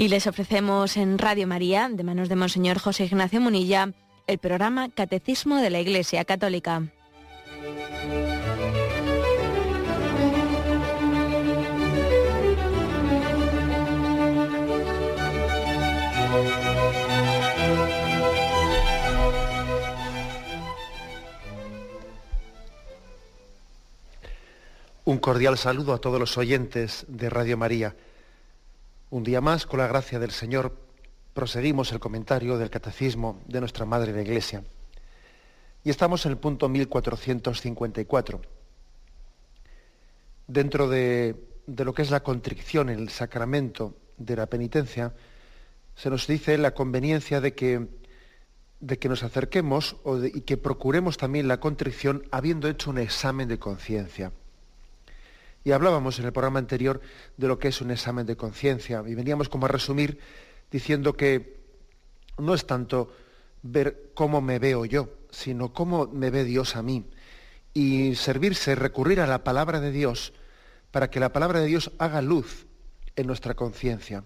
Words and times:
Y 0.00 0.06
les 0.06 0.28
ofrecemos 0.28 0.96
en 0.96 1.18
Radio 1.18 1.48
María, 1.48 1.88
de 1.90 2.04
manos 2.04 2.28
de 2.28 2.36
Monseñor 2.36 2.78
José 2.78 3.06
Ignacio 3.06 3.40
Munilla, 3.40 3.92
el 4.28 4.38
programa 4.38 4.90
Catecismo 4.90 5.56
de 5.56 5.70
la 5.70 5.80
Iglesia 5.80 6.24
Católica. 6.24 6.84
Un 25.04 25.18
cordial 25.18 25.58
saludo 25.58 25.92
a 25.92 26.00
todos 26.00 26.20
los 26.20 26.38
oyentes 26.38 27.04
de 27.08 27.30
Radio 27.30 27.56
María. 27.56 27.96
Un 29.10 29.24
día 29.24 29.40
más, 29.40 29.64
con 29.64 29.78
la 29.78 29.86
gracia 29.86 30.18
del 30.18 30.32
Señor, 30.32 30.76
proseguimos 31.32 31.92
el 31.92 31.98
comentario 31.98 32.58
del 32.58 32.68
Catecismo 32.68 33.40
de 33.46 33.60
nuestra 33.60 33.86
Madre 33.86 34.12
la 34.12 34.20
Iglesia. 34.20 34.64
Y 35.82 35.88
estamos 35.88 36.26
en 36.26 36.32
el 36.32 36.36
punto 36.36 36.68
1454. 36.68 38.42
Dentro 40.46 40.90
de, 40.90 41.36
lo 41.66 41.94
que 41.94 42.02
es 42.02 42.10
la 42.10 42.22
contrición 42.22 42.90
el 42.90 43.08
sacramento 43.08 43.96
de 44.18 44.36
la 44.36 44.44
penitencia, 44.44 45.14
se 45.94 46.10
nos 46.10 46.26
dice 46.26 46.58
la 46.58 46.74
conveniencia 46.74 47.40
de 47.40 47.54
que, 47.54 47.88
de 48.80 48.98
que 48.98 49.08
nos 49.08 49.22
acerquemos 49.22 49.96
y 50.34 50.42
que 50.42 50.58
procuremos 50.58 51.16
también 51.16 51.48
la 51.48 51.60
contrición 51.60 52.24
habiendo 52.30 52.68
hecho 52.68 52.90
un 52.90 52.98
examen 52.98 53.48
de 53.48 53.58
conciencia. 53.58 54.32
Y 55.68 55.72
hablábamos 55.72 56.18
en 56.18 56.24
el 56.24 56.32
programa 56.32 56.60
anterior 56.60 56.98
de 57.36 57.46
lo 57.46 57.58
que 57.58 57.68
es 57.68 57.82
un 57.82 57.90
examen 57.90 58.24
de 58.24 58.38
conciencia 58.38 59.04
y 59.06 59.14
veníamos 59.14 59.50
como 59.50 59.66
a 59.66 59.68
resumir 59.68 60.18
diciendo 60.70 61.12
que 61.12 61.60
no 62.38 62.54
es 62.54 62.66
tanto 62.66 63.12
ver 63.60 64.12
cómo 64.14 64.40
me 64.40 64.58
veo 64.58 64.86
yo, 64.86 65.10
sino 65.28 65.74
cómo 65.74 66.06
me 66.06 66.30
ve 66.30 66.44
Dios 66.44 66.74
a 66.74 66.80
mí. 66.82 67.04
Y 67.74 68.14
servirse, 68.14 68.76
recurrir 68.76 69.20
a 69.20 69.26
la 69.26 69.44
palabra 69.44 69.78
de 69.78 69.92
Dios 69.92 70.32
para 70.90 71.10
que 71.10 71.20
la 71.20 71.34
palabra 71.34 71.60
de 71.60 71.66
Dios 71.66 71.92
haga 71.98 72.22
luz 72.22 72.66
en 73.14 73.26
nuestra 73.26 73.52
conciencia, 73.52 74.24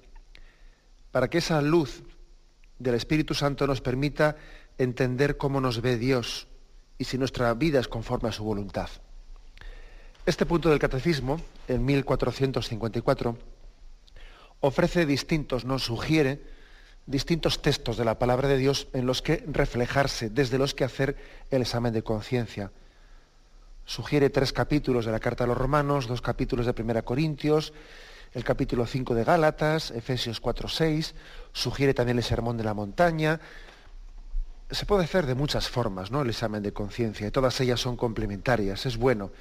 para 1.10 1.28
que 1.28 1.38
esa 1.38 1.60
luz 1.60 2.04
del 2.78 2.94
Espíritu 2.94 3.34
Santo 3.34 3.66
nos 3.66 3.80
permita 3.80 4.36
entender 4.78 5.38
cómo 5.38 5.60
nos 5.60 5.80
ve 5.82 5.98
Dios 5.98 6.46
y 6.98 7.02
si 7.02 7.18
nuestra 7.18 7.52
vida 7.54 7.80
es 7.80 7.88
conforme 7.88 8.28
a 8.28 8.32
su 8.32 8.44
voluntad. 8.44 8.90
Este 10.24 10.46
punto 10.46 10.70
del 10.70 10.78
catecismo, 10.78 11.40
en 11.66 11.84
1454, 11.84 13.36
ofrece 14.60 15.04
distintos, 15.04 15.64
nos 15.64 15.82
sugiere 15.82 16.40
distintos 17.06 17.60
textos 17.60 17.96
de 17.96 18.04
la 18.04 18.20
palabra 18.20 18.46
de 18.46 18.56
Dios 18.56 18.86
en 18.92 19.04
los 19.04 19.20
que 19.20 19.42
reflejarse, 19.48 20.30
desde 20.30 20.58
los 20.58 20.74
que 20.74 20.84
hacer 20.84 21.16
el 21.50 21.62
examen 21.62 21.92
de 21.92 22.04
conciencia. 22.04 22.70
Sugiere 23.84 24.30
tres 24.30 24.52
capítulos 24.52 25.06
de 25.06 25.10
la 25.10 25.18
Carta 25.18 25.42
a 25.42 25.48
los 25.48 25.58
Romanos, 25.58 26.06
dos 26.06 26.22
capítulos 26.22 26.66
de 26.66 26.72
Primera 26.72 27.02
Corintios, 27.02 27.72
el 28.32 28.44
capítulo 28.44 28.86
5 28.86 29.16
de 29.16 29.24
Gálatas, 29.24 29.90
Efesios 29.90 30.38
4, 30.38 30.68
6, 30.68 31.16
sugiere 31.52 31.94
también 31.94 32.18
el 32.18 32.24
Sermón 32.24 32.56
de 32.56 32.62
la 32.62 32.74
Montaña. 32.74 33.40
Se 34.70 34.86
puede 34.86 35.02
hacer 35.02 35.26
de 35.26 35.34
muchas 35.34 35.68
formas, 35.68 36.12
¿no? 36.12 36.22
El 36.22 36.30
examen 36.30 36.62
de 36.62 36.72
conciencia, 36.72 37.26
y 37.26 37.32
todas 37.32 37.60
ellas 37.60 37.80
son 37.80 37.96
complementarias. 37.96 38.86
Es 38.86 38.96
bueno 38.96 39.32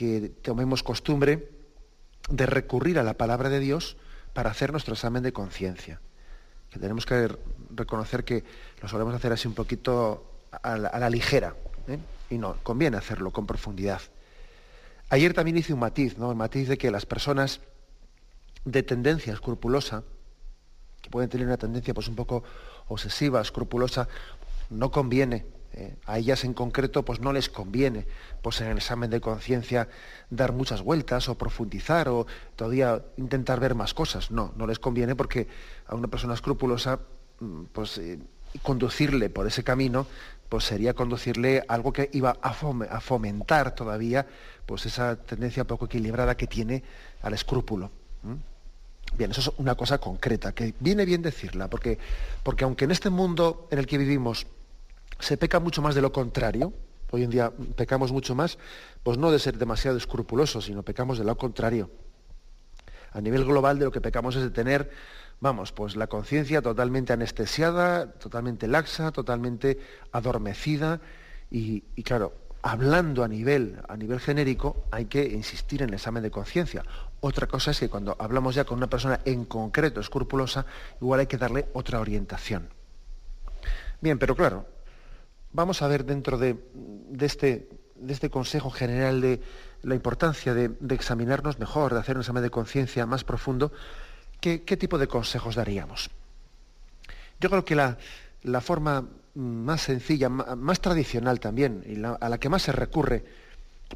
que 0.00 0.30
tomemos 0.40 0.82
costumbre 0.82 1.50
de 2.30 2.46
recurrir 2.46 2.98
a 2.98 3.02
la 3.02 3.18
palabra 3.18 3.50
de 3.50 3.60
Dios 3.60 3.98
para 4.32 4.50
hacer 4.50 4.72
nuestro 4.72 4.94
examen 4.94 5.22
de 5.22 5.34
conciencia. 5.34 6.00
Que 6.70 6.78
tenemos 6.78 7.04
que 7.04 7.28
reconocer 7.68 8.24
que 8.24 8.42
lo 8.80 8.88
solemos 8.88 9.14
hacer 9.14 9.30
así 9.30 9.46
un 9.46 9.52
poquito 9.52 10.24
a 10.62 10.78
la, 10.78 11.10
ligera. 11.10 11.54
¿eh? 11.86 11.98
Y 12.30 12.38
no, 12.38 12.56
conviene 12.62 12.96
hacerlo 12.96 13.30
con 13.30 13.46
profundidad. 13.46 14.00
Ayer 15.10 15.34
también 15.34 15.58
hice 15.58 15.74
un 15.74 15.80
matiz, 15.80 16.16
¿no? 16.16 16.30
El 16.30 16.36
matiz 16.38 16.66
de 16.66 16.78
que 16.78 16.90
las 16.90 17.04
personas 17.04 17.60
de 18.64 18.82
tendencia 18.82 19.34
escrupulosa, 19.34 20.02
que 21.02 21.10
pueden 21.10 21.28
tener 21.28 21.46
una 21.46 21.58
tendencia 21.58 21.92
pues 21.92 22.08
un 22.08 22.16
poco 22.16 22.42
obsesiva, 22.88 23.42
escrupulosa, 23.42 24.08
no 24.70 24.90
conviene 24.90 25.44
eh, 25.72 25.94
a 26.06 26.18
ellas 26.18 26.44
en 26.44 26.52
concreto 26.52 27.04
pues 27.04 27.20
no 27.20 27.32
les 27.32 27.48
conviene 27.48 28.06
pues 28.42 28.60
en 28.60 28.68
el 28.68 28.78
examen 28.78 29.08
de 29.08 29.20
conciencia 29.20 29.88
dar 30.28 30.52
muchas 30.52 30.82
vueltas 30.82 31.28
o 31.28 31.38
profundizar 31.38 32.08
o 32.08 32.26
todavía 32.56 33.02
intentar 33.16 33.60
ver 33.60 33.74
más 33.74 33.94
cosas. 33.94 34.30
No, 34.30 34.52
no 34.56 34.66
les 34.66 34.78
conviene 34.78 35.14
porque 35.14 35.46
a 35.86 35.94
una 35.94 36.08
persona 36.08 36.34
escrupulosa 36.34 37.00
mm, 37.38 37.64
pues 37.72 37.98
eh, 37.98 38.18
conducirle 38.62 39.30
por 39.30 39.46
ese 39.46 39.62
camino 39.62 40.06
pues 40.48 40.64
sería 40.64 40.94
conducirle 40.94 41.62
algo 41.68 41.92
que 41.92 42.10
iba 42.12 42.36
a, 42.42 42.52
fomentar 43.00 43.72
todavía 43.76 44.26
pues 44.66 44.84
esa 44.84 45.14
tendencia 45.14 45.64
poco 45.64 45.84
equilibrada 45.84 46.36
que 46.36 46.48
tiene 46.48 46.82
al 47.22 47.34
escrúpulo. 47.34 47.92
Bien, 49.16 49.30
eso 49.30 49.40
es 49.40 49.50
una 49.58 49.76
cosa 49.76 49.98
concreta, 49.98 50.52
que 50.52 50.74
viene 50.80 51.04
bien 51.04 51.22
decirla, 51.22 51.68
porque, 51.68 51.98
porque 52.42 52.64
aunque 52.64 52.84
en 52.84 52.90
este 52.90 53.10
mundo 53.10 53.68
en 53.70 53.78
el 53.78 53.86
que 53.86 53.98
vivimos 53.98 54.46
se 55.20 55.36
peca 55.36 55.60
mucho 55.60 55.82
más 55.82 55.94
de 55.94 56.02
lo 56.02 56.12
contrario. 56.12 56.72
Hoy 57.12 57.24
en 57.24 57.30
día 57.30 57.52
pecamos 57.76 58.12
mucho 58.12 58.34
más, 58.34 58.58
pues 59.02 59.18
no 59.18 59.30
de 59.30 59.38
ser 59.38 59.58
demasiado 59.58 59.96
escrupulosos, 59.96 60.66
sino 60.66 60.82
pecamos 60.82 61.18
de 61.18 61.24
lo 61.24 61.36
contrario. 61.36 61.90
A 63.12 63.20
nivel 63.20 63.44
global 63.44 63.78
de 63.78 63.84
lo 63.86 63.90
que 63.90 64.00
pecamos 64.00 64.36
es 64.36 64.42
de 64.42 64.50
tener, 64.50 64.90
vamos, 65.40 65.72
pues 65.72 65.96
la 65.96 66.06
conciencia 66.06 66.62
totalmente 66.62 67.12
anestesiada, 67.12 68.12
totalmente 68.12 68.68
laxa, 68.68 69.10
totalmente 69.10 69.78
adormecida 70.12 71.00
y, 71.50 71.82
claro, 72.04 72.32
hablando 72.62 73.24
a 73.24 73.28
nivel, 73.28 73.80
a 73.88 73.96
nivel 73.96 74.20
genérico, 74.20 74.84
hay 74.92 75.06
que 75.06 75.24
insistir 75.24 75.82
en 75.82 75.88
el 75.88 75.94
examen 75.94 76.22
de 76.22 76.30
conciencia. 76.30 76.84
Otra 77.20 77.48
cosa 77.48 77.72
es 77.72 77.80
que 77.80 77.88
cuando 77.88 78.16
hablamos 78.20 78.54
ya 78.54 78.64
con 78.64 78.78
una 78.78 78.88
persona 78.88 79.20
en 79.24 79.44
concreto 79.46 80.00
escrupulosa, 80.00 80.64
igual 81.00 81.20
hay 81.20 81.26
que 81.26 81.38
darle 81.38 81.66
otra 81.72 81.98
orientación. 81.98 82.68
Bien, 84.00 84.18
pero 84.18 84.36
claro, 84.36 84.66
vamos 85.52 85.82
a 85.82 85.88
ver 85.88 86.04
dentro 86.04 86.38
de, 86.38 86.56
este, 87.20 87.68
este, 88.08 88.30
consejo 88.30 88.70
general 88.70 89.20
de 89.20 89.40
la 89.82 89.94
importancia 89.94 90.54
de, 90.54 90.70
examinarnos 90.90 91.58
mejor, 91.58 91.94
de 91.94 92.00
hacer 92.00 92.16
un 92.16 92.22
examen 92.22 92.42
de 92.42 92.50
conciencia 92.50 93.06
más 93.06 93.24
profundo, 93.24 93.72
¿qué, 94.40 94.58
tipo 94.58 94.98
de 94.98 95.08
consejos 95.08 95.54
daríamos? 95.54 96.10
Yo 97.40 97.50
creo 97.50 97.64
que 97.64 97.74
la, 97.74 97.96
forma 98.60 99.08
más 99.34 99.82
sencilla, 99.82 100.28
más 100.28 100.80
tradicional 100.80 101.40
también, 101.40 101.82
y 101.86 102.02
a 102.02 102.28
la 102.28 102.38
que 102.38 102.48
más 102.48 102.62
se 102.62 102.72
recurre 102.72 103.24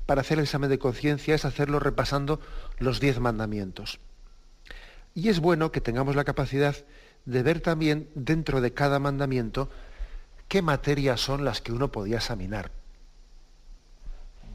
para 0.06 0.22
hacer 0.22 0.38
el 0.38 0.44
examen 0.44 0.70
de 0.70 0.78
conciencia 0.78 1.34
es 1.34 1.44
hacerlo 1.44 1.78
repasando 1.78 2.40
los 2.78 3.00
diez 3.00 3.20
mandamientos. 3.20 4.00
Y 5.14 5.28
es 5.28 5.38
bueno 5.38 5.70
que 5.70 5.80
tengamos 5.80 6.16
la 6.16 6.24
capacidad 6.24 6.74
de 7.24 7.42
ver 7.42 7.60
también 7.60 8.08
dentro 8.14 8.60
de 8.60 8.72
cada 8.72 8.98
mandamiento 8.98 9.70
qué 10.54 10.62
materias 10.62 11.20
son 11.20 11.44
las 11.44 11.60
que 11.60 11.72
uno 11.72 11.90
podía 11.90 12.18
examinar 12.18 12.70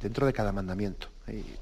dentro 0.02 0.26
de 0.26 0.32
cada 0.32 0.54
mandamiento. 0.54 1.10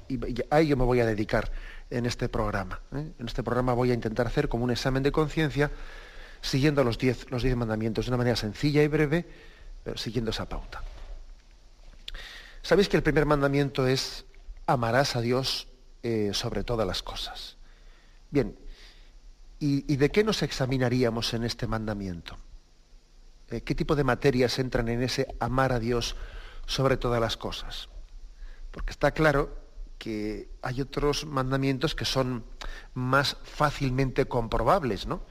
Y, 0.08 0.20
a 0.48 0.60
ello 0.60 0.76
me 0.76 0.84
voy 0.84 1.00
a 1.00 1.06
dedicar 1.06 1.50
en 1.90 2.06
este 2.06 2.28
programa. 2.28 2.80
¿eh? 2.94 3.10
En 3.18 3.26
este 3.26 3.42
programa 3.42 3.72
voy 3.72 3.90
a 3.90 3.94
intentar 3.94 4.28
hacer 4.28 4.48
como 4.48 4.62
un 4.62 4.70
examen 4.70 5.02
de 5.02 5.10
conciencia 5.10 5.72
siguiendo 6.40 6.84
los 6.84 6.98
diez, 6.98 7.28
los 7.32 7.42
diez 7.42 7.56
mandamientos 7.56 8.04
de 8.06 8.10
una 8.12 8.18
manera 8.18 8.36
sencilla 8.36 8.80
y 8.80 8.86
breve, 8.86 9.26
pero 9.82 9.98
siguiendo 9.98 10.30
esa 10.30 10.48
pauta. 10.48 10.84
Sabéis 12.62 12.88
que 12.88 12.96
el 12.96 13.02
primer 13.02 13.26
mandamiento 13.26 13.88
es 13.88 14.24
amarás 14.68 15.16
a 15.16 15.20
Dios 15.20 15.66
eh, 16.04 16.30
sobre 16.32 16.62
todas 16.62 16.86
las 16.86 17.02
cosas. 17.02 17.56
Bien, 18.30 18.56
¿y 19.58 19.96
de 19.96 20.10
qué 20.12 20.22
nos 20.22 20.44
examinaríamos 20.44 21.34
en 21.34 21.42
este 21.42 21.66
mandamiento? 21.66 22.38
Eh, 23.50 23.62
qué 23.62 23.74
tipo 23.74 23.96
de 23.96 24.04
materias 24.04 24.58
entran 24.58 24.88
en 24.88 25.02
ese 25.02 25.26
amar 25.40 25.72
a 25.72 25.78
Dios 25.78 26.16
sobre 26.66 26.96
todas 26.96 27.20
las 27.20 27.36
cosas. 27.36 27.88
Porque 28.70 28.90
está 28.90 29.12
claro 29.12 29.56
que 29.98 30.50
hay 30.62 30.80
otros 30.80 31.26
mandamientos 31.26 31.94
que 31.94 32.04
son 32.04 32.44
más 32.94 33.36
fácilmente 33.42 34.26
comprobables, 34.26 35.06
¿no? 35.06 35.22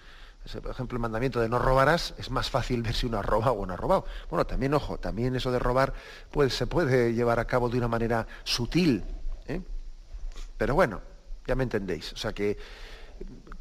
Por 0.62 0.72
ejemplo, 0.72 0.96
el 0.96 1.02
mandamiento 1.02 1.42
de 1.42 1.50
no 1.50 1.60
robarás 1.60 2.14
es 2.18 2.32
más 2.32 2.50
fácil 2.50 2.82
ver 2.82 2.94
si 2.94 3.06
uno 3.06 3.18
ha 3.18 3.22
robado 3.22 3.54
o 3.54 3.66
no 3.66 3.74
ha 3.74 3.78
robado. 3.78 4.06
Bueno, 4.30 4.48
también, 4.48 4.74
ojo, 4.74 4.98
también 4.98 5.36
eso 5.36 5.52
de 5.52 5.60
robar 5.60 5.94
pues, 6.32 6.54
se 6.54 6.68
puede 6.68 7.14
llevar 7.14 7.40
a 7.40 7.46
cabo 7.46 7.70
de 7.70 7.78
una 7.78 7.90
manera 7.90 8.26
sutil. 8.46 9.04
¿eh? 9.48 9.62
Pero 10.58 10.74
bueno, 10.74 11.02
ya 11.46 11.56
me 11.56 11.64
entendéis. 11.64 12.14
O 12.14 12.18
sea 12.18 12.32
que, 12.32 12.58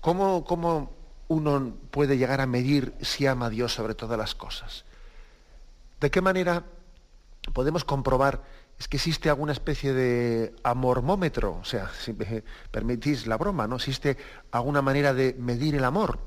¿cómo, 0.01 0.45
cómo 0.45 0.96
uno 1.29 1.75
puede 1.91 2.19
llegar 2.19 2.41
a 2.41 2.47
medir 2.47 2.95
si 3.01 3.27
ama 3.27 3.47
a 3.47 3.51
Dios 3.51 3.73
sobre 3.75 3.95
todas 3.95 4.19
las 4.19 4.35
cosas? 4.35 4.85
¿De 6.01 6.11
qué 6.11 6.21
manera 6.21 6.65
podemos 7.53 7.85
comprobar 7.85 8.43
es 8.79 8.89
que 8.89 8.99
existe 8.99 9.31
alguna 9.31 9.53
especie 9.53 9.93
de 9.95 10.55
amormómetro? 10.63 11.59
O 11.61 11.65
sea, 11.65 11.91
si 11.99 12.13
me 12.13 12.45
permitís 12.71 13.27
la 13.27 13.39
broma, 13.39 13.67
¿no? 13.67 13.77
¿Existe 13.77 14.17
alguna 14.51 14.83
manera 14.83 15.15
de 15.15 15.35
medir 15.39 15.75
el 15.75 15.85
amor? 15.85 16.19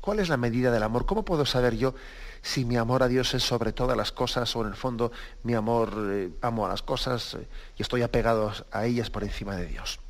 ¿Cuál 0.00 0.20
es 0.20 0.28
la 0.28 0.36
medida 0.36 0.70
del 0.70 0.82
amor? 0.82 1.04
¿Cómo 1.04 1.24
puedo 1.24 1.44
saber 1.44 1.76
yo 1.76 1.94
si 2.40 2.64
mi 2.64 2.76
amor 2.76 3.02
a 3.02 3.08
Dios 3.08 3.34
es 3.34 3.42
sobre 3.42 3.72
todas 3.72 3.96
las 3.96 4.12
cosas 4.12 4.54
o 4.56 4.62
en 4.62 4.68
el 4.68 4.74
fondo 4.74 5.12
mi 5.42 5.54
amor 5.54 5.92
eh, 6.10 6.30
amo 6.40 6.64
a 6.64 6.70
las 6.70 6.82
cosas 6.82 7.34
eh, 7.34 7.46
y 7.76 7.82
estoy 7.82 8.00
apegado 8.00 8.50
a 8.70 8.86
ellas 8.86 9.10
por 9.10 9.24
encima 9.24 9.56
de 9.56 9.66
Dios? 9.66 10.00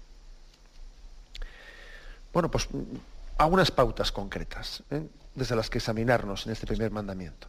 Bueno, 2.33 2.51
pues 2.51 2.69
algunas 3.41 3.71
pautas 3.71 4.13
concretas 4.13 4.83
¿eh? 4.91 5.09
desde 5.35 5.57
las 5.57 5.71
que 5.71 5.79
examinarnos 5.79 6.47
en 6.47 6.53
este 6.53 6.67
primer 6.67 6.91
mandamiento. 6.91 7.49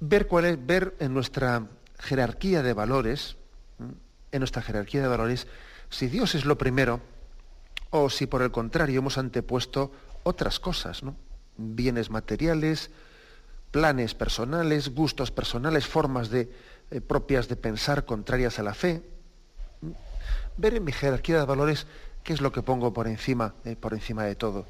Ver 0.00 0.26
cuál 0.26 0.44
es, 0.44 0.66
ver 0.66 0.94
en 1.00 1.14
nuestra 1.14 1.66
jerarquía 1.98 2.62
de 2.62 2.74
valores, 2.74 3.36
en 3.78 4.38
nuestra 4.38 4.60
jerarquía 4.60 5.00
de 5.00 5.08
valores, 5.08 5.46
si 5.88 6.08
Dios 6.08 6.34
es 6.34 6.44
lo 6.44 6.58
primero 6.58 7.00
o 7.88 8.10
si 8.10 8.26
por 8.26 8.42
el 8.42 8.50
contrario 8.50 8.98
hemos 8.98 9.16
antepuesto 9.16 9.92
otras 10.24 10.60
cosas, 10.60 11.02
¿no? 11.02 11.16
Bienes 11.56 12.10
materiales, 12.10 12.90
planes 13.70 14.14
personales, 14.14 14.94
gustos 14.94 15.30
personales, 15.30 15.86
formas 15.86 16.28
de, 16.28 16.52
eh, 16.90 17.00
propias 17.00 17.48
de 17.48 17.56
pensar 17.56 18.04
contrarias 18.04 18.58
a 18.58 18.62
la 18.62 18.74
fe. 18.74 19.02
Ver 20.58 20.74
en 20.74 20.84
mi 20.84 20.92
jerarquía 20.92 21.38
de 21.38 21.46
valores 21.46 21.86
qué 22.24 22.32
es 22.32 22.40
lo 22.40 22.50
que 22.50 22.62
pongo 22.62 22.92
por 22.92 23.06
encima, 23.06 23.54
eh, 23.64 23.76
por 23.76 23.94
encima 23.94 24.24
de 24.24 24.34
todo. 24.34 24.66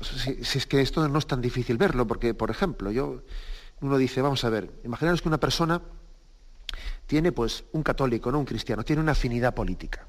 Si, 0.00 0.58
es 0.58 0.66
que 0.66 0.80
esto 0.80 1.06
no 1.08 1.18
es 1.18 1.26
tan 1.26 1.40
difícil 1.40 1.76
verlo, 1.76 2.06
porque, 2.06 2.34
por 2.34 2.50
ejemplo, 2.50 2.90
yo, 2.90 3.22
uno 3.80 3.96
dice, 3.98 4.20
vamos 4.20 4.44
a 4.44 4.50
ver, 4.50 4.70
imaginaos 4.82 5.22
que 5.22 5.28
una 5.28 5.38
persona 5.38 5.80
tiene 7.06 7.30
pues 7.30 7.64
un 7.72 7.84
católico, 7.84 8.32
no 8.32 8.40
un 8.40 8.44
cristiano, 8.44 8.82
tiene 8.82 9.02
una 9.02 9.12
afinidad 9.12 9.54
política 9.54 10.08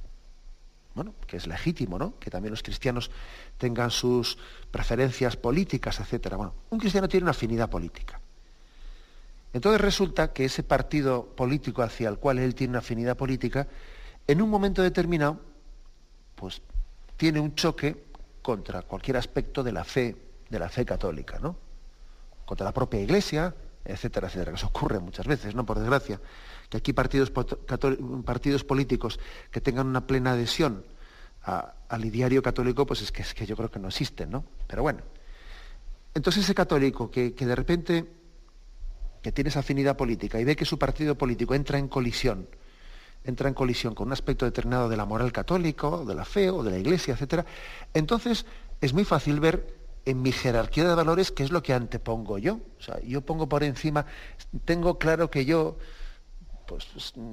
bueno, 0.96 1.16
que 1.26 1.38
es 1.38 1.48
legítimo, 1.48 1.98
¿no? 1.98 2.20
Que 2.20 2.30
también 2.30 2.52
los 2.52 2.62
cristianos 2.62 3.10
tengan 3.58 3.90
sus 3.90 4.38
preferencias 4.70 5.36
políticas, 5.36 6.00
etcétera. 6.00 6.38
Bueno, 6.38 6.54
un 6.70 6.80
cristiano 6.80 7.08
tiene 7.08 7.24
una 7.24 7.32
afinidad 7.32 7.70
política. 7.70 8.20
Entonces 9.54 9.82
resulta 9.82 10.34
que 10.34 10.46
ese 10.46 10.64
partido 10.64 11.26
político 11.36 11.82
hacia 11.82 12.10
el 12.10 12.18
cual 12.18 12.40
él 12.40 12.56
tiene 12.56 12.72
una 12.72 12.80
afinidad 12.80 13.18
política, 13.18 13.68
en 14.28 14.42
un 14.42 14.50
momento 14.50 14.82
determinado, 14.82 15.40
pues 16.44 16.62
tiene 17.16 17.40
un 17.40 17.56
choque 17.56 18.04
contra 18.42 18.82
cualquier 18.82 19.16
aspecto 19.16 19.64
de 19.64 19.72
la 19.72 19.86
fe, 19.86 20.14
de 20.50 20.60
la 20.60 20.68
fe 20.68 20.84
católica, 20.84 21.40
¿no? 21.40 21.56
Contra 22.46 22.66
la 22.66 22.74
propia 22.74 23.00
iglesia, 23.00 23.56
etcétera, 23.86 24.28
etcétera, 24.28 24.52
que 24.52 24.58
eso 24.58 24.68
ocurre 24.68 25.00
muchas 25.00 25.26
veces, 25.26 25.56
¿no? 25.56 25.66
Por 25.66 25.80
desgracia 25.80 26.20
que 26.70 26.76
aquí 26.76 26.92
partidos, 26.92 27.32
políticos 28.66 29.22
que 29.52 29.62
tengan 29.62 29.88
una 29.88 30.06
plena 30.06 30.34
adhesión 30.34 30.84
al 31.46 32.04
ideario 32.04 32.44
católico, 32.44 32.86
pues 32.86 33.02
es 33.02 33.14
que, 33.14 33.22
es 33.22 33.34
que 33.34 33.46
yo 33.46 33.56
creo 33.56 33.72
que 33.72 33.80
no 33.80 33.88
existen, 33.88 34.30
¿no? 34.30 34.44
Pero 34.68 34.82
bueno. 34.82 35.00
Entonces 36.14 36.44
ese 36.44 36.54
católico 36.54 37.10
que, 37.10 37.32
de 37.32 37.56
repente 37.56 38.06
que 39.22 39.32
tiene 39.32 39.50
esa 39.50 39.60
afinidad 39.60 39.96
política 39.96 40.42
y 40.42 40.44
ve 40.44 40.58
que 40.58 40.66
su 40.66 40.78
partido 40.78 41.18
político 41.18 41.56
entra 41.56 41.78
en 41.78 41.88
colisión, 41.88 42.50
entra 43.24 43.48
en 43.48 43.54
colisión 43.54 43.96
con 43.96 44.08
un 44.08 44.14
aspecto 44.14 44.46
determinado 44.46 44.90
de 44.90 44.98
la 44.98 45.06
moral 45.06 45.32
católica, 45.32 45.90
de 46.06 46.16
la 46.16 46.26
fe 46.26 46.50
o 46.50 46.64
de 46.64 46.72
la 46.72 46.78
iglesia, 46.78 47.18
etc., 47.20 47.46
entonces 47.94 48.46
es 48.82 48.94
muy 48.94 49.06
fácil 49.06 49.40
ver 49.40 49.76
en 50.06 50.22
mi 50.22 50.32
jerarquía 50.32 50.88
de 50.88 50.96
valores 50.96 51.32
qué 51.32 51.44
es 51.44 51.52
lo 51.52 51.64
que 51.64 51.74
antepongo 51.74 52.38
yo. 52.38 52.60
O 52.78 52.82
sea, 52.82 53.00
yo 53.02 53.22
pongo 53.22 53.48
por 53.48 53.64
encima, 53.64 54.06
tengo 54.66 55.00
claro 55.00 55.30
que 55.30 55.46
yo 55.46 55.78
pues 56.66 56.88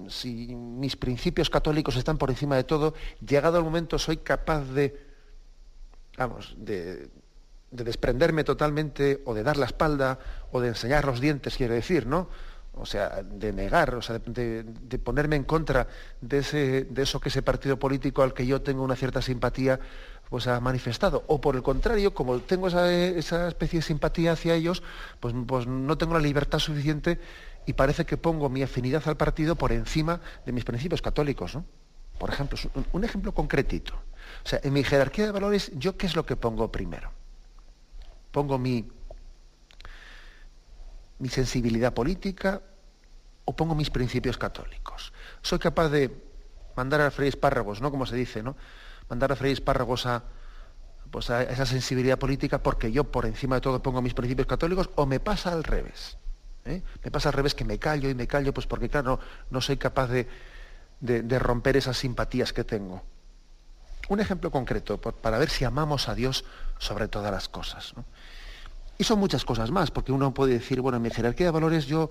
si 0.09 0.55
mis 0.55 0.97
principios 0.97 1.51
católicos 1.51 1.97
están 1.97 2.19
por 2.19 2.31
encima 2.31 2.57
de 2.57 2.65
todo, 2.65 2.95
llegado 3.27 3.59
el 3.59 3.65
momento 3.65 3.99
soy 3.99 4.19
capaz 4.19 4.65
de, 4.65 5.07
vamos, 6.19 6.55
de, 6.59 7.09
desprenderme 7.71 8.45
totalmente 8.45 9.23
o 9.25 9.35
de 9.35 9.43
dar 9.43 9.57
la 9.57 9.67
espalda 9.67 10.19
o 10.53 10.61
de 10.61 10.69
enseñar 10.69 11.05
los 11.05 11.21
dientes, 11.21 11.57
quiero 11.57 11.75
decir, 11.75 12.07
¿no? 12.07 12.29
O 12.81 12.87
sea, 12.87 13.23
de 13.23 13.53
negar, 13.53 13.95
o 13.95 14.03
sea, 14.03 14.19
de, 14.19 14.65
ponerme 15.05 15.37
en 15.37 15.45
contra 15.45 15.87
de, 16.21 16.39
ese, 16.39 16.85
de 16.85 17.03
eso 17.03 17.21
que 17.21 17.29
ese 17.29 17.43
partido 17.43 17.79
político 17.79 18.23
al 18.23 18.33
que 18.33 18.47
yo 18.47 18.63
tengo 18.63 18.83
una 18.83 18.97
cierta 18.97 19.21
simpatía 19.21 19.79
pues 20.31 20.47
ha 20.47 20.61
manifestado. 20.61 21.25
O 21.27 21.41
por 21.41 21.57
el 21.57 21.63
contrario, 21.63 22.15
como 22.15 22.39
tengo 22.39 22.69
esa, 22.69 22.91
esa 22.91 23.49
especie 23.49 23.81
de 23.81 23.83
simpatía 23.83 24.33
hacia 24.33 24.55
ellos, 24.55 24.83
pues, 25.19 25.35
pues 25.47 25.67
no 25.67 25.99
tengo 25.99 26.15
la 26.15 26.21
libertad 26.21 26.59
suficiente 26.59 27.21
y 27.67 27.75
parece 27.75 28.07
que 28.07 28.17
pongo 28.17 28.49
mi 28.49 28.63
afinidad 28.63 29.03
al 29.07 29.17
partido 29.17 29.57
por 29.57 29.73
encima 29.73 30.21
de 30.47 30.53
mis 30.53 30.65
principios 30.65 31.03
católicos. 31.03 31.57
¿no? 31.57 31.65
Por 32.19 32.31
ejemplo, 32.31 32.59
un 32.93 33.05
ejemplo 33.05 33.35
concretito. 33.35 33.95
O 34.45 34.49
sea, 34.49 34.61
en 34.63 34.73
mi 34.73 34.85
jerarquía 34.85 35.27
de 35.27 35.33
valores, 35.33 35.73
¿yo 35.75 35.97
qué 35.97 36.07
es 36.07 36.17
lo 36.17 36.25
que 36.25 36.37
pongo 36.37 36.71
primero? 36.71 37.11
¿Pongo 38.31 38.57
mi, 38.57 38.89
mi 41.19 41.29
sensibilidad 41.29 41.93
política 41.93 42.63
o 43.45 43.55
pongo 43.55 43.75
mis 43.75 43.91
principios 43.91 44.39
católicos? 44.39 45.13
Soy 45.43 45.59
capaz 45.59 45.89
de 45.89 46.11
mandar 46.77 47.01
a 47.01 47.11
freír 47.11 47.31
espárragos, 47.31 47.81
¿no? 47.81 47.91
Como 47.91 48.07
se 48.07 48.17
dice, 48.17 48.43
¿no? 48.43 48.57
Mandar 49.09 49.33
a 49.33 49.37
freír 49.37 49.55
espárragos 49.55 50.07
a, 50.07 50.23
pues 51.11 51.31
a 51.31 51.43
esa 51.43 51.67
sensibilidad 51.67 52.19
política 52.19 52.63
porque 52.63 52.93
yo 52.93 53.05
por 53.05 53.27
encima 53.27 53.57
de 53.57 53.61
todo 53.61 53.83
pongo 53.83 54.03
mis 54.03 54.15
principios 54.15 54.47
católicos 54.47 54.91
o 54.95 55.07
me 55.07 55.21
pasa 55.21 55.53
al 55.53 55.65
revés. 55.65 56.17
¿eh? 56.65 56.83
Me 57.05 57.11
pasa 57.11 57.29
al 57.31 57.33
revés 57.35 57.55
que 57.55 57.65
me 57.65 57.79
callo 57.79 58.09
y 58.09 58.15
me 58.15 58.27
callo, 58.27 58.55
pues 58.55 58.67
porque 58.67 58.89
claro, 58.89 59.19
no, 59.51 59.61
soy 59.61 59.77
capaz 59.77 60.09
de, 60.09 60.29
romper 61.39 61.77
esas 61.77 61.97
simpatías 61.97 62.53
que 62.53 62.65
tengo. 62.65 63.03
Un 64.09 64.21
ejemplo 64.21 64.51
concreto, 64.51 64.99
para 65.01 65.39
ver 65.39 65.51
si 65.51 65.65
amamos 65.65 66.09
a 66.09 66.15
Dios 66.15 66.45
sobre 66.79 67.09
todas 67.09 67.31
las 67.31 67.49
cosas. 67.49 67.95
Y 68.99 69.05
son 69.05 69.19
muchas 69.19 69.45
cosas 69.45 69.71
más, 69.71 69.91
porque 69.91 70.13
uno 70.13 70.35
puede 70.35 70.55
decir, 70.55 70.81
bueno, 70.81 70.97
en 70.97 71.03
mi 71.03 71.11
jerarquía 71.11 71.47
de 71.47 71.53
valores 71.53 71.87
yo 71.87 72.11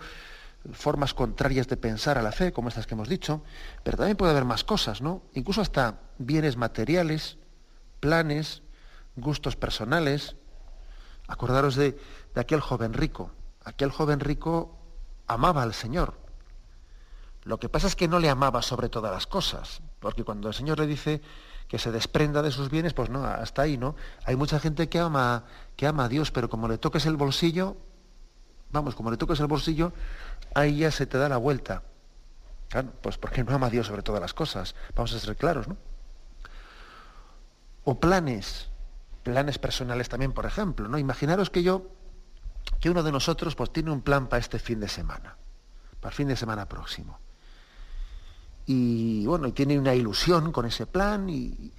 formas 0.73 1.13
contrarias 1.13 1.67
de 1.67 1.77
pensar 1.77 2.17
a 2.17 2.21
la 2.21 2.31
fe, 2.31 2.51
como 2.51 2.69
estas 2.69 2.85
que 2.85 2.93
hemos 2.93 3.09
dicho, 3.09 3.41
pero 3.83 3.97
también 3.97 4.17
puede 4.17 4.31
haber 4.31 4.45
más 4.45 4.63
cosas, 4.63 5.01
¿no? 5.01 5.23
Incluso 5.33 5.61
hasta 5.61 5.99
bienes 6.17 6.57
materiales, 6.57 7.37
planes, 7.99 8.61
gustos 9.15 9.55
personales. 9.55 10.35
Acordaros 11.27 11.75
de 11.75 11.97
aquel 12.35 12.59
joven 12.59 12.93
rico 12.93 13.31
aquel 13.69 13.91
joven 13.91 14.19
rico 14.19 14.75
amaba 15.27 15.63
al 15.63 15.73
Señor. 15.73 16.19
Lo 17.43 17.59
que 17.59 17.69
pasa 17.69 17.87
es 17.87 17.95
que 17.95 18.07
no 18.07 18.19
le 18.19 18.29
amaba 18.29 18.61
sobre 18.61 18.89
todas 18.89 19.11
las 19.11 19.27
cosas, 19.27 19.81
porque 19.99 20.23
cuando 20.23 20.49
el 20.49 20.53
Señor 20.53 20.79
le 20.79 20.87
dice 20.87 21.21
que 21.67 21.79
se 21.79 21.91
desprenda 21.91 22.41
de 22.41 22.51
sus 22.51 22.69
bienes, 22.69 22.93
pues 22.93 23.09
no, 23.09 23.23
hasta 23.23 23.61
ahí, 23.61 23.77
¿no? 23.77 23.95
Hay 24.25 24.35
mucha 24.35 24.59
gente 24.59 24.89
que 24.89 24.99
ama, 24.99 25.45
que 25.75 25.87
ama 25.87 26.05
a 26.05 26.09
Dios, 26.09 26.31
pero 26.31 26.49
como 26.49 26.67
le 26.67 26.77
toques 26.77 27.05
el 27.05 27.15
bolsillo, 27.15 27.77
vamos, 28.71 28.95
como 28.95 29.11
le 29.11 29.17
toques 29.17 29.39
el 29.39 29.47
bolsillo, 29.47 29.93
ahí 30.53 30.79
ya 30.79 30.91
se 30.91 31.05
te 31.05 31.17
da 31.17 31.29
la 31.29 31.38
vuelta. 31.38 31.83
Claro, 32.69 32.93
pues 33.01 33.17
porque 33.17 33.43
no 33.43 33.53
ama 33.53 33.67
a 33.67 33.69
Dios 33.69 33.88
sobre 33.88 34.03
todas 34.03 34.21
las 34.21 34.33
cosas. 34.33 34.75
Vamos 34.95 35.13
a 35.13 35.19
ser 35.19 35.35
claros, 35.35 35.67
¿no? 35.67 35.77
O 37.83 37.99
planes, 37.99 38.69
planes 39.23 39.57
personales 39.57 40.09
también, 40.09 40.33
por 40.33 40.45
ejemplo, 40.45 40.88
¿no? 40.88 40.97
Imaginaros 40.97 41.49
que 41.49 41.63
yo 41.63 41.88
que 42.79 42.89
uno 42.89 43.03
de 43.03 43.11
nosotros 43.11 43.55
pues 43.55 43.71
tiene 43.71 43.91
un 43.91 44.01
plan 44.01 44.27
para 44.27 44.39
este 44.39 44.59
fin 44.59 44.79
de 44.79 44.88
semana, 44.88 45.35
para 45.99 46.11
el 46.11 46.15
fin 46.15 46.27
de 46.27 46.35
semana 46.35 46.67
próximo. 46.67 47.19
Y 48.65 49.25
bueno, 49.25 49.47
y 49.47 49.51
tiene 49.51 49.79
una 49.79 49.95
ilusión 49.95 50.51
con 50.51 50.65
ese 50.65 50.85
plan 50.85 51.27
y, 51.29 51.73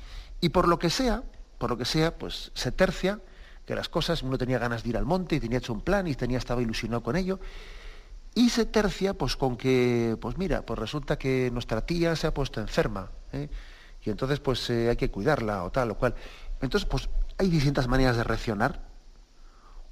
por 0.52 0.66
lo 0.66 0.78
que 0.78 0.90
sea, 0.90 1.22
por 1.58 1.70
lo 1.70 1.78
que 1.78 1.84
sea, 1.84 2.18
pues 2.18 2.50
se 2.54 2.72
tercia 2.72 3.20
que 3.70 3.76
las 3.76 3.88
cosas, 3.88 4.24
uno 4.24 4.36
tenía 4.36 4.58
ganas 4.58 4.82
de 4.82 4.88
ir 4.88 4.96
al 4.96 5.04
monte 5.04 5.36
y 5.36 5.40
tenía 5.40 5.58
hecho 5.58 5.72
un 5.72 5.80
plan 5.80 6.08
y 6.08 6.16
tenía, 6.16 6.38
estaba 6.38 6.60
ilusionado 6.60 7.04
con 7.04 7.14
ello, 7.14 7.38
y 8.34 8.50
se 8.50 8.66
tercia 8.66 9.14
pues 9.14 9.36
con 9.36 9.56
que, 9.56 10.16
pues 10.20 10.36
mira, 10.38 10.66
pues 10.66 10.76
resulta 10.76 11.16
que 11.16 11.50
nuestra 11.52 11.86
tía 11.86 12.16
se 12.16 12.26
ha 12.26 12.34
puesto 12.34 12.60
enferma, 12.60 13.10
¿eh? 13.32 13.48
y 14.02 14.10
entonces 14.10 14.40
pues 14.40 14.68
eh, 14.70 14.88
hay 14.88 14.96
que 14.96 15.08
cuidarla 15.12 15.62
o 15.62 15.70
tal 15.70 15.92
o 15.92 15.94
cual. 15.96 16.16
Entonces 16.60 16.88
pues 16.88 17.08
hay 17.38 17.48
distintas 17.48 17.86
maneras 17.86 18.16
de 18.16 18.24
reaccionar 18.24 18.90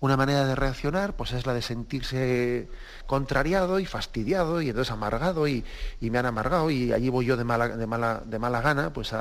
una 0.01 0.17
manera 0.17 0.47
de 0.47 0.55
reaccionar 0.55 1.17
pues 1.17 1.33
es 1.33 1.47
la 1.47 1.55
de 1.55 1.63
sentirse 1.63 2.69
contrariado 3.07 3.81
y 3.81 3.87
fastidiado 3.87 4.63
y 4.63 4.69
entonces 4.69 4.93
amargado 4.93 5.49
y, 5.49 5.65
me 6.01 6.19
han 6.19 6.27
amargado 6.27 6.71
y 6.71 6.93
allí 6.93 7.09
voy 7.09 7.27
yo 7.27 7.37
de 7.37 7.45
mala, 7.45 7.69
de 7.69 7.87
mala, 7.87 8.23
de 8.25 8.39
mala 8.39 8.61
gana 8.61 8.93
pues 8.93 9.13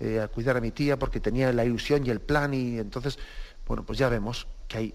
eh, 0.00 0.20
a, 0.20 0.28
cuidar 0.28 0.56
a 0.56 0.60
mi 0.60 0.72
tía 0.72 0.98
porque 0.98 1.20
tenía 1.20 1.52
la 1.52 1.64
ilusión 1.64 2.04
y 2.06 2.10
el 2.10 2.20
plan 2.20 2.52
y 2.54 2.78
entonces, 2.78 3.18
bueno, 3.68 3.84
pues 3.84 3.98
ya 3.98 4.08
vemos 4.08 4.46
que 4.66 4.78
hay, 4.78 4.94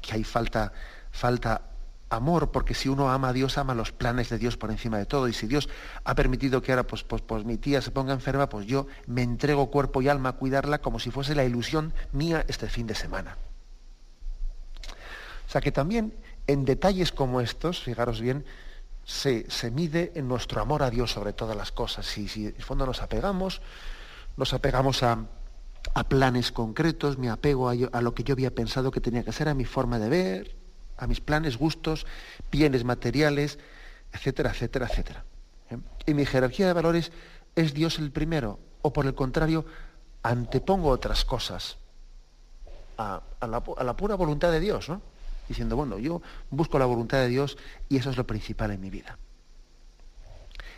que 0.00 0.14
hay 0.14 0.24
falta, 0.24 0.72
falta 1.10 1.62
amor, 2.08 2.52
porque 2.52 2.74
si 2.74 2.88
uno 2.88 3.10
ama 3.10 3.30
a 3.30 3.32
Dios, 3.32 3.58
ama 3.58 3.74
los 3.74 3.92
planes 3.92 4.28
de 4.28 4.38
Dios 4.38 4.56
por 4.56 4.70
encima 4.70 4.98
de 4.98 5.06
todo. 5.06 5.28
Y 5.28 5.32
si 5.32 5.46
Dios 5.46 5.68
ha 6.04 6.14
permitido 6.14 6.62
que 6.62 6.72
ahora 6.72 6.86
pues, 6.86 7.02
pues, 7.02 7.22
pues 7.22 7.44
mi 7.44 7.56
tía 7.56 7.82
se 7.82 7.90
ponga 7.90 8.12
enferma, 8.12 8.48
pues 8.48 8.66
yo 8.66 8.86
me 9.06 9.22
entrego 9.22 9.70
cuerpo 9.70 10.00
y 10.02 10.08
alma 10.08 10.30
a 10.30 10.32
cuidarla 10.32 10.78
como 10.78 11.00
si 11.00 11.10
fuese 11.10 11.34
la 11.34 11.44
ilusión 11.44 11.92
mía 12.12 12.44
este 12.48 12.68
fin 12.68 12.86
de 12.86 12.94
semana. 12.94 13.36
O 15.46 15.50
sea 15.50 15.60
que 15.60 15.72
también 15.72 16.14
en 16.46 16.64
detalles 16.64 17.12
como 17.12 17.40
estos, 17.40 17.82
fijaros 17.82 18.20
bien, 18.20 18.44
se, 19.04 19.46
mide 19.70 20.12
en 20.14 20.28
nuestro 20.28 20.60
amor 20.60 20.82
a 20.82 20.90
Dios 20.90 21.12
sobre 21.12 21.32
todas 21.32 21.56
las 21.56 21.72
cosas. 21.72 22.06
Si, 22.06 22.28
si 22.28 22.46
en 22.46 22.54
el 22.56 22.62
fondo 22.62 22.86
nos 22.86 23.02
apegamos, 23.02 23.60
nos 24.36 24.52
apegamos 24.52 25.02
a, 25.02 25.18
a 25.94 26.08
planes 26.08 26.52
concretos, 26.52 27.18
me 27.18 27.30
apego 27.30 27.68
a, 27.68 27.74
a, 27.92 28.00
lo 28.00 28.14
que 28.14 28.24
yo 28.24 28.34
había 28.34 28.54
pensado 28.54 28.90
que 28.90 29.00
tenía 29.00 29.24
que 29.24 29.32
ser, 29.32 29.48
a 29.48 29.54
mi 29.54 29.64
forma 29.64 29.98
de 29.98 30.08
ver, 30.08 30.56
a 30.96 31.06
mis 31.06 31.20
planes, 31.20 31.56
gustos, 31.56 32.06
bienes 32.50 32.84
materiales, 32.84 33.58
etcétera, 34.12 34.50
etcétera, 34.50 34.86
etcétera. 34.86 35.24
¿Eh? 35.70 35.78
Y 36.06 36.14
mi 36.14 36.24
jerarquía 36.24 36.66
de 36.66 36.72
valores 36.72 37.12
es 37.54 37.74
Dios 37.74 37.98
el 37.98 38.10
primero, 38.10 38.58
o 38.82 38.92
por 38.92 39.06
el 39.06 39.14
contrario, 39.14 39.64
antepongo 40.22 40.88
otras 40.88 41.24
cosas 41.24 41.78
a, 42.98 43.22
la, 43.46 43.96
pura 43.96 44.14
voluntad 44.14 44.50
de 44.50 44.60
Dios, 44.60 44.88
¿no? 44.88 45.02
Diciendo, 45.48 45.76
bueno, 45.76 45.98
yo 45.98 46.22
busco 46.50 46.78
la 46.78 46.86
voluntad 46.86 47.18
de 47.18 47.28
Dios 47.28 47.56
y 47.88 47.98
eso 47.98 48.10
es 48.10 48.16
lo 48.16 48.26
principal 48.26 48.72
en 48.72 48.80
mi 48.80 48.90
vida. 48.90 49.18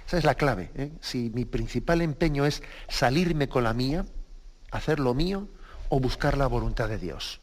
Esa 0.07 0.19
es 0.19 0.25
la 0.25 0.35
clave. 0.35 0.71
¿eh? 0.75 0.93
Si 1.01 1.31
mi 1.31 1.45
principal 1.45 2.03
empeño 2.03 2.45
es 2.45 2.63
salirme 2.89 3.49
con 3.49 3.65
la 3.65 3.73
mía, 3.73 4.05
hacer 4.71 5.01
lo 5.01 5.15
mío, 5.15 5.49
o 5.89 6.01
buscar 6.01 6.37
la 6.37 6.47
voluntad 6.47 6.89
de 6.89 6.99
Dios. 6.99 7.41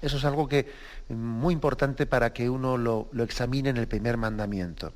Eso 0.00 0.16
es 0.16 0.24
algo 0.24 0.48
que 0.48 0.70
muy 1.08 1.54
importante 1.54 2.06
para 2.06 2.32
que 2.32 2.50
uno 2.50 2.76
lo, 2.76 3.08
examine 3.22 3.70
en 3.70 3.76
el 3.76 3.86
primer 3.86 4.16
mandamiento. 4.16 4.92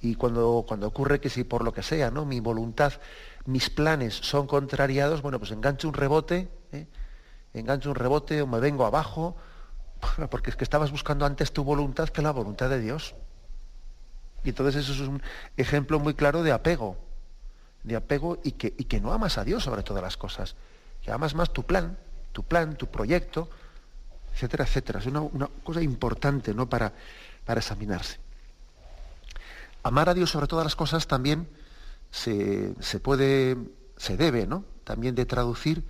Y 0.00 0.16
cuando, 0.16 0.64
cuando 0.66 0.88
ocurre 0.88 1.20
que 1.20 1.30
si 1.30 1.44
por 1.44 1.62
lo 1.62 1.72
que 1.72 1.84
sea, 1.84 2.10
¿no? 2.10 2.24
mi 2.24 2.40
voluntad, 2.40 2.94
mis 3.46 3.70
planes 3.70 4.14
son 4.14 4.48
contrariados, 4.48 5.22
bueno, 5.22 5.38
pues 5.38 5.52
engancho 5.52 5.86
un 5.86 5.94
rebote, 5.94 6.48
¿eh? 6.72 6.86
engancho 7.54 7.90
un 7.90 7.94
rebote 7.94 8.42
o 8.42 8.48
me 8.48 8.58
vengo 8.58 8.84
abajo, 8.84 9.36
porque 10.30 10.50
es 10.50 10.56
que 10.56 10.64
estabas 10.64 10.90
buscando 10.90 11.24
antes 11.24 11.52
tu 11.52 11.62
voluntad 11.62 12.08
que 12.08 12.20
la 12.20 12.32
voluntad 12.32 12.68
de 12.68 12.80
Dios. 12.80 13.14
Y 14.42 14.48
entonces 14.48 14.82
eso 14.82 14.92
es 14.92 15.08
un 15.08 15.22
ejemplo 15.56 16.00
muy 16.00 16.14
claro 16.14 16.42
de 16.42 16.50
apego, 16.50 16.96
de 17.82 17.96
apego 17.96 18.38
y 18.44 18.52
que, 18.52 18.74
y 18.78 18.84
que 18.84 19.00
no 19.00 19.12
amas 19.12 19.38
a 19.38 19.44
Dios 19.44 19.64
sobre 19.64 19.82
todas 19.82 20.02
las 20.02 20.16
cosas, 20.16 20.54
que 21.02 21.10
amas 21.10 21.34
más 21.34 21.52
tu 21.52 21.64
plan, 21.64 21.98
tu 22.32 22.44
plan, 22.44 22.76
tu 22.76 22.86
proyecto, 22.86 23.48
etcétera, 24.34 24.64
etcétera. 24.64 25.00
Es 25.00 25.06
una, 25.06 25.48
cosa 25.62 25.82
importante 25.82 26.54
¿no? 26.54 26.68
para, 26.68 26.92
para 27.44 27.60
examinarse. 27.60 28.18
Amar 29.82 30.08
a 30.08 30.14
Dios 30.14 30.30
sobre 30.30 30.46
todas 30.46 30.64
las 30.64 30.76
cosas 30.76 31.06
también 31.06 31.48
se, 32.10 33.00
puede, 33.02 33.56
se 33.96 34.16
debe, 34.16 34.46
¿no? 34.46 34.64
También 34.84 35.14
de 35.14 35.26
traducir 35.26 35.84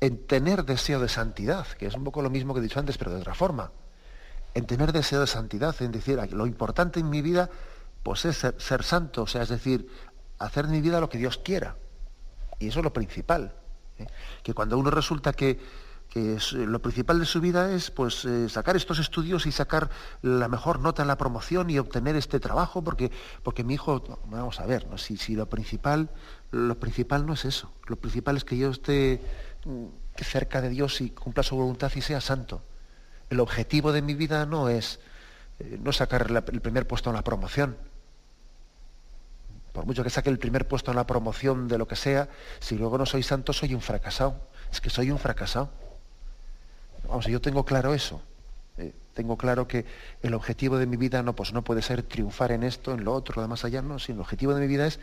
en 0.00 0.26
tener 0.26 0.64
deseo 0.64 1.00
de 1.00 1.08
santidad, 1.08 1.66
que 1.66 1.86
es 1.86 1.94
un 1.94 2.04
poco 2.04 2.22
lo 2.22 2.30
mismo 2.30 2.52
que 2.54 2.60
he 2.60 2.62
dicho 2.62 2.78
antes, 2.78 2.98
pero 2.98 3.12
de 3.12 3.20
otra 3.20 3.34
forma. 3.34 3.72
En 4.52 4.66
tener 4.66 4.92
deseo 4.92 5.20
de 5.20 5.26
santidad, 5.26 5.74
en 5.80 5.90
decir, 5.90 6.20
lo 6.32 6.46
importante 6.46 7.00
en 7.00 7.10
mi 7.10 7.22
vida, 7.22 7.50
pues 8.02 8.24
es 8.24 8.36
ser, 8.36 8.82
santo, 8.84 9.22
o 9.22 9.26
sea, 9.26 9.42
es 9.42 9.48
decir, 9.48 9.88
hacer 10.44 10.68
mi 10.68 10.80
vida 10.80 11.00
lo 11.00 11.08
que 11.08 11.18
Dios 11.18 11.38
quiera. 11.38 11.76
Y 12.58 12.68
eso 12.68 12.80
es 12.80 12.84
lo 12.84 12.92
principal. 12.92 13.54
¿eh? 13.98 14.06
Que 14.42 14.54
cuando 14.54 14.78
uno 14.78 14.90
resulta 14.90 15.32
que, 15.32 15.58
que 16.08 16.38
lo 16.52 16.80
principal 16.80 17.18
de 17.18 17.26
su 17.26 17.40
vida 17.40 17.72
es 17.72 17.90
pues, 17.90 18.24
eh, 18.24 18.48
sacar 18.48 18.76
estos 18.76 18.98
estudios 18.98 19.46
y 19.46 19.52
sacar 19.52 19.90
la 20.22 20.48
mejor 20.48 20.80
nota 20.80 21.02
en 21.02 21.08
la 21.08 21.18
promoción 21.18 21.70
y 21.70 21.78
obtener 21.78 22.16
este 22.16 22.40
trabajo, 22.40 22.82
porque, 22.82 23.10
porque 23.42 23.64
mi 23.64 23.74
hijo, 23.74 24.20
vamos 24.26 24.60
a 24.60 24.66
ver, 24.66 24.86
si, 24.96 25.16
si, 25.16 25.34
lo, 25.34 25.48
principal, 25.48 26.10
lo 26.50 26.78
principal 26.78 27.26
no 27.26 27.32
es 27.32 27.44
eso, 27.44 27.72
lo 27.86 27.96
principal 27.96 28.36
es 28.36 28.44
que 28.44 28.56
yo 28.56 28.70
esté 28.70 29.20
mm, 29.64 29.86
cerca 30.22 30.60
de 30.60 30.68
Dios 30.68 31.00
y 31.00 31.10
cumpla 31.10 31.42
su 31.42 31.56
voluntad 31.56 31.90
y 31.94 32.00
sea 32.00 32.20
santo. 32.20 32.62
El 33.30 33.40
objetivo 33.40 33.90
de 33.92 34.02
mi 34.02 34.14
vida 34.14 34.46
no 34.46 34.68
es, 34.68 35.00
eh, 35.58 35.78
no 35.82 35.92
sacar 35.92 36.30
el 36.30 36.60
primer 36.60 36.86
puesto 36.86 37.10
en 37.10 37.16
la 37.16 37.24
promoción. 37.24 37.76
Por 39.74 39.86
mucho 39.86 40.04
que 40.04 40.10
saque 40.10 40.30
el 40.30 40.38
primer 40.38 40.68
puesto 40.68 40.92
en 40.92 40.96
la 40.96 41.04
promoción 41.04 41.66
de 41.66 41.78
lo 41.78 41.88
que 41.88 41.96
sea, 41.96 42.28
si 42.60 42.76
luego 42.76 42.96
no 42.96 43.06
soy 43.06 43.24
santo, 43.24 43.52
soy 43.52 43.74
un 43.74 43.80
fracasado. 43.80 44.36
Es 44.70 44.80
que 44.80 44.88
soy 44.88 45.10
un 45.10 45.18
fracasado. 45.18 45.68
Vamos, 47.08 47.26
yo 47.26 47.40
tengo 47.40 47.64
claro 47.64 47.92
eso. 47.92 48.22
Eh, 48.78 48.94
tengo 49.14 49.36
claro 49.36 49.66
que 49.66 49.84
el 50.22 50.32
objetivo 50.34 50.78
de 50.78 50.86
mi 50.86 50.96
vida 50.96 51.24
no, 51.24 51.34
pues 51.34 51.52
no 51.52 51.64
puede 51.64 51.82
ser 51.82 52.04
triunfar 52.04 52.52
en 52.52 52.62
esto, 52.62 52.94
en 52.94 53.02
lo 53.02 53.12
otro, 53.12 53.34
lo 53.34 53.42
demás 53.42 53.64
allá, 53.64 53.82
no, 53.82 53.98
sino 53.98 54.18
el 54.18 54.20
objetivo 54.20 54.54
de 54.54 54.60
mi 54.60 54.68
vida 54.68 54.86
es 54.86 55.00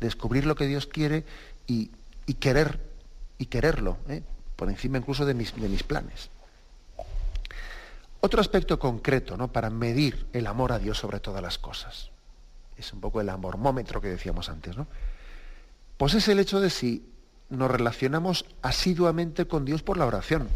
descubrir 0.00 0.44
lo 0.44 0.54
que 0.54 0.66
Dios 0.66 0.86
quiere 0.86 1.24
y, 1.66 1.90
querer, 2.40 2.78
y 3.38 3.46
quererlo, 3.46 3.96
¿eh? 4.10 4.22
por 4.54 4.68
encima 4.68 4.98
incluso 4.98 5.24
de 5.24 5.32
mis, 5.32 5.58
de 5.58 5.68
mis 5.70 5.82
planes. 5.82 6.28
Otro 8.20 8.42
aspecto 8.42 8.78
concreto 8.78 9.38
¿no? 9.38 9.48
para 9.48 9.70
medir 9.70 10.26
el 10.34 10.46
amor 10.46 10.72
a 10.72 10.78
Dios 10.78 10.98
sobre 10.98 11.20
todas 11.20 11.42
las 11.42 11.56
cosas. 11.56 12.09
Es 12.80 12.94
un 12.94 13.00
poco 13.00 13.20
el 13.20 13.28
amormómetro 13.28 14.00
que 14.00 14.08
decíamos 14.08 14.48
antes, 14.48 14.76
¿no? 14.76 14.86
Pues 15.98 16.14
es 16.14 16.26
el 16.28 16.38
hecho 16.38 16.60
de 16.60 16.70
si 16.70 17.06
nos 17.50 17.70
relacionamos 17.70 18.46
asiduamente 18.62 19.46
con 19.46 19.66
Dios 19.66 19.82
por 19.82 19.98
la 19.98 20.06
oración. 20.06 20.48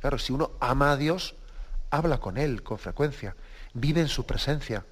Claro, 0.00 0.18
si 0.18 0.32
uno 0.32 0.50
ama 0.58 0.90
a 0.90 0.96
Dios, 0.96 1.36
habla 1.90 2.18
con 2.18 2.38
Él 2.38 2.64
con 2.64 2.78
frecuencia, 2.78 3.36
vive 3.72 4.00
en 4.00 4.08
su 4.08 4.26
presencia. 4.26 4.84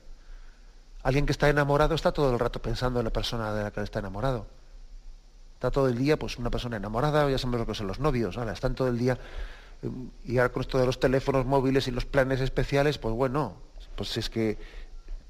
Alguien 1.02 1.26
que 1.26 1.32
está 1.32 1.48
enamorado 1.48 1.96
está 1.96 2.12
todo 2.12 2.32
el 2.32 2.38
rato 2.38 2.62
pensando 2.62 3.00
en 3.00 3.04
la 3.04 3.12
persona 3.12 3.52
de 3.52 3.64
la 3.64 3.70
que 3.72 3.80
está 3.80 3.98
enamorado. 3.98 4.46
Está 5.54 5.72
todo 5.72 5.88
el 5.88 5.98
día, 5.98 6.16
pues 6.16 6.38
una 6.38 6.50
persona 6.50 6.76
enamorada, 6.76 7.28
ya 7.28 7.38
sabemos 7.38 7.60
lo 7.60 7.66
que 7.66 7.74
son 7.74 7.88
los 7.88 7.98
novios, 7.98 8.36
están 8.36 8.76
todo 8.76 8.86
el 8.86 8.98
día, 8.98 9.18
y 10.24 10.38
ahora 10.38 10.52
con 10.52 10.60
esto 10.62 10.78
de 10.78 10.86
los 10.86 11.00
teléfonos 11.00 11.44
móviles 11.44 11.88
y 11.88 11.90
los 11.90 12.04
planes 12.04 12.40
especiales, 12.40 12.98
pues 12.98 13.14
bueno, 13.14 13.54
pues 13.96 14.16
es 14.16 14.30
que 14.30 14.85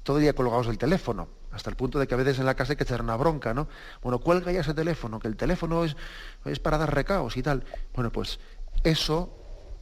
todo 0.07 0.19
el 0.19 0.23
día 0.23 0.31
colgados 0.31 0.67
el 0.67 0.77
teléfono, 0.77 1.27
hasta 1.51 1.69
el 1.69 1.75
punto 1.75 1.99
de 1.99 2.07
que 2.07 2.13
a 2.13 2.17
veces 2.17 2.39
en 2.39 2.45
la 2.45 2.55
casa 2.55 2.71
hay 2.71 2.77
que 2.77 2.85
echar 2.85 3.01
una 3.01 3.17
bronca, 3.17 3.53
¿no? 3.53 3.67
Bueno, 4.01 4.19
cuelga 4.19 4.53
ya 4.53 4.61
ese 4.61 4.73
teléfono, 4.73 5.19
que 5.19 5.27
el 5.27 5.35
teléfono 5.35 5.83
es, 5.83 5.97
es 6.45 6.59
para 6.59 6.77
dar 6.77 6.95
recaos 6.95 7.35
y 7.35 7.43
tal. 7.43 7.65
Bueno, 7.93 8.09
pues 8.09 8.39
eso 8.85 9.33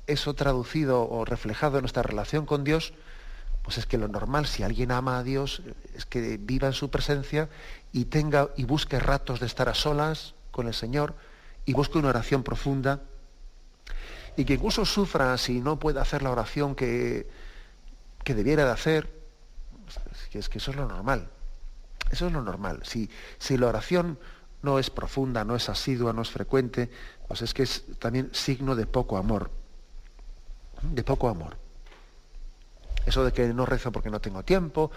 eso 0.07 0.33
traducido 0.33 1.07
o 1.07 1.25
reflejado 1.25 1.77
en 1.77 1.83
nuestra 1.83 2.01
relación 2.01 2.47
con 2.47 2.63
Dios, 2.63 2.93
pues 3.61 3.77
es 3.77 3.85
que 3.85 3.99
lo 3.99 4.07
normal, 4.07 4.47
si 4.47 4.63
alguien 4.63 4.91
ama 4.91 5.19
a 5.19 5.23
Dios, 5.23 5.61
es 5.95 6.07
que 6.07 6.37
viva 6.37 6.67
en 6.67 6.73
su 6.73 6.89
presencia 6.89 7.47
y 7.91 8.05
tenga 8.05 8.49
y 8.57 8.65
busque 8.65 8.99
ratos 8.99 9.39
de 9.39 9.45
estar 9.45 9.69
a 9.69 9.75
solas 9.75 10.33
con 10.49 10.67
el 10.67 10.73
Señor 10.73 11.13
y 11.65 11.73
busque 11.73 11.99
una 11.99 12.09
oración 12.09 12.41
profunda 12.41 13.01
y 14.37 14.45
que 14.45 14.55
incluso 14.55 14.85
sufra 14.85 15.37
si 15.37 15.61
no 15.61 15.77
puede 15.77 15.99
hacer 15.99 16.23
la 16.23 16.31
oración 16.31 16.73
que, 16.73 17.27
que 18.23 18.33
debiera 18.33 18.65
de 18.65 18.71
hacer, 18.71 19.24
es 20.37 20.49
que 20.49 20.57
eso 20.57 20.71
es 20.71 20.77
lo 20.77 20.87
normal. 20.87 21.29
Eso 22.11 22.27
es 22.27 22.33
lo 22.33 22.41
normal. 22.41 22.81
Si, 22.83 23.09
si 23.39 23.57
la 23.57 23.67
oración 23.67 24.19
no 24.61 24.79
es 24.79 24.89
profunda, 24.89 25.43
no 25.43 25.55
es 25.55 25.69
asidua, 25.69 26.13
no 26.13 26.21
es 26.21 26.29
frecuente, 26.29 26.89
pues 27.27 27.41
es 27.41 27.53
que 27.53 27.63
es 27.63 27.85
también 27.99 28.29
signo 28.33 28.75
de 28.75 28.85
poco 28.85 29.17
amor 29.17 29.49
de 30.81 31.03
poco 31.03 31.29
amor. 31.29 31.57
Eso 33.05 33.23
de 33.23 33.31
que 33.31 33.53
no 33.53 33.65
rezo 33.65 33.91
porque 33.91 34.09
no 34.09 34.19
tengo 34.19 34.43
tiempo 34.43 34.91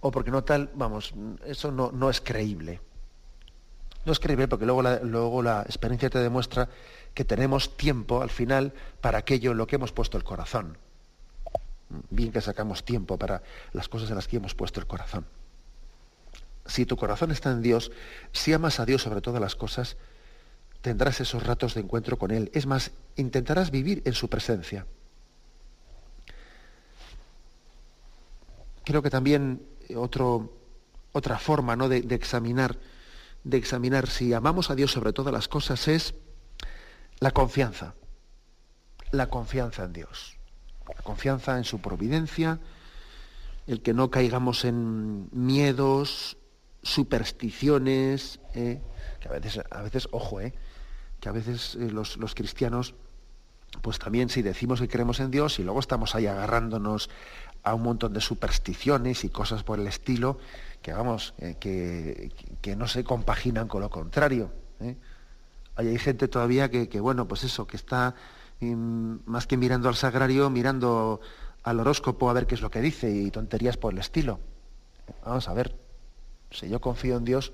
o 0.00 0.10
porque 0.10 0.30
no 0.30 0.42
tal, 0.44 0.70
vamos, 0.74 1.14
eso 1.44 1.70
no, 1.70 1.92
no 1.92 2.10
es 2.10 2.20
creíble. 2.20 2.80
No 4.04 4.12
es 4.12 4.18
creíble 4.18 4.48
porque 4.48 4.66
luego 4.66 4.82
la, 4.82 4.98
luego 5.00 5.42
la 5.42 5.62
experiencia 5.62 6.10
te 6.10 6.18
demuestra 6.18 6.68
que 7.14 7.24
tenemos 7.24 7.76
tiempo 7.76 8.20
al 8.20 8.30
final 8.30 8.72
para 9.00 9.18
aquello 9.18 9.52
en 9.52 9.58
lo 9.58 9.66
que 9.66 9.76
hemos 9.76 9.92
puesto 9.92 10.16
el 10.16 10.24
corazón. 10.24 10.76
Bien 12.10 12.32
que 12.32 12.40
sacamos 12.40 12.84
tiempo 12.84 13.18
para 13.18 13.42
las 13.72 13.88
cosas 13.88 14.10
en 14.10 14.16
las 14.16 14.28
que 14.28 14.36
hemos 14.36 14.54
puesto 14.54 14.80
el 14.80 14.86
corazón. 14.86 15.26
Si 16.66 16.86
tu 16.86 16.96
corazón 16.96 17.30
está 17.30 17.50
en 17.50 17.62
Dios, 17.62 17.90
si 18.32 18.52
amas 18.52 18.80
a 18.80 18.86
Dios 18.86 19.02
sobre 19.02 19.20
todas 19.20 19.40
las 19.40 19.56
cosas, 19.56 19.96
tendrás 20.80 21.20
esos 21.20 21.44
ratos 21.44 21.74
de 21.74 21.80
encuentro 21.80 22.18
con 22.18 22.30
Él. 22.30 22.50
Es 22.54 22.66
más, 22.66 22.92
intentarás 23.16 23.70
vivir 23.70 24.02
en 24.04 24.12
su 24.12 24.28
presencia. 24.28 24.86
creo 28.84 29.02
que 29.02 29.10
también 29.10 29.62
otro, 29.96 30.52
otra 31.12 31.38
forma 31.38 31.76
¿no? 31.76 31.88
de, 31.88 31.98
examinar, 32.14 32.78
de 33.44 33.56
examinar 33.56 34.08
si 34.08 34.32
amamos 34.32 34.70
a 34.70 34.74
Dios 34.74 34.92
sobre 34.92 35.12
todas 35.12 35.32
las 35.32 35.48
cosas 35.48 35.88
es 35.88 36.14
la 37.20 37.30
confianza. 37.30 37.94
La 39.10 39.28
confianza 39.28 39.84
en 39.84 39.92
Dios. 39.92 40.38
La 40.96 41.02
confianza 41.02 41.56
en 41.58 41.64
su 41.64 41.80
providencia, 41.80 42.58
el 43.66 43.82
que 43.82 43.94
no 43.94 44.10
caigamos 44.10 44.64
en 44.64 45.28
miedos, 45.32 46.36
supersticiones, 46.82 48.40
¿eh? 48.54 48.80
que 49.20 49.28
a 49.28 49.32
veces, 49.32 49.60
a 49.70 49.82
veces, 49.82 50.08
ojo, 50.10 50.40
¿eh? 50.40 50.52
que 51.20 51.28
a 51.28 51.32
veces 51.32 51.76
eh, 51.76 51.90
los, 51.90 52.16
los, 52.16 52.34
cristianos, 52.34 52.94
pues 53.80 53.98
también 53.98 54.28
si 54.28 54.42
decimos 54.42 54.80
que 54.80 54.88
creemos 54.88 55.20
en 55.20 55.30
Dios 55.30 55.58
y 55.60 55.62
luego 55.62 55.78
estamos 55.78 56.14
ahí 56.14 56.26
agarrándonos 56.26 57.08
a 57.62 57.74
un 57.74 57.82
montón 57.82 58.12
de 58.12 58.20
supersticiones 58.20 59.24
y 59.24 59.28
cosas 59.28 59.62
por 59.62 59.78
el 59.78 59.86
estilo 59.86 60.38
que, 60.82 60.92
vamos, 60.92 61.34
eh, 61.38 61.56
que, 61.58 62.76
no 62.76 62.88
se 62.88 63.04
compaginan 63.04 63.68
con 63.68 63.80
lo 63.80 63.90
contrario. 63.90 64.50
¿eh? 64.80 64.96
Hay, 65.76 65.96
gente 65.98 66.28
todavía 66.28 66.70
que, 66.70 67.00
bueno, 67.00 67.28
pues 67.28 67.44
eso, 67.44 67.66
que 67.66 67.76
está 67.76 68.14
mm, 68.66 69.20
más 69.26 69.46
que 69.46 69.56
mirando 69.56 69.88
al 69.88 69.96
sagrario, 69.96 70.50
mirando 70.50 71.20
al 71.62 71.80
horóscopo 71.80 72.28
a 72.28 72.32
ver 72.32 72.46
qué 72.46 72.54
es 72.54 72.60
lo 72.60 72.70
que 72.70 72.80
dice 72.80 73.10
y 73.10 73.30
tonterías 73.30 73.76
por 73.76 73.92
el 73.92 73.98
estilo. 73.98 74.40
Vamos 75.24 75.48
a 75.48 75.54
ver, 75.54 75.74
si 76.50 76.68
yo 76.68 76.80
confío 76.80 77.16
en 77.16 77.24
Dios, 77.24 77.52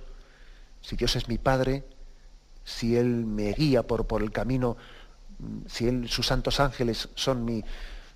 si 0.81 0.97
Dios 0.97 1.17
es 1.17 1.29
mi 1.29 1.39
Padre, 1.39 1.85
si 2.65 2.97
Él 2.97 3.27
me 3.27 3.53
guía 3.53 3.83
por, 3.83 4.07
por 4.07 4.23
el 4.23 4.31
camino, 4.31 4.77
si 5.67 5.89
él, 5.89 6.09
sus 6.09 6.27
santos 6.27 6.61
ángeles 6.61 7.09
son, 7.15 7.45
mi, 7.45 7.65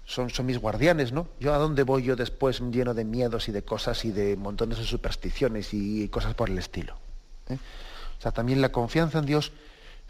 son, 0.04 0.30
son, 0.30 0.46
mis 0.46 0.58
guardianes, 0.58 1.12
¿no? 1.12 1.28
Yo 1.40 1.54
a 1.54 1.58
dónde 1.58 1.84
voy 1.84 2.02
yo 2.02 2.16
después 2.16 2.60
lleno 2.60 2.94
de 2.94 3.04
miedos 3.04 3.48
y 3.48 3.52
de 3.52 3.62
cosas 3.62 4.04
y 4.04 4.10
de 4.10 4.36
montones 4.36 4.78
de 4.78 4.84
supersticiones 4.84 5.72
y 5.72 6.08
cosas 6.08 6.34
por 6.34 6.50
el 6.50 6.58
estilo. 6.58 6.96
¿eh? 7.48 7.58
O 8.18 8.22
sea, 8.22 8.32
también 8.32 8.60
la 8.60 8.72
confianza 8.72 9.18
en 9.18 9.26
Dios 9.26 9.52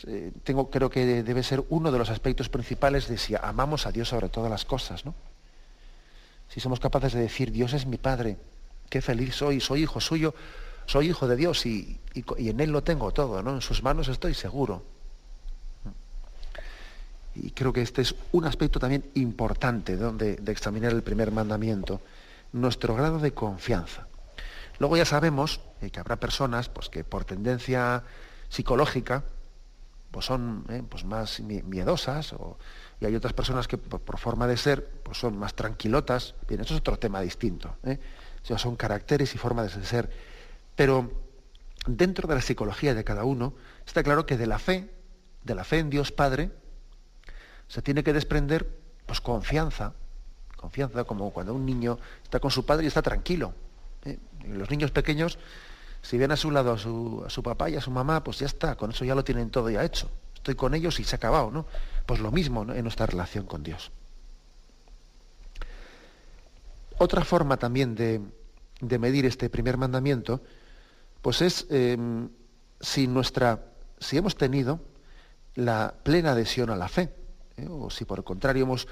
eh, 0.06 0.32
tengo, 0.44 0.70
creo 0.70 0.90
que 0.90 1.22
debe 1.22 1.42
ser 1.42 1.64
uno 1.68 1.92
de 1.92 1.98
los 1.98 2.10
aspectos 2.10 2.48
principales 2.48 3.08
de 3.08 3.18
si 3.18 3.34
amamos 3.34 3.86
a 3.86 3.92
Dios 3.92 4.08
sobre 4.08 4.28
todas 4.28 4.50
las 4.50 4.64
cosas, 4.64 5.04
¿no? 5.04 5.14
Si 6.48 6.60
somos 6.60 6.80
capaces 6.80 7.12
de 7.12 7.20
decir, 7.20 7.50
Dios 7.50 7.72
es 7.72 7.86
mi 7.86 7.96
Padre, 7.96 8.36
qué 8.90 9.00
feliz 9.00 9.34
soy, 9.34 9.60
soy 9.60 9.82
hijo 9.82 10.00
suyo, 10.00 10.34
soy 10.86 11.08
hijo 11.08 11.26
de 11.26 11.36
Dios 11.36 11.64
y, 11.66 11.98
en 12.14 12.60
Él 12.60 12.70
lo 12.70 12.82
tengo 12.82 13.12
todo, 13.12 13.42
¿no? 13.42 13.54
En 13.54 13.60
sus 13.60 13.82
manos 13.82 14.08
estoy 14.08 14.34
seguro. 14.34 14.82
Y 17.34 17.52
creo 17.52 17.72
que 17.72 17.80
este 17.80 18.02
es 18.02 18.14
un 18.32 18.44
aspecto 18.44 18.78
también 18.78 19.10
importante 19.14 19.96
de, 19.96 20.36
de 20.36 20.52
examinar 20.52 20.92
el 20.92 21.02
primer 21.02 21.30
mandamiento, 21.30 22.02
nuestro 22.52 22.94
grado 22.94 23.18
de 23.18 23.32
confianza. 23.32 24.06
Luego 24.78 24.96
ya 24.96 25.04
sabemos 25.04 25.60
eh, 25.80 25.90
que 25.90 26.00
habrá 26.00 26.16
personas 26.16 26.68
pues, 26.68 26.88
que 26.88 27.04
por 27.04 27.24
tendencia 27.24 28.02
psicológica 28.48 29.24
pues 30.12 30.26
son 30.26 30.64
eh, 30.68 30.82
pues 30.88 31.04
más 31.04 31.40
miedosas 31.40 32.34
y 33.00 33.06
hay 33.06 33.16
otras 33.16 33.32
personas 33.32 33.66
que 33.66 33.78
por, 33.78 34.18
forma 34.18 34.46
de 34.46 34.56
ser 34.56 34.86
pues 35.02 35.18
son 35.18 35.36
más 35.36 35.54
tranquilotas. 35.54 36.36
Bien, 36.46 36.60
eso 36.60 36.74
es 36.74 36.80
otro 36.80 36.98
tema 36.98 37.20
distinto. 37.20 37.74
¿eh? 37.82 37.98
son 38.56 38.76
caracteres 38.76 39.34
y 39.34 39.38
formas 39.38 39.76
de 39.76 39.84
ser 39.84 40.10
pero 40.76 41.10
dentro 41.86 42.28
de 42.28 42.34
la 42.34 42.42
psicología 42.42 42.94
de 42.94 43.04
cada 43.04 43.24
uno 43.24 43.54
está 43.86 44.02
claro 44.02 44.26
que 44.26 44.36
de 44.36 44.46
la 44.46 44.58
fe, 44.58 44.90
de 45.42 45.54
la 45.54 45.64
fe 45.64 45.78
en 45.78 45.90
Dios 45.90 46.12
Padre, 46.12 46.50
se 47.68 47.82
tiene 47.82 48.02
que 48.04 48.12
desprender 48.12 48.68
pues 49.06 49.20
confianza, 49.20 49.94
confianza 50.56 51.04
como 51.04 51.32
cuando 51.32 51.54
un 51.54 51.66
niño 51.66 51.98
está 52.22 52.40
con 52.40 52.50
su 52.50 52.64
padre 52.64 52.84
y 52.84 52.88
está 52.88 53.02
tranquilo. 53.02 53.54
¿eh? 54.04 54.18
Los 54.46 54.70
niños 54.70 54.90
pequeños, 54.90 55.38
si 56.02 56.18
ven 56.18 56.32
a 56.32 56.36
su 56.36 56.50
lado 56.50 56.72
a 56.72 56.78
su, 56.78 57.42
papá 57.42 57.70
y 57.70 57.76
a 57.76 57.80
su 57.80 57.90
mamá, 57.90 58.22
pues 58.22 58.40
ya 58.40 58.46
está, 58.46 58.76
con 58.76 58.90
eso 58.90 59.04
ya 59.04 59.14
lo 59.14 59.24
tienen 59.24 59.50
todo 59.50 59.70
ya 59.70 59.84
hecho. 59.84 60.10
Estoy 60.34 60.54
con 60.56 60.74
ellos 60.74 60.98
y 61.00 61.04
se 61.04 61.14
ha 61.14 61.18
acabado, 61.18 61.50
¿no? 61.50 61.66
Pues 62.04 62.20
lo 62.20 62.30
mismo 62.30 62.62
en 62.72 62.82
nuestra 62.82 63.06
relación 63.06 63.46
con 63.46 63.62
Dios. 63.62 63.92
Otra 66.98 67.24
forma 67.24 67.56
también 67.56 67.94
de, 67.94 68.20
de 68.80 68.98
medir 68.98 69.24
este 69.24 69.48
primer 69.48 69.76
mandamiento 69.76 70.42
pues 71.22 71.40
es 71.40 71.66
em, 71.70 72.28
si 72.80 73.06
nuestra, 73.06 73.64
si 73.98 74.18
hemos 74.18 74.36
tenido 74.36 74.80
la 75.54 75.94
plena 76.02 76.32
adhesión 76.32 76.68
a 76.70 76.76
la 76.76 76.88
fe, 76.88 77.14
¿eh? 77.56 77.68
o 77.70 77.90
si 77.90 78.04
por 78.04 78.18
el 78.18 78.24
contrario 78.24 78.64
hemos, 78.64 78.88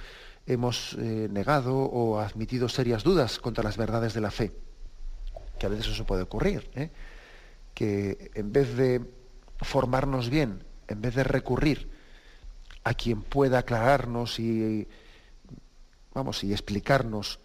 hemos 0.47 0.95
eh, 0.99 1.29
negado 1.31 1.77
o 1.77 2.21
admitido 2.21 2.69
serias 2.69 3.03
dudas 3.03 3.39
contra 3.41 3.65
las 3.65 3.77
verdades 3.77 4.15
de 4.15 4.21
la 4.21 4.31
fe, 4.31 4.53
que 5.61 5.67
a 5.67 5.69
veces 5.69 5.89
eso 5.89 6.07
puede 6.07 6.23
ocurrir, 6.23 6.71
¿eh? 6.75 6.91
que 7.75 8.31
en 8.35 8.51
vez 8.51 8.75
de 8.77 9.03
formarnos 9.61 10.31
bien, 10.31 10.65
en 10.89 11.03
vez 11.03 11.15
de 11.15 11.23
recurrir 11.23 11.91
a 12.83 12.95
quien 12.95 13.21
pueda 13.21 13.59
aclararnos 13.59 14.41
y 14.41 14.89
vamos 16.15 16.43
y 16.45 16.53
explicarnos 16.53 17.41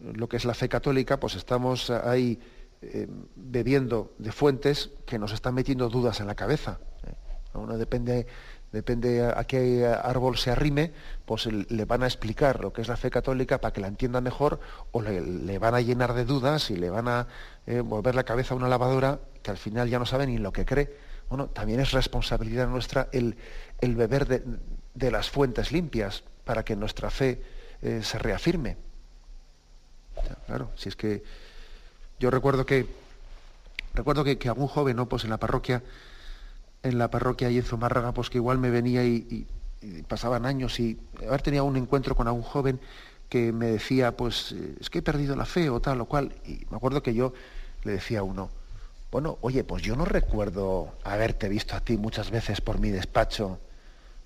lo 0.00 0.28
que 0.28 0.36
es 0.36 0.44
la 0.44 0.54
fe 0.54 0.68
católica, 0.68 1.20
pues 1.20 1.36
estamos 1.36 1.90
ahí 1.90 2.40
eh, 2.82 3.06
bebiendo 3.36 4.14
de 4.18 4.32
fuentes 4.32 4.90
que 5.06 5.20
nos 5.20 5.32
están 5.32 5.54
metiendo 5.54 5.88
dudas 5.88 6.18
en 6.18 6.26
la 6.26 6.34
cabeza. 6.34 6.80
¿eh? 7.06 7.14
Uno 7.54 7.78
depende, 7.78 8.26
depende 8.74 9.24
a 9.24 9.42
qué 9.44 9.86
árbol 9.86 10.36
se 10.36 10.50
arrime, 10.50 10.92
pues 11.24 11.46
le 11.46 11.84
van 11.86 12.02
a 12.02 12.06
explicar 12.06 12.60
lo 12.60 12.72
que 12.72 12.82
es 12.82 12.88
la 12.88 12.96
fe 12.96 13.10
católica 13.10 13.60
para 13.60 13.72
que 13.72 13.80
la 13.80 13.86
entienda 13.86 14.20
mejor 14.20 14.60
o 14.92 15.00
le, 15.00 15.58
van 15.58 15.74
a 15.74 15.80
llenar 15.80 16.12
de 16.12 16.24
dudas 16.24 16.70
y 16.70 16.76
le 16.76 16.90
van 16.90 17.08
a 17.08 17.26
eh, 17.66 17.80
volver 17.80 18.14
la 18.14 18.24
cabeza 18.24 18.54
a 18.54 18.56
una 18.56 18.68
lavadora 18.68 19.20
que 19.42 19.50
al 19.50 19.56
final 19.56 19.88
ya 19.88 19.98
no 19.98 20.06
sabe 20.06 20.26
ni 20.26 20.38
lo 20.38 20.52
que 20.52 20.66
cree. 20.66 20.94
Bueno, 21.30 21.46
también 21.46 21.80
es 21.80 21.92
responsabilidad 21.92 22.68
nuestra 22.68 23.08
el, 23.12 23.36
beber 23.80 24.26
de, 24.26 25.10
las 25.10 25.30
fuentes 25.30 25.72
limpias 25.72 26.22
para 26.44 26.64
que 26.64 26.76
nuestra 26.76 27.10
fe 27.10 27.42
se 27.80 28.18
reafirme. 28.18 28.76
Claro, 30.46 30.70
si 30.76 30.90
es 30.90 30.96
que 30.96 31.22
yo 32.18 32.30
recuerdo 32.30 32.66
que 32.66 32.86
recuerdo 33.94 34.24
que, 34.24 34.38
algún 34.48 34.66
joven, 34.66 34.96
¿no? 34.96 35.08
Pues 35.08 35.24
en 35.24 35.30
la 35.30 35.38
parroquia, 35.38 35.82
en 36.84 36.98
la 36.98 37.10
parroquia 37.10 37.50
y 37.50 37.58
en 37.58 37.64
Zumárraga, 37.64 38.12
pues 38.12 38.30
que 38.30 38.38
igual 38.38 38.58
me 38.58 38.70
venía 38.70 39.04
y, 39.04 39.46
pasaban 40.08 40.46
años 40.46 40.80
y 40.80 40.98
haber 41.26 41.42
tenía 41.42 41.62
un 41.62 41.76
encuentro 41.76 42.14
con 42.14 42.26
algún 42.26 42.42
joven 42.42 42.80
que 43.28 43.52
me 43.52 43.66
decía, 43.66 44.16
pues 44.16 44.52
eh, 44.52 44.76
es 44.80 44.88
que 44.88 45.00
he 45.00 45.02
perdido 45.02 45.36
la 45.36 45.44
fe 45.44 45.68
o 45.68 45.80
tal 45.80 46.00
o 46.00 46.06
cual. 46.06 46.32
Y 46.46 46.64
me 46.70 46.76
acuerdo 46.76 47.02
que 47.02 47.12
yo 47.12 47.34
le 47.82 47.92
decía 47.92 48.20
a 48.20 48.22
uno, 48.22 48.48
bueno, 49.10 49.38
oye, 49.42 49.62
pues 49.62 49.82
yo 49.82 49.94
no 49.94 50.04
recuerdo 50.04 50.94
haberte 51.04 51.48
visto 51.48 51.76
a 51.76 51.80
ti 51.80 51.96
muchas 51.96 52.30
veces 52.30 52.60
por 52.60 52.78
mi 52.78 52.90
despacho, 52.90 53.58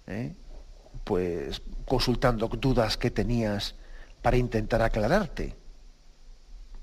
¿eh? 0.06 0.34
pues 1.04 1.62
consultando 1.84 2.48
dudas 2.48 2.96
que 2.96 3.10
tenías 3.10 3.74
para 4.22 4.36
intentar 4.36 4.82
aclararte. 4.82 5.56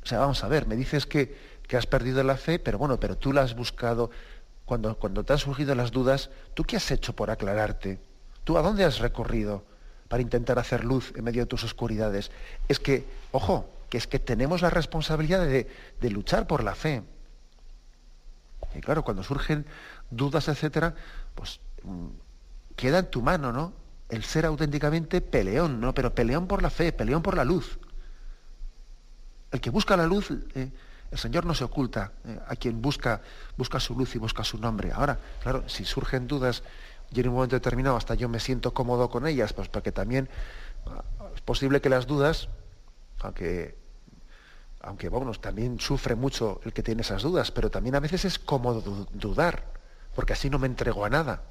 O 0.03 0.05
sea, 0.07 0.19
vamos 0.19 0.43
a 0.43 0.47
ver, 0.47 0.67
me 0.67 0.75
dices 0.75 1.05
que, 1.05 1.55
has 1.75 1.87
perdido 1.87 2.23
la 2.23 2.37
fe, 2.37 2.59
pero 2.59 2.77
bueno, 2.77 2.99
pero 2.99 3.17
tú 3.17 3.33
la 3.33 3.41
has 3.41 3.55
buscado. 3.55 4.11
Cuando, 4.65 4.97
cuando 4.97 5.23
te 5.23 5.33
han 5.33 5.39
surgido 5.39 5.75
las 5.75 5.91
dudas, 5.91 6.29
¿tú 6.53 6.63
qué 6.63 6.77
has 6.77 6.89
hecho 6.91 7.15
por 7.15 7.29
aclararte? 7.29 7.99
¿Tú 8.43 8.57
a 8.57 8.61
dónde 8.61 8.83
has 8.83 8.99
recorrido 8.99 9.63
para 10.07 10.21
intentar 10.21 10.59
hacer 10.59 10.83
luz 10.83 11.13
en 11.15 11.23
medio 11.23 11.43
de 11.43 11.47
tus 11.47 11.63
oscuridades? 11.63 12.31
Es 12.67 12.79
que, 12.79 13.05
ojo, 13.31 13.69
que 13.89 13.97
es 13.97 14.07
que 14.07 14.19
tenemos 14.19 14.61
la 14.61 14.69
responsabilidad 14.69 15.45
de, 15.45 15.67
de 16.01 16.09
luchar 16.09 16.47
por 16.47 16.63
la 16.63 16.75
fe. 16.75 17.03
Y 18.73 18.81
claro, 18.81 19.03
cuando 19.03 19.23
surgen 19.23 19.65
dudas, 20.09 20.47
etcétera, 20.47 20.95
pues 21.33 21.59
mm, 21.83 22.07
queda 22.75 22.99
en 22.99 23.09
tu 23.09 23.21
mano, 23.21 23.51
¿no? 23.51 23.73
El 24.09 24.23
ser 24.23 24.45
auténticamente 24.45 25.21
peleón, 25.21 25.79
¿no? 25.79 25.93
Pero 25.93 26.13
peleón 26.13 26.47
por 26.47 26.61
la 26.61 26.69
fe, 26.69 26.91
peleón 26.91 27.21
por 27.21 27.37
la 27.37 27.43
luz. 27.43 27.79
El 29.51 29.61
que 29.61 29.69
busca 29.69 29.95
la 29.95 30.05
luz, 30.05 30.31
eh, 30.55 30.71
el 31.15 31.19
Señor 31.19 31.45
no 31.45 31.53
se 31.53 31.63
oculta 31.63 32.11
eh, 32.25 32.37
a 32.45 32.57
quien 32.57 32.81
busca, 32.81 33.21
busca 33.55 33.79
su 33.79 33.95
luz 33.95 34.15
y 34.15 34.19
busca 34.19 34.43
su 34.43 34.57
nombre. 34.57 34.91
Ahora, 34.91 35.17
claro, 35.41 35.63
si 35.69 35.85
surgen 35.85 36.27
dudas 36.27 36.61
y 37.09 37.21
en 37.21 37.29
un 37.29 37.35
momento 37.35 37.55
determinado 37.55 37.95
hasta 37.95 38.15
yo 38.15 38.27
me 38.27 38.41
siento 38.41 38.73
cómodo 38.73 39.09
con 39.09 39.25
ellas, 39.25 39.53
pues 39.53 39.69
porque 39.69 39.93
también 39.93 40.27
ah, 40.87 41.05
es 41.33 41.39
posible 41.39 41.79
que 41.79 41.87
las 41.87 42.05
dudas, 42.05 42.49
aunque, 43.21 43.77
aunque 44.81 45.07
bueno, 45.07 45.31
también 45.35 45.79
sufre 45.79 46.15
mucho 46.15 46.59
el 46.65 46.73
que 46.73 46.83
tiene 46.83 47.01
esas 47.01 47.21
dudas, 47.21 47.49
pero 47.49 47.71
también 47.71 47.95
a 47.95 48.01
veces 48.01 48.25
es 48.25 48.37
cómodo 48.37 49.07
dudar, 49.13 49.71
porque 50.15 50.33
así 50.33 50.49
no 50.49 50.59
me 50.59 50.67
entrego 50.67 51.05
a 51.05 51.09
nada. 51.09 51.43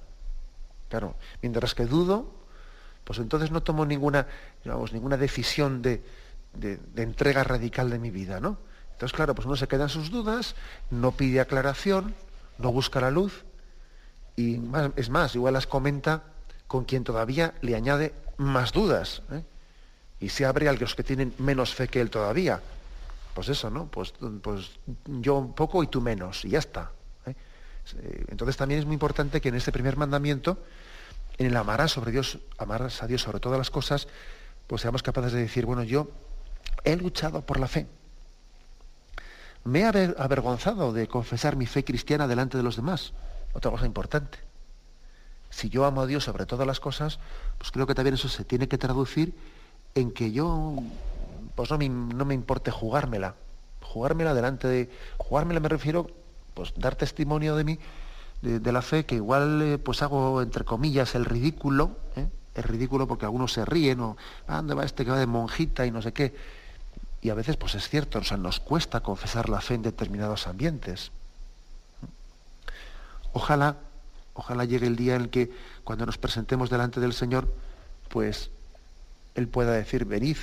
Claro, 0.91 1.17
mientras 1.41 1.75
que 1.75 1.87
dudo, 1.87 2.31
pues 3.05 3.19
entonces 3.19 3.51
no 3.51 3.63
tomo 3.63 3.87
ninguna, 3.87 4.27
digamos, 4.63 4.93
ninguna 4.93 5.17
decisión 5.17 5.81
de, 5.81 6.05
de, 6.53 6.79
entrega 6.97 7.45
radical 7.45 7.89
de 7.89 7.99
mi 7.99 8.11
vida, 8.11 8.41
¿no? 8.41 8.59
Entonces, 8.95 9.15
claro, 9.15 9.35
pues 9.35 9.47
uno 9.47 9.57
se 9.57 9.69
queda 9.69 9.85
en 9.85 9.89
sus 9.89 10.11
dudas, 10.11 10.55
no 10.91 11.13
pide 11.13 11.41
aclaración, 11.41 12.15
no 12.59 12.73
busca 12.73 13.01
la 13.01 13.11
luz, 13.11 13.45
y 14.37 14.61
es 14.97 15.11
más, 15.11 15.35
igual 15.35 15.55
las 15.55 15.67
comenta 15.67 16.23
con 16.67 16.85
quien 16.85 17.05
todavía 17.05 17.55
le 17.61 17.77
añade 17.77 18.15
más 18.37 18.73
dudas, 18.73 19.23
¿eh? 19.31 19.43
y 20.21 20.29
se 20.29 20.45
abre 20.45 20.69
a 20.69 20.73
los 20.73 20.95
que 20.95 21.03
tienen 21.03 21.35
menos 21.39 21.75
fe 21.75 21.89
que 21.89 22.01
él 22.01 22.11
todavía. 22.11 22.61
Pues 23.35 23.49
eso, 23.49 23.69
¿no? 23.69 23.87
Pues, 23.87 24.15
pues 24.43 24.71
yo 25.07 25.37
un 25.37 25.55
poco 25.55 25.83
y 25.83 25.89
tú 25.89 26.01
menos, 26.01 26.45
y 26.45 26.51
ya 26.51 26.61
está. 26.61 26.93
¿eh? 27.27 27.35
Entonces 28.29 28.57
también 28.57 28.81
es 28.81 28.87
muy 28.87 28.95
importante 28.95 29.41
que 29.41 29.49
en 29.49 29.57
este 29.57 29.73
primer 29.73 29.97
mandamiento, 29.97 30.59
en 31.37 31.47
el 31.47 31.57
amarás 31.57 31.93
sobre 31.93 32.13
Dios, 32.13 32.39
amarás 32.59 33.03
a 33.03 33.09
Dios 33.09 33.23
sobre 33.23 33.41
todas 33.41 33.59
las 33.59 33.71
cosas, 33.71 34.07
pues 34.69 34.83
seamos 34.83 35.03
capaces 35.03 35.33
de 35.33 35.41
decir, 35.41 35.67
bueno, 35.67 35.83
yo 35.83 36.09
he 36.85 36.97
luchado 36.97 37.43
por 37.43 37.59
la 37.59 37.67
fe. 37.67 37.87
Me 39.65 39.81
he 39.81 39.85
avergonzado 40.19 40.93
de 40.93 41.09
confesar 41.09 41.57
mi 41.57 41.67
fe 41.67 41.85
cristiana 41.85 42.29
delante 42.29 42.59
de 42.59 42.63
los 42.63 42.77
demás. 42.77 43.13
Otra 43.55 43.71
cosa 43.71 43.87
importante. 43.87 44.39
Si 45.49 45.71
yo 45.71 45.85
amo 45.85 46.03
a 46.03 46.07
Dios 46.07 46.25
sobre 46.25 46.45
todas 46.45 46.67
las 46.67 46.81
cosas, 46.81 47.19
pues 47.59 47.71
creo 47.71 47.87
que 47.87 47.95
también 47.95 48.15
eso 48.15 48.29
se 48.29 48.45
tiene 48.45 48.69
que 48.69 48.77
traducir 48.77 49.35
en 49.95 50.11
que 50.11 50.33
yo, 50.33 50.75
pues 51.55 51.71
no 51.71 51.79
me, 51.79 51.89
no 51.89 52.25
me 52.25 52.35
importe 52.35 52.71
jugármela. 52.71 53.37
Jugármela 53.81 54.35
delante 54.35 54.69
de... 54.69 54.91
Jugármela 55.17 55.61
me 55.61 55.69
refiero, 55.69 56.09
pues 56.53 56.75
dar 56.77 56.97
testimonio 56.97 57.57
de 57.57 57.65
mí, 57.65 57.79
de, 58.43 58.73
la 58.73 58.83
fe, 58.83 59.07
que 59.07 59.15
igual 59.15 59.63
eh, 59.63 59.79
pues 59.79 60.03
hago, 60.03 60.43
entre 60.43 60.65
comillas, 60.65 61.15
el 61.15 61.25
ridículo, 61.25 61.97
¿eh? 62.17 62.29
el 62.55 62.63
ridículo 62.63 63.07
porque 63.09 63.25
algunos 63.25 63.53
se 63.53 63.65
ríen 63.65 64.01
o, 64.01 64.17
¿dónde 64.47 64.75
va 64.75 64.85
este 64.85 65.05
que 65.05 65.11
va 65.11 65.19
de 65.19 65.27
monjita 65.27 65.87
y 65.87 65.91
no 65.91 66.03
sé 66.03 66.13
qué? 66.13 66.35
Y 67.25 67.31
a 67.31 67.35
veces, 67.35 67.57
pues 67.57 67.75
es 67.75 67.89
cierto, 67.89 68.21
o 68.21 68.25
sea, 68.25 68.37
nos 68.37 68.61
cuesta 68.61 69.01
confesar 69.01 69.49
la 69.49 69.61
fe 69.61 69.75
en 69.75 69.83
determinados 69.83 70.47
ambientes. 70.47 71.11
Ojalá 73.33 73.79
Ojalá 74.35 74.65
llegue 74.65 74.89
el 74.89 74.97
día 74.97 75.15
en 75.15 75.29
que 75.29 75.51
cuando 75.85 76.07
nos 76.07 76.19
presentemos 76.19 76.69
delante 76.69 77.01
del 77.01 77.13
Señor, 77.13 77.53
pues 78.09 78.51
Él 79.37 79.49
pueda 79.49 79.73
decir, 79.73 80.05
venid, 80.05 80.37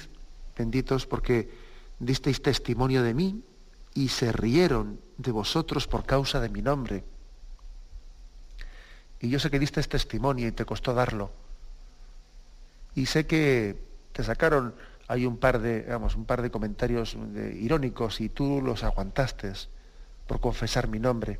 benditos, 0.58 1.06
porque 1.06 1.52
disteis 2.00 2.42
testimonio 2.42 3.04
de 3.04 3.14
mí 3.14 3.44
y 3.94 4.08
se 4.08 4.32
rieron 4.32 5.00
de 5.18 5.32
vosotros 5.32 5.88
por 5.88 6.06
causa 6.06 6.40
de 6.40 6.48
mi 6.48 6.62
nombre. 6.62 7.04
Y 9.20 9.30
yo 9.30 9.40
sé 9.40 9.52
que 9.52 9.60
diste 9.60 9.84
testimonio 9.84 10.48
y 10.48 10.52
te 10.54 10.66
costó 10.66 10.94
darlo. 10.94 11.32
Y 12.96 13.06
sé 13.06 13.28
que 13.28 13.78
te 14.14 14.24
sacaron 14.24 14.74
hay 15.12 15.26
un 15.26 15.36
par 15.36 15.60
de, 15.60 15.94
un 16.16 16.26
par 16.26 16.42
de 16.42 16.50
comentarios 16.50 17.18
irónicos 17.60 18.22
y 18.22 18.30
tú 18.30 18.62
los 18.62 18.86
aguantaste 18.86 19.52
por 20.26 20.40
confesar 20.40 20.88
mi 20.88 21.00
nombre. 21.00 21.38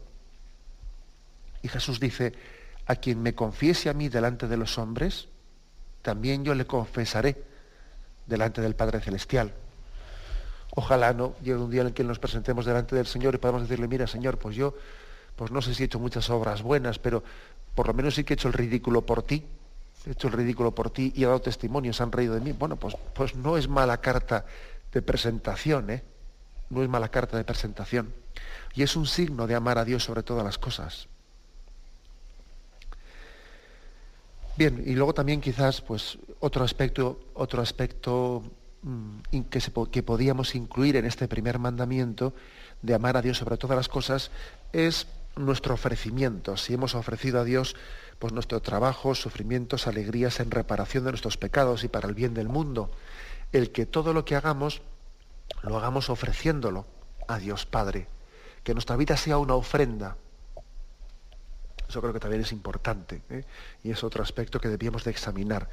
Y 1.62 1.70
Jesús 1.70 2.02
dice, 2.02 2.34
a 2.86 2.98
quien 2.98 3.24
me 3.24 3.34
confiese 3.34 3.90
a 3.90 3.94
mí 3.94 4.10
delante 4.10 4.50
de 4.50 4.58
los 4.58 4.78
hombres, 4.78 5.30
también 6.02 6.44
yo 6.44 6.54
le 6.54 6.68
confesaré 6.68 7.42
delante 8.28 8.60
del 8.60 8.76
Padre 8.76 9.00
Celestial. 9.00 9.54
Ojalá 10.76 11.14
no 11.14 11.38
llegue 11.38 11.56
un 11.56 11.72
día 11.72 11.80
en 11.80 11.88
el 11.88 11.94
que 11.94 12.04
nos 12.04 12.20
presentemos 12.20 12.66
delante 12.66 12.98
del 12.98 13.08
Señor 13.08 13.36
y 13.36 13.38
podamos 13.38 13.62
decirle, 13.62 13.88
mira 13.88 14.06
Señor, 14.06 14.38
pues 14.38 14.54
yo, 14.54 14.76
pues 15.38 15.50
no 15.50 15.62
sé 15.62 15.74
si 15.74 15.84
he 15.84 15.86
hecho 15.86 15.98
muchas 15.98 16.30
obras 16.30 16.62
buenas, 16.62 17.00
pero 17.00 17.24
por 17.74 17.88
lo 17.88 17.94
menos 17.94 18.16
sí 18.16 18.26
que 18.26 18.34
he 18.34 18.36
hecho 18.36 18.50
el 18.50 18.54
ridículo 18.54 19.06
por 19.06 19.24
ti, 19.24 19.46
he 20.06 20.12
hecho 20.12 20.28
el 20.28 20.34
ridículo 20.34 20.74
por 20.74 20.90
ti 20.90 21.12
y 21.16 21.24
he 21.24 21.26
dado 21.26 21.42
testimonio, 21.42 21.94
se 21.94 22.04
han 22.04 22.12
reído 22.12 22.34
de 22.34 22.42
mí. 22.42 22.52
Bueno, 22.54 22.76
pues, 22.76 22.96
pues 23.14 23.36
no 23.36 23.58
es 23.58 23.68
mala 23.68 24.02
carta 24.02 24.46
de 24.92 25.02
presentación, 25.02 25.90
¿eh? 25.90 26.04
No 26.70 26.82
es 26.84 26.90
mala 26.90 27.10
carta 27.10 27.38
de 27.38 27.44
presentación. 27.44 28.14
Y 28.74 28.84
es 28.84 28.96
un 28.96 29.06
signo 29.06 29.48
de 29.48 29.56
amar 29.56 29.78
a 29.78 29.86
Dios 29.86 30.04
sobre 30.04 30.24
todas 30.24 30.44
las 30.44 30.58
cosas. 30.58 31.08
Bien, 34.58 34.84
y 34.86 34.94
luego 34.94 35.14
también 35.14 35.42
quizás 35.42 35.82
pues 35.82 36.18
otro 36.40 36.64
aspecto, 36.64 37.20
otro 37.34 37.62
aspecto 37.62 38.44
mm, 38.82 39.42
que, 39.50 39.62
que 39.92 40.04
podíamos 40.04 40.56
incluir 40.56 40.98
en 40.98 41.06
este 41.06 41.28
primer 41.28 41.58
mandamiento 41.58 42.34
de 42.82 42.94
amar 42.94 43.18
a 43.18 43.22
Dios 43.22 43.38
sobre 43.38 43.58
todas 43.58 43.78
las 43.78 43.88
cosas 43.88 44.32
es 44.74 45.08
nuestro 45.36 45.74
ofrecimiento. 45.74 46.58
Si 46.58 46.74
hemos 46.74 46.96
ofrecido 46.96 47.40
a 47.40 47.44
Dios 47.44 47.76
pues 48.22 48.34
nuestro 48.34 48.62
trabajo, 48.62 49.16
sufrimientos, 49.16 49.88
alegrías 49.88 50.40
en 50.40 50.52
reparación 50.52 51.06
de 51.06 51.10
nuestros 51.10 51.38
pecados 51.38 51.84
y 51.84 51.88
para 51.88 52.08
el 52.08 52.14
bien 52.14 52.36
del 52.36 52.50
mundo. 52.50 52.92
El 53.52 53.72
que 53.72 53.88
todo 53.88 54.14
lo 54.14 54.26
que 54.26 54.36
hagamos 54.36 54.84
lo 55.64 55.76
hagamos 55.76 56.12
ofreciéndolo 56.12 56.86
a 57.28 57.40
Dios 57.40 57.66
Padre. 57.66 58.08
Que 58.64 58.76
nuestra 58.76 58.96
vida 58.96 59.18
sea 59.18 59.40
una 59.40 59.56
ofrenda. 59.56 60.18
Eso 61.90 62.00
creo 62.00 62.14
que 62.14 62.20
también 62.20 62.44
es 62.44 62.52
importante 62.52 63.24
¿eh? 63.32 63.44
y 63.84 63.90
es 63.90 64.04
otro 64.04 64.22
aspecto 64.22 64.62
que 64.62 64.70
debíamos 64.70 65.04
de 65.04 65.10
examinar 65.10 65.68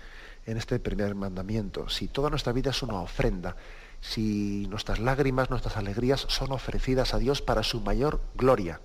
en 0.47 0.57
este 0.57 0.79
primer 0.79 1.15
mandamiento. 1.15 1.91
Si 1.91 2.09
toda 2.09 2.31
nuestra 2.31 2.55
vida 2.55 2.71
es 2.71 2.83
una 2.83 2.95
ofrenda, 2.95 3.57
si 4.01 4.67
nuestras 4.71 5.01
lágrimas, 5.01 5.51
nuestras 5.51 5.77
alegrías 5.77 6.25
son 6.29 6.53
ofrecidas 6.53 7.13
a 7.13 7.19
Dios 7.19 7.43
para 7.43 7.63
su 7.63 7.83
mayor 7.83 8.23
gloria, 8.35 8.81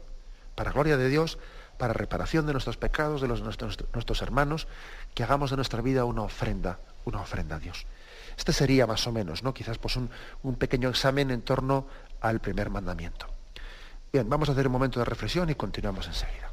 para 0.54 0.74
gloria 0.74 0.98
de 0.98 1.08
Dios, 1.08 1.40
para 1.78 1.94
reparación 1.94 2.46
de 2.46 2.54
nuestros 2.54 2.78
pecados, 2.78 3.22
de 3.22 3.28
los, 3.28 3.42
nuestros, 3.42 3.78
nuestros 3.94 4.22
hermanos, 4.22 4.68
que 5.14 5.24
hagamos 5.24 5.50
de 5.50 5.58
nuestra 5.58 5.82
vida 5.82 6.06
una 6.06 6.22
ofrenda, 6.22 6.80
una 7.06 7.22
ofrenda 7.22 7.58
a 7.58 7.60
Dios. 7.60 7.86
Este 8.38 8.54
sería 8.54 8.88
más 8.88 9.06
o 9.08 9.12
menos, 9.12 9.44
¿no? 9.44 9.54
Quizás 9.54 9.78
pues 9.78 9.96
un, 9.96 10.10
un 10.42 10.56
pequeño 10.56 10.90
examen 10.90 11.32
en 11.32 11.42
torno 11.42 11.88
al 12.22 12.40
primer 12.40 12.70
mandamiento. 12.70 13.28
Bien, 14.12 14.30
vamos 14.30 14.50
a 14.50 14.52
hacer 14.54 14.68
un 14.68 14.74
momento 14.74 15.00
de 15.00 15.06
reflexión 15.06 15.50
y 15.50 15.56
continuamos 15.56 16.08
enseguida. 16.08 16.53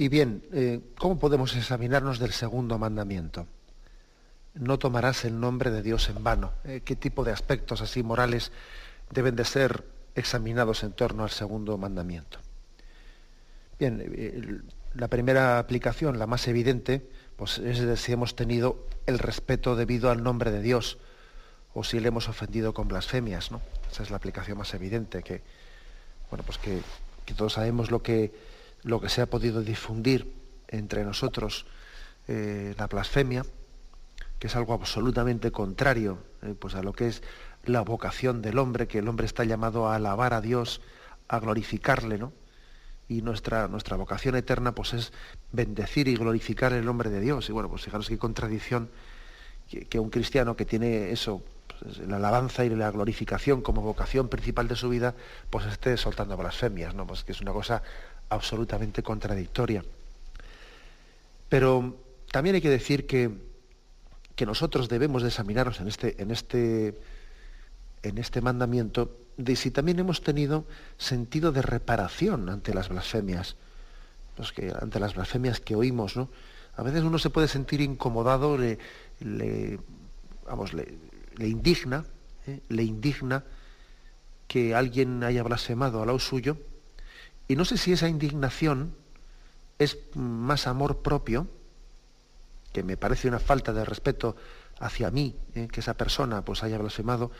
Y 0.00 0.08
bien, 0.08 0.42
eh, 0.50 0.80
¿cómo 0.98 1.18
podemos 1.18 1.54
examinarnos 1.54 2.18
del 2.18 2.32
segundo 2.32 2.78
mandamiento? 2.78 3.46
No 4.54 4.78
tomarás 4.78 5.26
el 5.26 5.38
nombre 5.38 5.70
de 5.70 5.82
Dios 5.82 6.08
en 6.08 6.24
vano. 6.24 6.54
Eh, 6.64 6.80
¿Qué 6.82 6.96
tipo 6.96 7.22
de 7.22 7.32
aspectos 7.32 7.82
así 7.82 8.02
morales 8.02 8.50
deben 9.10 9.36
de 9.36 9.44
ser 9.44 9.84
examinados 10.14 10.84
en 10.84 10.92
torno 10.92 11.24
al 11.24 11.28
segundo 11.28 11.76
mandamiento? 11.76 12.38
Bien, 13.78 14.64
la 14.94 15.08
primera 15.08 15.58
aplicación, 15.58 16.18
la 16.18 16.26
más 16.26 16.48
evidente, 16.48 17.06
pues 17.36 17.58
es 17.58 18.00
si 18.00 18.12
hemos 18.12 18.34
tenido 18.34 18.86
el 19.04 19.18
respeto 19.18 19.76
debido 19.76 20.10
al 20.10 20.22
nombre 20.22 20.50
de 20.50 20.62
Dios 20.62 20.96
o 21.74 21.84
si 21.84 22.00
le 22.00 22.08
hemos 22.08 22.26
ofendido 22.26 22.72
con 22.72 22.88
blasfemias, 22.88 23.52
¿no? 23.52 23.60
Esa 23.92 24.02
es 24.02 24.08
la 24.08 24.16
aplicación 24.16 24.56
más 24.56 24.72
evidente, 24.72 25.22
que, 25.22 25.42
bueno, 26.30 26.42
pues 26.42 26.56
que, 26.56 26.80
todos 27.36 27.52
sabemos 27.52 27.90
lo 27.90 28.02
que, 28.02 28.32
lo 28.82 29.00
que 29.00 29.08
se 29.08 29.22
ha 29.22 29.26
podido 29.26 29.62
difundir 29.62 30.32
entre 30.68 31.04
nosotros, 31.04 31.66
eh, 32.28 32.74
la 32.78 32.86
blasfemia, 32.86 33.44
que 34.38 34.46
es 34.46 34.56
algo 34.56 34.72
absolutamente 34.72 35.50
contrario 35.50 36.18
eh, 36.42 36.54
pues 36.58 36.74
a 36.74 36.82
lo 36.82 36.92
que 36.92 37.08
es 37.08 37.22
la 37.64 37.82
vocación 37.82 38.40
del 38.40 38.58
hombre, 38.58 38.88
que 38.88 38.98
el 38.98 39.08
hombre 39.08 39.26
está 39.26 39.44
llamado 39.44 39.88
a 39.88 39.96
alabar 39.96 40.32
a 40.32 40.40
Dios, 40.40 40.80
a 41.28 41.38
glorificarle, 41.38 42.18
¿no? 42.18 42.32
Y 43.08 43.22
nuestra, 43.22 43.68
nuestra 43.68 43.96
vocación 43.96 44.36
eterna 44.36 44.72
pues 44.72 44.94
es 44.94 45.12
bendecir 45.52 46.08
y 46.08 46.16
glorificar 46.16 46.72
el 46.72 46.84
nombre 46.84 47.10
de 47.10 47.20
Dios. 47.20 47.48
Y 47.48 47.52
bueno, 47.52 47.68
pues 47.68 47.82
fijaros 47.82 48.08
qué 48.08 48.18
contradicción 48.18 48.88
que, 49.88 49.98
un 49.98 50.10
cristiano 50.10 50.56
que 50.56 50.64
tiene 50.64 51.10
eso, 51.10 51.42
pues, 51.66 51.98
la 51.98 52.16
alabanza 52.16 52.64
y 52.64 52.70
la 52.70 52.90
glorificación 52.90 53.62
como 53.62 53.82
vocación 53.82 54.28
principal 54.28 54.68
de 54.68 54.76
su 54.76 54.88
vida, 54.88 55.14
pues 55.50 55.66
esté 55.66 55.96
soltando 55.96 56.36
blasfemias, 56.36 56.94
¿no? 56.94 57.06
Pues 57.06 57.24
que 57.24 57.32
es 57.32 57.40
una 57.40 57.52
cosa 57.52 57.82
absolutamente 58.30 59.02
contradictoria. 59.02 59.84
Pero 61.48 61.96
también 62.32 62.54
hay 62.54 62.62
que 62.62 62.70
decir 62.70 63.06
que, 63.06 63.30
que 64.34 64.46
nosotros 64.46 64.88
debemos 64.88 65.22
de 65.22 65.28
examinarnos 65.28 65.80
en 65.80 65.88
este, 65.88 66.22
en 66.22 66.30
este 66.30 66.94
en 68.02 68.18
este 68.18 68.40
mandamiento 68.40 69.16
de 69.36 69.56
si 69.56 69.70
también 69.70 69.98
hemos 69.98 70.22
tenido 70.22 70.64
sentido 70.98 71.52
de 71.52 71.62
reparación 71.62 72.48
ante 72.48 72.74
las 72.74 72.88
blasfemias, 72.88 73.56
pues 74.36 74.52
que, 74.52 74.72
ante 74.78 75.00
las 75.00 75.14
blasfemias 75.14 75.60
que 75.60 75.74
oímos, 75.74 76.16
¿no? 76.16 76.28
A 76.76 76.82
veces 76.82 77.02
uno 77.02 77.18
se 77.18 77.30
puede 77.30 77.48
sentir 77.48 77.80
incomodado, 77.80 78.56
le, 78.56 78.78
vamos, 80.46 80.72
le, 80.72 80.86
indigna, 81.46 82.04
¿eh? 82.46 82.60
le 82.68 82.84
indigna 82.84 83.44
que 84.46 84.74
alguien 84.74 85.22
haya 85.24 85.42
blasfemado 85.42 86.00
al 86.00 86.06
lado 86.06 86.18
suyo, 86.18 86.56
y 87.50 87.56
no 87.56 87.64
sé 87.64 87.78
si 87.78 87.92
esa 87.92 88.08
indignación 88.08 88.94
es 89.80 89.98
más 90.14 90.68
amor 90.68 91.02
propio, 91.02 91.48
que 92.72 92.84
me 92.84 92.96
parece 92.96 93.26
una 93.26 93.40
falta 93.40 93.72
de 93.72 93.84
respeto 93.84 94.36
hacia 94.78 95.10
mí, 95.10 95.34
¿eh? 95.56 95.66
que 95.66 95.80
esa 95.80 95.94
persona 95.94 96.44
pues 96.44 96.62
haya 96.62 96.78
blasfemado, 96.78 97.32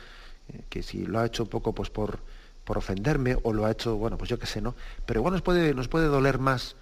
que 0.67 0.83
si 0.83 1.05
lo 1.05 1.21
ha 1.21 1.25
hecho 1.25 1.43
un 1.43 1.49
poco 1.49 1.73
pues 1.73 1.89
por, 1.89 2.19
por 2.65 2.77
ofenderme 2.77 3.37
o 3.43 3.53
lo 3.53 3.65
ha 3.65 3.71
hecho, 3.71 3.95
bueno, 3.95 4.17
pues 4.17 4.29
yo 4.29 4.37
qué 4.37 4.47
sé, 4.47 4.59
¿no? 4.59 4.75
Pero 5.05 5.21
igual 5.21 5.31
nos 5.31 5.43
puede, 5.43 5.73
nos 5.73 5.87
puede 5.87 6.07
doler 6.07 6.39
más 6.39 6.75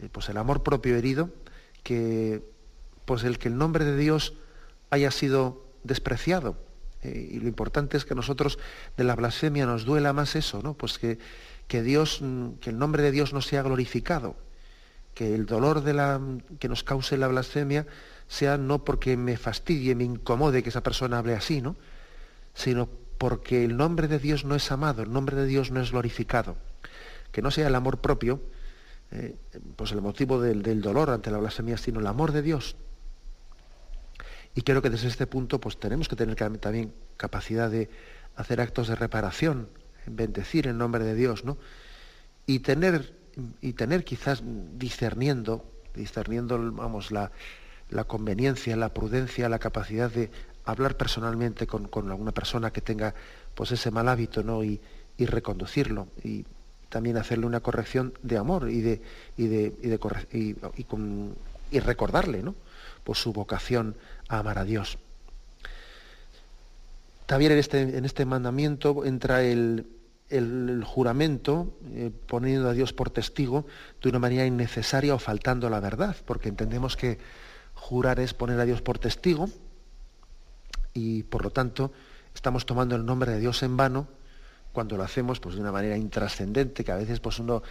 eh, 0.00 0.08
pues 0.10 0.28
el 0.28 0.36
amor 0.36 0.64
propio 0.64 0.96
herido 0.96 1.30
que 1.84 2.42
pues 3.04 3.22
el 3.22 3.38
que 3.38 3.46
el 3.46 3.56
nombre 3.56 3.84
de 3.84 3.96
Dios 3.96 4.34
haya 4.90 5.12
sido 5.12 5.64
despreciado. 5.84 6.56
Eh, 7.04 7.34
y 7.34 7.38
lo 7.38 7.46
importante 7.46 7.96
es 7.96 8.04
que 8.04 8.16
nosotros 8.16 8.58
de 8.96 9.04
la 9.04 9.14
blasfemia 9.14 9.64
nos 9.64 9.84
duela 9.84 10.12
más 10.12 10.34
eso, 10.34 10.60
¿no? 10.60 10.74
Pues 10.74 10.98
que, 10.98 11.20
que 11.68 11.82
Dios, 11.82 12.20
que 12.60 12.70
el 12.70 12.78
nombre 12.78 13.02
de 13.02 13.10
Dios 13.10 13.32
no 13.32 13.40
sea 13.40 13.62
glorificado, 13.62 14.36
que 15.14 15.34
el 15.34 15.46
dolor 15.46 15.82
de 15.82 15.94
la, 15.94 16.20
que 16.58 16.68
nos 16.68 16.82
cause 16.82 17.16
la 17.16 17.28
blasfemia 17.28 17.86
sea 18.26 18.58
no 18.58 18.84
porque 18.84 19.16
me 19.16 19.36
fastidie, 19.36 19.94
me 19.94 20.04
incomode 20.04 20.62
que 20.62 20.70
esa 20.70 20.82
persona 20.82 21.18
hable 21.18 21.34
así, 21.34 21.60
¿no? 21.60 21.76
sino 22.54 22.88
porque 23.18 23.64
el 23.64 23.76
nombre 23.76 24.08
de 24.08 24.18
Dios 24.18 24.44
no 24.44 24.54
es 24.54 24.70
amado, 24.72 25.02
el 25.02 25.12
nombre 25.12 25.36
de 25.36 25.46
Dios 25.46 25.70
no 25.70 25.80
es 25.80 25.90
glorificado. 25.90 26.56
Que 27.32 27.42
no 27.42 27.50
sea 27.50 27.66
el 27.66 27.74
amor 27.74 27.98
propio, 28.00 28.40
eh, 29.10 29.36
pues 29.76 29.92
el 29.92 30.00
motivo 30.00 30.40
del, 30.40 30.80
dolor 30.80 31.10
ante 31.10 31.30
la 31.30 31.38
blasfemia, 31.38 31.76
sino 31.76 32.00
el 32.00 32.06
amor 32.06 32.32
de 32.32 32.42
Dios. 32.42 32.76
Y 34.54 34.62
creo 34.62 34.82
que 34.82 34.90
desde 34.90 35.08
este 35.08 35.26
punto 35.26 35.60
pues 35.60 35.78
tenemos 35.78 36.08
que 36.08 36.16
tener 36.16 36.36
también 36.36 36.94
capacidad 37.16 37.70
de 37.70 37.90
hacer 38.36 38.60
actos 38.60 38.88
de 38.88 38.94
reparación, 38.94 39.68
bendecir 40.06 40.66
en 40.66 40.78
nombre 40.78 41.04
de 41.04 41.14
Dios, 41.14 41.44
¿no? 41.44 41.56
Y 42.46 42.60
tener, 42.60 43.14
y 43.60 43.72
tener 43.72 44.04
quizás 44.04 44.42
discerniendo, 44.76 45.64
discerniendo 45.94 46.58
vamos, 46.72 47.10
la, 47.10 47.30
conveniencia, 48.06 48.76
la 48.76 48.92
prudencia, 48.92 49.48
la 49.48 49.58
capacidad 49.58 50.10
de 50.10 50.30
hablar 50.64 50.96
personalmente 50.96 51.66
con, 51.66 51.88
alguna 52.10 52.32
persona 52.32 52.72
que 52.72 52.80
tenga 52.80 53.14
pues 53.54 53.72
ese 53.72 53.90
mal 53.90 54.08
hábito 54.08 54.42
¿no? 54.42 54.64
y, 54.64 54.80
reconducirlo 55.18 56.08
y 56.24 56.44
también 56.88 57.16
hacerle 57.16 57.46
una 57.46 57.60
corrección 57.60 58.14
de 58.22 58.36
amor 58.36 58.68
y 58.68 58.80
de 58.80 59.00
y 59.36 59.46
de, 59.46 59.72
y, 60.32 60.56
y, 61.70 61.80
recordarle 61.80 62.42
¿no? 62.42 62.54
pues 63.04 63.18
su 63.18 63.32
vocación 63.32 63.94
a 64.28 64.38
amar 64.38 64.58
a 64.58 64.64
Dios. 64.64 64.98
También 67.26 67.52
en 67.52 67.58
este, 67.58 67.80
en 67.80 68.04
este 68.04 68.24
mandamiento 68.24 69.04
entra 69.04 69.42
el, 69.42 69.86
juramento, 70.84 71.78
eh, 71.92 72.10
poniendo 72.26 72.68
a 72.68 72.72
Dios 72.72 72.92
por 72.92 73.10
testigo 73.10 73.66
de 74.02 74.08
una 74.08 74.18
manera 74.18 74.44
innecesaria 74.44 75.14
o 75.14 75.18
faltando 75.18 75.70
la 75.70 75.80
verdad, 75.80 76.16
porque 76.26 76.48
entendemos 76.48 76.96
que 76.96 77.18
jurar 77.74 78.20
es 78.20 78.34
poner 78.34 78.58
a 78.60 78.64
Dios 78.64 78.82
por 78.82 78.98
testigo, 78.98 79.48
y 80.92 81.24
por 81.24 81.42
lo 81.42 81.50
tanto 81.50 81.92
estamos 82.34 82.66
tomando 82.66 82.96
el 82.96 83.04
nombre 83.04 83.32
de 83.32 83.40
Dios 83.40 83.62
en 83.62 83.76
vano 83.76 84.08
cuando 84.72 84.96
lo 84.96 85.04
hacemos 85.04 85.38
pues, 85.40 85.54
de 85.54 85.60
una 85.60 85.72
manera 85.72 85.96
intrascendente, 85.96 86.84
que 86.84 86.92
a 86.92 86.96
veces 86.96 87.20
pues, 87.20 87.38
uno 87.38 87.62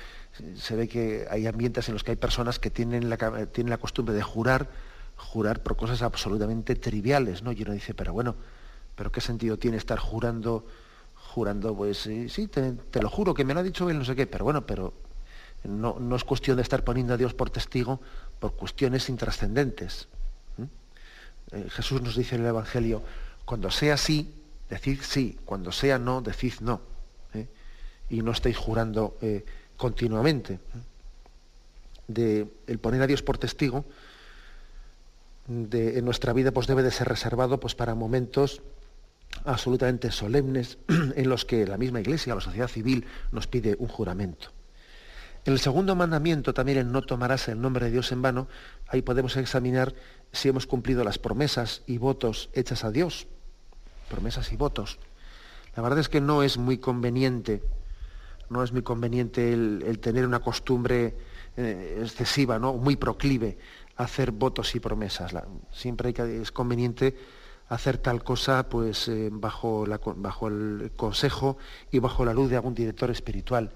se 0.55 0.75
ve 0.75 0.87
que 0.87 1.27
hay 1.29 1.47
ambientes 1.47 1.87
en 1.89 1.93
los 1.93 2.03
que 2.03 2.11
hay 2.11 2.17
personas 2.17 2.59
que 2.59 2.71
tienen 2.71 3.09
la, 3.09 3.17
tienen 3.47 3.69
la 3.69 3.77
costumbre 3.77 4.15
de 4.15 4.21
jurar, 4.21 4.69
jurar 5.17 5.61
por 5.61 5.75
cosas 5.75 6.01
absolutamente 6.01 6.75
triviales, 6.75 7.43
¿no? 7.43 7.51
Y 7.51 7.61
uno 7.61 7.73
dice, 7.73 7.93
pero 7.93 8.13
bueno, 8.13 8.35
pero 8.95 9.11
qué 9.11 9.21
sentido 9.21 9.57
tiene 9.57 9.77
estar 9.77 9.99
jurando, 9.99 10.65
jurando, 11.15 11.75
pues 11.75 11.97
sí, 11.97 12.47
te, 12.47 13.01
lo 13.01 13.09
juro 13.09 13.33
que 13.33 13.45
me 13.45 13.53
lo 13.53 13.59
ha 13.59 13.63
dicho 13.63 13.89
él, 13.89 13.97
no 13.97 14.05
sé 14.05 14.15
qué, 14.15 14.27
pero 14.27 14.43
bueno, 14.43 14.65
pero 14.65 14.93
no, 15.63 15.97
no 15.99 16.15
es 16.15 16.23
cuestión 16.23 16.57
de 16.57 16.63
estar 16.63 16.83
poniendo 16.83 17.13
a 17.13 17.17
Dios 17.17 17.33
por 17.33 17.49
testigo 17.49 17.99
por 18.39 18.55
cuestiones 18.55 19.09
intrascendentes. 19.09 20.07
Eh, 21.51 21.69
Jesús 21.69 22.01
nos 22.01 22.15
dice 22.15 22.35
en 22.35 22.41
el 22.41 22.47
Evangelio, 22.47 23.01
cuando 23.45 23.69
sea 23.71 23.97
sí, 23.97 24.33
decid 24.69 24.99
sí, 25.01 25.37
cuando 25.45 25.71
sea 25.71 25.99
no, 25.99 26.21
decid 26.21 26.55
no. 26.61 26.81
¿eh? 27.33 27.47
Y 28.09 28.21
no 28.21 28.31
estáis 28.31 28.57
jurando 28.57 29.17
eh, 29.21 29.45
continuamente. 29.77 30.59
De, 32.07 32.47
el 32.67 32.79
poner 32.79 33.01
a 33.01 33.07
Dios 33.07 33.21
por 33.21 33.37
testigo 33.37 33.85
de, 35.47 35.97
en 35.97 36.05
nuestra 36.05 36.33
vida 36.33 36.51
pues 36.51 36.67
debe 36.67 36.83
de 36.83 36.91
ser 36.91 37.07
reservado 37.07 37.59
pues, 37.59 37.75
para 37.75 37.95
momentos 37.95 38.61
absolutamente 39.45 40.11
solemnes 40.11 40.77
en 40.87 41.29
los 41.29 41.45
que 41.45 41.65
la 41.65 41.77
misma 41.77 42.01
Iglesia, 42.01 42.35
la 42.35 42.41
sociedad 42.41 42.67
civil, 42.67 43.05
nos 43.31 43.47
pide 43.47 43.75
un 43.79 43.87
juramento. 43.87 44.49
En 45.45 45.53
el 45.53 45.59
segundo 45.59 45.95
mandamiento, 45.95 46.53
también 46.53 46.77
el 46.77 46.91
no 46.91 47.01
tomarás 47.01 47.49
el 47.49 47.59
nombre 47.59 47.85
de 47.85 47.91
Dios 47.91 48.11
en 48.13 48.21
vano, 48.21 48.47
ahí 48.87 49.01
podemos 49.01 49.35
examinar 49.35 49.93
si 50.31 50.47
hemos 50.49 50.65
cumplido 50.65 51.03
las 51.03 51.19
promesas 51.19 51.83
y 51.85 51.97
votos 51.97 52.49
hechas 52.53 52.85
a 52.85 52.91
Dios. 52.91 53.27
Promesas 54.09 54.53
y 54.53 54.55
votos. 54.55 54.99
La 55.75 55.83
verdad 55.83 55.99
es 55.99 56.07
que 56.07 56.21
no 56.21 56.43
es 56.43 56.57
muy 56.57 56.77
conveniente, 56.77 57.61
no 58.49 58.63
es 58.63 58.71
muy 58.71 58.83
conveniente 58.83 59.51
el, 59.51 59.99
tener 59.99 60.25
una 60.25 60.39
costumbre 60.39 61.15
eh, 61.57 61.99
excesiva, 62.01 62.57
¿no? 62.57 62.73
muy 62.73 62.95
proclive 62.95 63.57
a 63.97 64.03
hacer 64.03 64.31
votos 64.31 64.75
y 64.75 64.79
promesas. 64.79 65.33
siempre 65.71 66.09
hay 66.09 66.13
que, 66.13 66.41
es 66.41 66.51
conveniente 66.51 67.17
hacer 67.69 67.97
tal 67.97 68.23
cosa 68.23 68.67
pues, 68.69 69.07
eh, 69.07 69.29
bajo, 69.31 69.85
bajo 70.15 70.47
el 70.47 70.91
consejo 70.95 71.57
y 71.91 71.99
bajo 71.99 72.25
la 72.25 72.33
luz 72.33 72.49
de 72.49 72.55
algún 72.55 72.73
director 72.73 73.09
espiritual. 73.09 73.71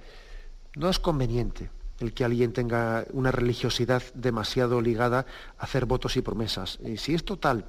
No 0.76 0.89
es 0.89 1.00
conveniente 1.00 1.69
el 2.00 2.13
que 2.13 2.23
alguien 2.23 2.54
tenga 2.54 3.06
una 3.12 3.32
religiosidad 3.32 4.04
demasiado 4.13 4.82
ligada 4.82 5.26
a 5.58 5.63
hacer 5.63 5.86
votos 5.86 6.15
y 6.15 6.21
promesas. 6.21 6.80
Y 6.86 6.97
si 6.97 7.15
esto 7.15 7.38
tal, 7.38 7.65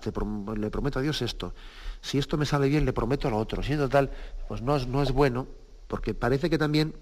le 0.56 0.70
prometo 0.70 0.98
a 0.98 1.02
Dios 1.02 1.22
esto. 1.22 1.54
Si 2.02 2.18
esto 2.18 2.36
me 2.36 2.44
sale 2.44 2.68
bien, 2.68 2.84
le 2.84 2.92
prometo 2.92 3.30
lo 3.30 3.38
otro. 3.38 3.62
Si 3.62 3.72
esto 3.72 3.88
tal, 3.88 4.10
pues 4.46 4.60
no 4.60 4.76
es, 4.76 4.86
no 4.86 5.02
es 5.02 5.12
bueno, 5.12 5.46
porque 5.86 6.12
parece 6.12 6.50
que 6.50 6.58
también, 6.58 6.94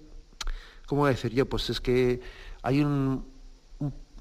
¿cómo 0.85 1.01
voy 1.01 1.09
a 1.09 1.11
decir 1.11 1.33
yo? 1.33 1.47
Pues 1.47 1.69
es 1.69 1.81
que 1.81 2.21
hay 2.61 2.81
un 2.81 3.25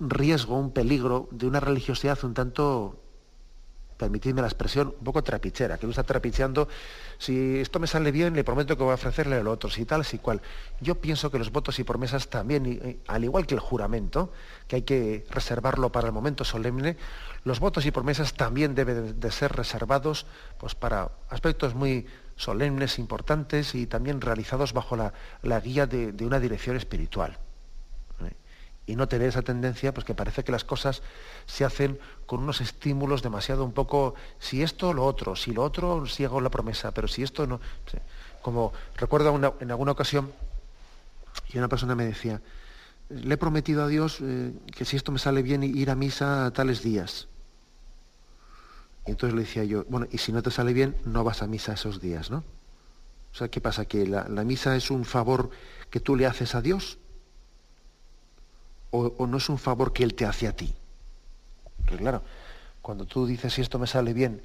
riesgo, 0.00 0.58
un 0.58 0.72
peligro 0.72 1.28
de 1.30 1.46
una 1.46 1.60
religiosidad 1.60 2.18
un 2.24 2.34
tanto 2.34 3.02
permitidme 3.96 4.42
la 4.42 4.48
expresión, 4.48 4.94
un 4.98 5.04
poco 5.04 5.22
trapichera, 5.22 5.78
que 5.78 5.86
uno 5.86 5.90
está 5.90 6.02
trapicheando, 6.02 6.68
si 7.18 7.58
esto 7.58 7.78
me 7.78 7.86
sale 7.86 8.12
bien, 8.12 8.34
le 8.34 8.44
prometo 8.44 8.76
que 8.76 8.82
voy 8.82 8.92
a 8.92 8.94
ofrecerle 8.94 9.42
lo 9.42 9.52
otro, 9.52 9.70
si 9.70 9.84
tal, 9.84 10.04
si 10.04 10.18
cual. 10.18 10.42
Yo 10.80 10.96
pienso 10.96 11.30
que 11.30 11.38
los 11.38 11.50
votos 11.50 11.78
y 11.78 11.84
promesas 11.84 12.28
también, 12.28 13.00
al 13.06 13.24
igual 13.24 13.46
que 13.46 13.54
el 13.54 13.60
juramento, 13.60 14.32
que 14.68 14.76
hay 14.76 14.82
que 14.82 15.24
reservarlo 15.30 15.90
para 15.92 16.08
el 16.08 16.12
momento 16.12 16.44
solemne, 16.44 16.96
los 17.44 17.60
votos 17.60 17.86
y 17.86 17.90
promesas 17.90 18.34
también 18.34 18.74
deben 18.74 19.18
de 19.18 19.30
ser 19.30 19.52
reservados 19.52 20.26
pues, 20.58 20.74
para 20.74 21.12
aspectos 21.30 21.74
muy 21.74 22.06
solemnes, 22.36 22.98
importantes 22.98 23.74
y 23.74 23.86
también 23.86 24.20
realizados 24.20 24.72
bajo 24.72 24.96
la, 24.96 25.60
guía 25.60 25.86
de, 25.86 26.12
una 26.24 26.38
dirección 26.38 26.76
espiritual. 26.76 27.38
Y 28.86 28.96
no 28.96 29.08
tener 29.08 29.28
esa 29.28 29.42
tendencia, 29.42 29.92
pues 29.92 30.04
que 30.04 30.14
parece 30.14 30.44
que 30.44 30.52
las 30.52 30.64
cosas 30.64 31.02
se 31.46 31.64
hacen 31.64 31.98
con 32.24 32.42
unos 32.42 32.60
estímulos 32.60 33.22
demasiado 33.22 33.64
un 33.64 33.72
poco, 33.72 34.14
si 34.38 34.62
esto, 34.62 34.92
lo 34.92 35.04
otro, 35.04 35.34
si 35.34 35.52
lo 35.52 35.62
otro, 35.62 36.06
si 36.06 36.24
hago 36.24 36.40
la 36.40 36.50
promesa, 36.50 36.92
pero 36.92 37.08
si 37.08 37.22
esto 37.22 37.46
no. 37.46 37.60
Como 38.42 38.72
recuerdo 38.96 39.34
en 39.60 39.70
alguna 39.70 39.92
ocasión, 39.92 40.32
y 41.52 41.58
una 41.58 41.68
persona 41.68 41.94
me 41.94 42.04
decía, 42.04 42.40
le 43.08 43.34
he 43.34 43.38
prometido 43.38 43.84
a 43.84 43.88
Dios 43.88 44.18
eh, 44.20 44.52
que 44.74 44.84
si 44.84 44.96
esto 44.96 45.12
me 45.12 45.18
sale 45.18 45.42
bien 45.42 45.62
ir 45.62 45.90
a 45.90 45.94
misa 45.94 46.46
a 46.46 46.50
tales 46.50 46.82
días. 46.82 47.28
Y 49.06 49.12
entonces 49.12 49.34
le 49.34 49.42
decía 49.42 49.64
yo, 49.64 49.84
bueno, 49.88 50.06
y 50.10 50.18
si 50.18 50.32
no 50.32 50.42
te 50.42 50.50
sale 50.50 50.72
bien, 50.72 50.96
no 51.04 51.22
vas 51.22 51.42
a 51.42 51.46
misa 51.46 51.74
esos 51.74 52.00
días, 52.00 52.30
¿no? 52.30 52.38
O 53.32 53.38
sea, 53.38 53.48
¿qué 53.48 53.60
pasa? 53.60 53.84
¿Que 53.84 54.06
la, 54.06 54.24
misa 54.44 54.74
es 54.76 54.90
un 54.90 55.04
favor 55.04 55.50
que 55.90 56.00
tú 56.00 56.16
le 56.16 56.26
haces 56.26 56.54
a 56.54 56.62
Dios? 56.62 56.98
¿O, 58.90 59.26
no 59.26 59.36
es 59.36 59.48
un 59.48 59.58
favor 59.58 59.92
que 59.92 60.02
Él 60.02 60.14
te 60.14 60.24
hace 60.24 60.46
a 60.46 60.52
ti? 60.52 60.74
Porque 61.76 61.96
claro, 61.96 62.22
cuando 62.82 63.04
tú 63.04 63.26
dices, 63.26 63.52
si 63.52 63.62
esto 63.62 63.78
me 63.78 63.86
sale 63.86 64.12
bien, 64.12 64.42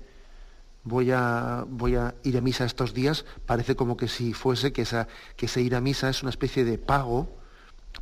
voy 0.83 1.11
a, 1.11 1.65
voy 1.67 1.95
a 1.95 2.15
ir 2.23 2.37
a 2.37 2.41
misa 2.41 2.65
estos 2.65 2.93
días, 2.93 3.25
parece 3.45 3.75
como 3.75 3.97
que 3.97 4.07
si 4.07 4.33
fuese 4.33 4.73
que, 4.73 4.81
esa, 4.81 5.07
que 5.37 5.45
ese 5.45 5.61
ir 5.61 5.75
a 5.75 5.81
misa 5.81 6.09
es 6.09 6.23
una 6.23 6.31
especie 6.31 6.65
de 6.65 6.77
pago, 6.77 7.29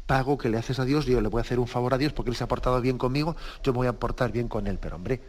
pago 0.06 0.38
que 0.38 0.50
le 0.50 0.58
haces 0.58 0.80
a 0.80 0.86
Dios, 0.86 1.06
yo 1.06 1.22
le 1.22 1.30
voy 1.30 1.40
a 1.40 1.42
hacer 1.42 1.60
un 1.60 1.68
favor 1.68 1.94
a 1.94 1.98
Dios 1.98 2.14
porque 2.14 2.32
Él 2.32 2.36
se 2.36 2.44
ha 2.44 2.48
portado 2.48 2.80
bien 2.82 2.98
conmigo, 2.98 3.36
yo 3.64 3.74
me 3.74 3.78
voy 3.78 3.88
a 3.88 3.94
portar 3.94 4.32
bien 4.32 4.48
con 4.48 4.68
Él. 4.68 4.80
Pero 4.80 4.96
hombre, 4.96 5.22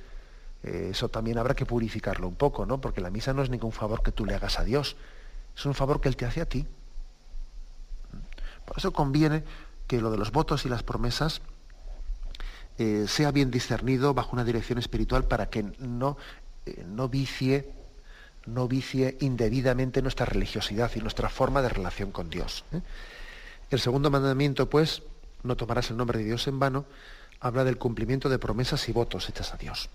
eh, 0.62 0.88
eso 0.92 1.09
también 1.09 1.38
habrá 1.38 1.55
que 1.55 1.66
purificarlo 1.66 2.29
un 2.29 2.37
poco, 2.37 2.66
¿no? 2.66 2.81
Porque 2.81 3.01
la 3.01 3.11
misa 3.11 3.33
no 3.33 3.42
es 3.42 3.51
ningún 3.51 3.73
favor 3.73 4.03
que 4.03 4.12
tú 4.12 4.25
le 4.25 4.35
hagas 4.35 4.59
a 4.59 4.64
Dios, 4.64 4.96
es 5.57 5.64
un 5.66 5.75
favor 5.75 6.01
que 6.01 6.09
Él 6.09 6.16
te 6.16 6.27
hace 6.27 6.40
a 6.40 6.46
ti. 6.46 6.66
Por 8.64 8.79
eso 8.79 8.92
conviene 8.92 9.42
que 9.90 10.00
lo 10.00 10.12
de 10.12 10.18
los 10.18 10.31
votos 10.31 10.64
y 10.64 10.68
las 10.68 10.85
promesas 10.85 11.42
eh, 12.79 13.07
sea 13.09 13.33
bien 13.33 13.50
discernido 13.50 14.14
bajo 14.14 14.31
una 14.35 14.44
dirección 14.44 14.79
espiritual 14.79 15.24
para 15.24 15.50
que 15.50 15.64
no 15.81 16.16
eh, 16.64 16.85
no 16.87 17.09
vicie, 17.09 17.72
no 18.46 18.68
vicie 18.68 19.16
indebidamente 19.18 20.00
nuestra 20.00 20.26
religiosidad 20.26 20.92
y 20.94 21.00
nuestra 21.00 21.29
forma 21.29 21.61
de 21.61 21.70
relación 21.70 22.12
con 22.12 22.31
Dios. 22.31 22.64
¿eh? 22.70 22.83
El 23.68 23.81
segundo 23.81 24.12
mandamiento, 24.12 24.70
pues, 24.70 25.03
no 25.42 25.57
tomarás 25.57 25.90
el 25.90 25.96
nombre 25.96 26.20
de 26.20 26.24
Dios 26.26 26.46
en 26.46 26.61
vano, 26.61 26.85
habla 27.40 27.64
del 27.64 27.76
cumplimiento 27.76 28.29
de 28.29 28.38
promesas 28.38 28.88
y 28.88 28.92
votos 28.92 29.29
hechas 29.29 29.53
a 29.53 29.57
Dios. 29.57 29.90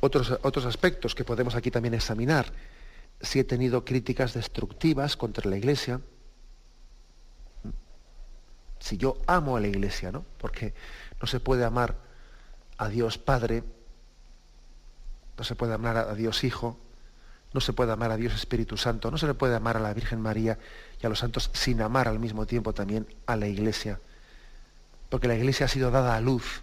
Otros, 0.00 0.36
otros 0.42 0.64
aspectos 0.64 1.14
que 1.14 1.22
podemos 1.22 1.54
aquí 1.54 1.70
también 1.70 1.94
examinar, 1.94 2.52
si 3.20 3.38
he 3.38 3.44
tenido 3.44 3.84
críticas 3.84 4.34
destructivas 4.34 5.16
contra 5.16 5.48
la 5.48 5.56
Iglesia, 5.56 6.00
si 8.86 8.96
yo 8.96 9.18
amo 9.26 9.56
a 9.56 9.60
la 9.60 9.66
Iglesia, 9.66 10.12
¿no? 10.12 10.24
Porque 10.38 10.74
no 11.20 11.26
se 11.26 11.40
puede 11.40 11.64
amar 11.64 11.96
a 12.78 12.88
Dios 12.88 13.18
Padre 13.18 13.64
no 15.36 15.44
se 15.44 15.54
puede 15.54 15.74
amar 15.74 15.96
a 15.96 16.14
Dios 16.14 16.44
Hijo, 16.44 16.78
no 17.52 17.60
se 17.60 17.72
puede 17.72 17.92
amar 17.92 18.10
a 18.10 18.16
Dios 18.16 18.34
Espíritu 18.34 18.76
Santo, 18.76 19.10
no 19.10 19.18
se 19.18 19.26
le 19.26 19.34
puede 19.34 19.54
amar 19.54 19.76
a 19.76 19.80
la 19.80 19.92
Virgen 19.94 20.20
María 20.20 20.58
y 21.00 21.06
a 21.06 21.08
los 21.08 21.18
santos 21.18 21.50
sin 21.52 21.80
amar 21.82 22.08
al 22.08 22.18
mismo 22.18 22.46
tiempo 22.46 22.72
también 22.72 23.06
a 23.26 23.36
la 23.36 23.46
Iglesia. 23.46 24.00
Porque 25.08 25.28
la 25.28 25.36
Iglesia 25.36 25.66
ha 25.66 25.68
sido 25.68 25.90
dada 25.90 26.16
a 26.16 26.20
luz 26.20 26.62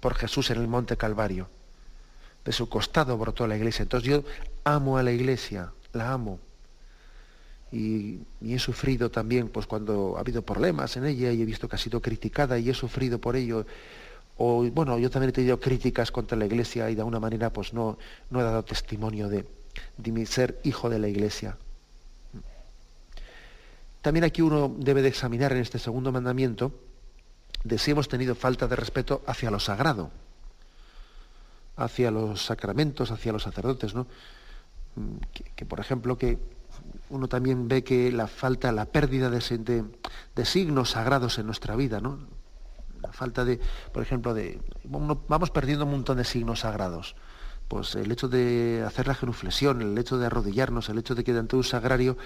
por 0.00 0.14
Jesús 0.14 0.50
en 0.50 0.58
el 0.58 0.68
Monte 0.68 0.96
Calvario. 0.96 1.48
De 2.44 2.52
su 2.52 2.68
costado 2.68 3.16
brotó 3.18 3.46
la 3.46 3.56
Iglesia. 3.56 3.82
Entonces 3.82 4.08
yo 4.08 4.24
amo 4.64 4.96
a 4.96 5.02
la 5.02 5.12
Iglesia, 5.12 5.72
la 5.92 6.12
amo. 6.12 6.40
Y, 7.70 8.20
he 8.42 8.58
sufrido 8.58 9.10
también, 9.10 9.48
pues 9.48 9.66
cuando 9.66 10.16
ha 10.16 10.20
habido 10.20 10.42
problemas 10.42 10.96
en 10.96 11.04
ella 11.04 11.32
y 11.32 11.42
he 11.42 11.44
visto 11.44 11.68
que 11.68 11.76
ha 11.76 11.78
sido 11.78 12.00
criticada 12.00 12.58
y 12.58 12.70
he 12.70 12.74
sufrido 12.74 13.20
por 13.20 13.36
ello 13.36 13.66
o 14.38 14.62
bueno, 14.70 14.98
yo 14.98 15.10
también 15.10 15.30
he 15.30 15.32
tenido 15.32 15.58
críticas 15.58 16.12
contra 16.12 16.38
la 16.38 16.46
iglesia 16.46 16.88
y 16.88 16.94
de 16.94 17.00
alguna 17.00 17.18
manera 17.18 17.52
pues 17.52 17.74
no, 17.74 17.98
no 18.30 18.40
he 18.40 18.44
dado 18.44 18.64
testimonio 18.64 19.28
de, 19.28 19.44
de 19.96 20.12
mi 20.12 20.26
ser 20.26 20.60
hijo 20.62 20.88
de 20.88 21.00
la 21.00 21.08
iglesia. 21.08 21.56
También 24.00 24.24
aquí 24.24 24.40
uno 24.40 24.72
debe 24.78 25.02
de 25.02 25.08
examinar 25.08 25.52
en 25.52 25.58
este 25.58 25.80
segundo 25.80 26.12
mandamiento 26.12 26.72
de 27.64 27.78
si 27.78 27.90
hemos 27.90 28.08
tenido 28.08 28.36
falta 28.36 28.68
de 28.68 28.76
respeto 28.76 29.22
hacia 29.26 29.50
lo 29.50 29.58
sagrado, 29.58 30.10
hacia 31.76 32.10
los 32.12 32.44
sacramentos, 32.44 33.10
hacia 33.10 33.32
los 33.32 33.42
sacerdotes, 33.42 33.94
¿no? 33.94 34.06
Que, 35.56 35.66
por 35.66 35.80
ejemplo, 35.80 36.16
que 36.16 36.38
uno 37.10 37.28
también 37.28 37.68
ve 37.68 37.84
que 37.84 38.12
la 38.12 38.26
falta, 38.26 38.72
la 38.72 38.86
pérdida 38.86 39.30
de, 39.30 39.84
de, 40.34 40.44
signos 40.44 40.90
sagrados 40.90 41.38
en 41.38 41.46
nuestra 41.46 41.76
vida, 41.76 42.00
¿no? 42.00 42.18
la 43.02 43.12
falta 43.12 43.44
de, 43.44 43.60
por 43.92 44.02
ejemplo, 44.02 44.34
de 44.34 44.60
vamos 44.84 45.50
perdiendo 45.50 45.84
un 45.84 45.92
montón 45.92 46.18
de 46.18 46.24
signos 46.24 46.60
sagrados. 46.60 47.16
Pues 47.68 47.94
el 47.96 48.10
hecho 48.10 48.28
de 48.28 48.82
hacer 48.86 49.06
la 49.06 49.14
genuflexión, 49.14 49.82
el 49.82 49.98
hecho 49.98 50.16
de 50.16 50.24
arrodillarnos, 50.24 50.88
el 50.88 50.96
hecho 50.96 51.14
de 51.14 51.22
que 51.22 51.32
ante 51.32 51.54
un 51.54 51.64
sagrario 51.64 52.16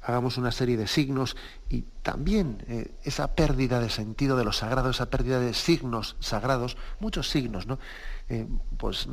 hagamos 0.00 0.38
una 0.38 0.52
serie 0.52 0.76
de 0.76 0.86
signos 0.86 1.36
y 1.68 1.82
también 2.02 2.64
eh, 2.68 2.94
esa 3.02 3.34
pérdida 3.34 3.80
de 3.80 3.90
sentido 3.90 4.36
de 4.36 4.44
lo 4.44 4.52
sagrado, 4.52 4.90
esa 4.90 5.10
pérdida 5.10 5.40
de 5.40 5.54
signos 5.54 6.14
sagrados, 6.20 6.76
muchos 7.00 7.28
signos, 7.28 7.66
¿no? 7.66 7.80
Eh, 8.28 8.46
pues 8.76 9.08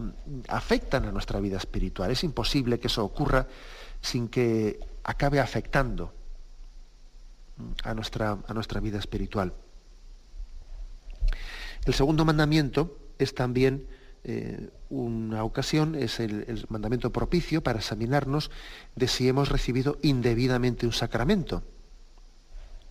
afectan 0.47 1.05
a 1.05 1.11
nuestra 1.11 1.39
vida 1.39 1.57
espiritual. 1.57 2.11
Es 2.11 2.23
imposible 2.23 2.79
que 2.79 2.85
eso 2.85 3.03
ocurra 3.03 3.47
sin 3.99 4.27
que 4.27 4.79
acabe 5.03 5.39
afectando 5.39 6.13
a 7.83 7.93
nuestra, 7.93 8.37
a 8.47 8.53
nuestra 8.53 8.79
vida 8.79 8.99
espiritual. 8.99 9.53
El 11.85 11.93
segundo 11.93 12.25
mandamiento 12.25 12.97
es 13.17 13.33
también 13.33 13.87
eh, 14.23 14.69
una 14.89 15.43
ocasión, 15.43 15.95
es 15.95 16.19
el, 16.19 16.65
mandamiento 16.69 17.11
propicio 17.11 17.61
para 17.61 17.79
examinarnos 17.79 18.51
de 18.95 19.07
si 19.07 19.29
hemos 19.29 19.49
recibido 19.49 19.97
indebidamente 20.01 20.85
un 20.85 20.93
sacramento. 20.93 21.63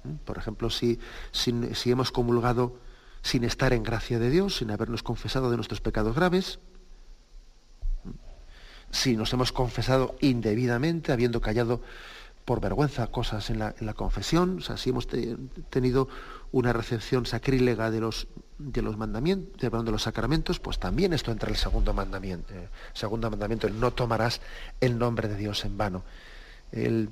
¿Mm? 0.04 0.14
Por 0.24 0.38
ejemplo, 0.38 0.70
si, 0.70 0.98
si, 1.32 1.90
hemos 1.90 2.12
comulgado 2.12 2.78
sin 3.22 3.44
estar 3.44 3.72
en 3.72 3.82
gracia 3.82 4.18
de 4.18 4.30
Dios, 4.30 4.56
sin 4.56 4.70
habernos 4.70 5.02
confesado 5.02 5.50
de 5.50 5.56
nuestros 5.56 5.80
pecados 5.80 6.14
graves, 6.14 6.60
¿Mm? 6.60 6.77
Si 8.90 9.16
nos 9.16 9.32
hemos 9.32 9.52
confesado 9.52 10.16
indebidamente, 10.20 11.12
habiendo 11.12 11.40
callado 11.40 11.80
por 12.44 12.60
vergüenza 12.60 13.06
cosas 13.08 13.50
en 13.50 13.58
la, 13.58 13.94
confesión, 13.94 14.62
si 14.62 14.88
hemos 14.88 15.06
tenido 15.68 16.08
una 16.50 16.72
recepción 16.72 17.26
sacrílega 17.26 17.90
de 17.90 18.00
los, 18.00 18.26
de 18.56 18.80
los 18.80 18.96
mandamientos, 18.96 19.60
de, 19.60 19.90
los 19.90 20.02
sacramentos, 20.02 20.58
pues 20.58 20.78
también 20.78 21.12
esto 21.12 21.30
entra 21.30 21.48
en 21.48 21.56
el 21.56 21.60
segundo 21.60 21.92
mandamiento, 21.92 22.54
eh, 22.54 22.68
segundo 22.94 23.30
mandamiento, 23.30 23.66
el 23.66 23.78
no 23.78 23.90
tomarás 23.90 24.40
el 24.80 24.98
nombre 24.98 25.28
de 25.28 25.36
Dios 25.36 25.66
en 25.66 25.76
vano. 25.76 26.04
El 26.72 27.10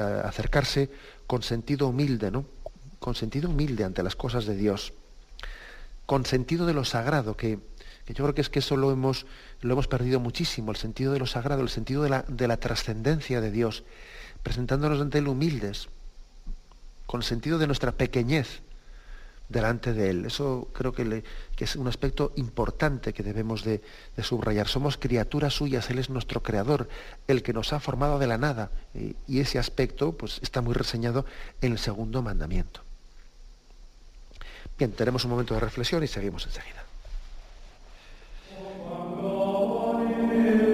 acercarse 0.00 0.88
con 1.26 1.42
sentido 1.42 1.88
humilde, 1.88 2.30
¿no? 2.30 2.46
Con 3.00 3.16
sentido 3.16 3.50
humilde 3.50 3.82
ante 3.82 4.04
las 4.04 4.14
cosas 4.14 4.46
de 4.46 4.54
Dios, 4.56 4.92
con 6.06 6.24
sentido 6.24 6.64
de 6.64 6.74
lo 6.74 6.84
sagrado, 6.84 7.36
que, 7.36 7.58
yo 8.14 8.24
creo 8.24 8.34
que 8.34 8.40
es 8.40 8.48
que 8.48 8.60
eso 8.60 8.76
lo 8.76 8.92
hemos, 8.92 9.26
lo 9.60 9.72
hemos 9.72 9.88
perdido 9.88 10.20
muchísimo, 10.20 10.70
el 10.70 10.76
sentido 10.76 11.12
de 11.12 11.18
lo 11.18 11.26
sagrado, 11.26 11.62
el 11.62 11.68
sentido 11.68 12.02
de 12.02 12.10
la, 12.10 12.22
de 12.22 12.48
la 12.48 12.56
trascendencia 12.56 13.40
de 13.40 13.50
Dios, 13.50 13.84
presentándonos 14.42 15.00
ante 15.00 15.18
Él 15.18 15.28
humildes, 15.28 15.88
con 17.06 17.22
sentido 17.22 17.58
de 17.58 17.66
nuestra 17.66 17.92
pequeñez 17.92 18.62
delante 19.48 19.92
de 19.92 20.10
Él. 20.10 20.24
Eso 20.26 20.68
creo 20.72 20.92
que, 20.92 21.24
es 21.58 21.76
un 21.76 21.88
aspecto 21.88 22.32
importante 22.36 23.12
que 23.12 23.22
debemos 23.22 23.64
de, 23.64 23.82
subrayar. 24.22 24.68
Somos 24.68 24.96
criaturas 24.96 25.54
suyas, 25.54 25.90
Él 25.90 25.98
es 25.98 26.10
nuestro 26.10 26.42
creador, 26.42 26.88
el 27.26 27.42
que 27.42 27.52
nos 27.52 27.72
ha 27.72 27.80
formado 27.80 28.18
de 28.18 28.26
la 28.26 28.38
nada. 28.38 28.70
Y, 28.94 29.16
y 29.26 29.40
ese 29.40 29.58
aspecto 29.58 30.12
pues, 30.12 30.40
está 30.42 30.60
muy 30.60 30.74
reseñado 30.74 31.24
en 31.60 31.72
el 31.72 31.78
segundo 31.78 32.22
mandamiento. 32.22 32.80
Bien, 34.78 34.92
tenemos 34.92 35.24
un 35.24 35.30
momento 35.30 35.54
de 35.54 35.60
reflexión 35.60 36.04
y 36.04 36.06
seguimos 36.06 36.44
enseguida. 36.46 36.85
El 40.44 40.65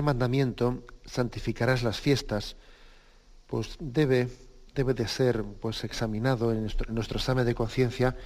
mandamiento, 0.00 0.82
santificarás 1.04 1.82
las 1.82 2.00
fiestas, 2.00 2.56
pues 3.46 3.76
debe, 3.78 4.30
debe 4.74 4.94
de 4.94 5.06
ser 5.06 5.44
pues, 5.44 5.84
examinado 5.84 6.52
en 6.52 6.62
nuestro, 6.62 7.18
examen 7.18 7.44
de 7.44 7.54
conciencia, 7.54 8.16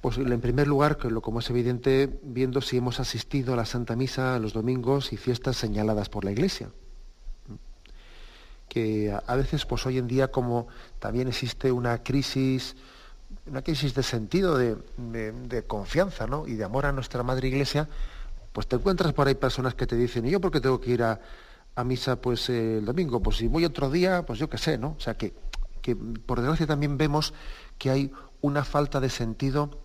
pues 0.00 0.16
en 0.16 0.40
primer 0.40 0.66
lugar, 0.66 0.96
como 0.96 1.40
es 1.40 1.50
evidente, 1.50 2.18
viendo 2.22 2.62
si 2.62 2.78
hemos 2.78 3.00
asistido 3.00 3.52
a 3.52 3.56
la 3.56 3.66
Santa 3.66 3.94
Misa 3.94 4.38
los 4.38 4.54
domingos 4.54 5.12
y 5.12 5.18
fiestas 5.18 5.56
señaladas 5.56 6.08
por 6.08 6.24
la 6.24 6.30
Iglesia. 6.30 6.70
Que 8.70 9.14
a 9.26 9.36
veces, 9.36 9.66
pues 9.66 9.84
hoy 9.84 9.98
en 9.98 10.06
día, 10.06 10.30
como 10.30 10.68
también 10.98 11.28
existe 11.28 11.70
una 11.70 12.02
crisis, 12.02 12.76
una 13.46 13.60
crisis 13.60 13.94
de 13.94 14.02
sentido, 14.02 14.56
de, 14.56 14.76
de 14.96 15.62
confianza 15.64 16.26
¿no? 16.26 16.46
y 16.46 16.54
de 16.54 16.64
amor 16.64 16.86
a 16.86 16.92
nuestra 16.92 17.22
Madre 17.22 17.48
Iglesia, 17.48 17.88
pues 18.58 18.66
te 18.66 18.74
encuentras 18.74 19.12
por 19.12 19.28
ahí 19.28 19.36
personas 19.36 19.76
que 19.76 19.86
te 19.86 19.94
dicen, 19.94 20.26
¿y 20.26 20.30
yo 20.30 20.40
por 20.40 20.50
qué 20.50 20.60
tengo 20.60 20.80
que 20.80 20.90
ir 20.90 21.04
a, 21.04 21.20
misa 21.84 22.20
pues 22.20 22.48
el 22.48 22.84
domingo? 22.84 23.22
Pues 23.22 23.36
si 23.36 23.46
voy 23.46 23.64
otro 23.64 23.88
día, 23.88 24.26
pues 24.26 24.40
yo 24.40 24.50
qué 24.50 24.58
sé, 24.58 24.76
¿no? 24.78 24.96
O 24.98 25.00
sea 25.00 25.14
que, 25.14 25.32
que 25.80 25.94
por 25.94 26.40
desgracia 26.40 26.66
también 26.66 26.98
vemos 26.98 27.34
que 27.78 27.90
hay 27.90 28.12
una 28.40 28.64
falta 28.64 28.98
de 28.98 29.10
sentido, 29.10 29.78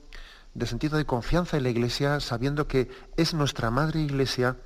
de 0.56 0.66
sentido 0.66 0.98
de 0.98 1.06
confianza 1.06 1.56
en 1.56 1.62
la 1.62 1.70
Iglesia, 1.70 2.20
sabiendo 2.20 2.68
que 2.68 2.90
es 3.16 3.36
nuestra 3.36 3.70
Madre 3.70 4.00
Iglesia 4.00 4.58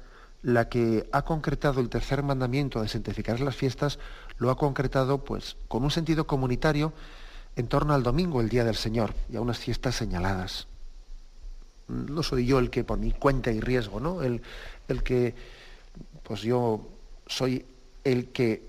la 0.41 0.69
que 0.69 1.09
ha 1.11 1.23
concretado 1.23 1.81
el 1.81 1.89
tercer 1.89 2.23
mandamiento 2.23 2.81
de 2.81 2.87
santificar 2.87 3.41
las 3.41 3.57
fiestas, 3.57 3.99
lo 4.37 4.51
ha 4.51 4.55
concretado 4.55 5.25
pues 5.25 5.57
con 5.67 5.83
un 5.83 5.91
sentido 5.91 6.27
comunitario 6.27 6.93
en 7.57 7.67
torno 7.67 7.93
al 7.93 8.03
domingo, 8.03 8.39
el 8.39 8.47
día 8.47 8.63
del 8.63 8.77
Señor, 8.77 9.13
y 9.29 9.35
a 9.35 9.41
unas 9.41 9.57
fiestas 9.57 9.95
señaladas 9.95 10.69
no 11.87 12.23
soy 12.23 12.45
yo 12.45 12.59
el 12.59 12.69
que 12.69 12.83
por 12.83 12.97
mi 12.97 13.11
cuenta 13.11 13.51
y 13.51 13.59
riesgo, 13.59 13.99
¿no? 13.99 14.21
El, 14.21 14.41
el 14.87 15.03
que, 15.03 15.35
pues 16.23 16.41
yo 16.41 16.87
soy 17.25 17.65
el 18.03 18.29
que 18.29 18.63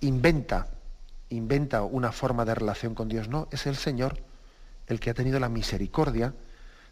inventa, 0.00 0.68
inventa 1.30 1.82
una 1.82 2.12
forma 2.12 2.44
de 2.44 2.54
relación 2.54 2.94
con 2.94 3.08
Dios, 3.08 3.28
no, 3.28 3.48
es 3.50 3.66
el 3.66 3.76
Señor 3.76 4.18
el 4.86 5.00
que 5.00 5.10
ha 5.10 5.14
tenido 5.14 5.38
la 5.40 5.48
misericordia 5.48 6.34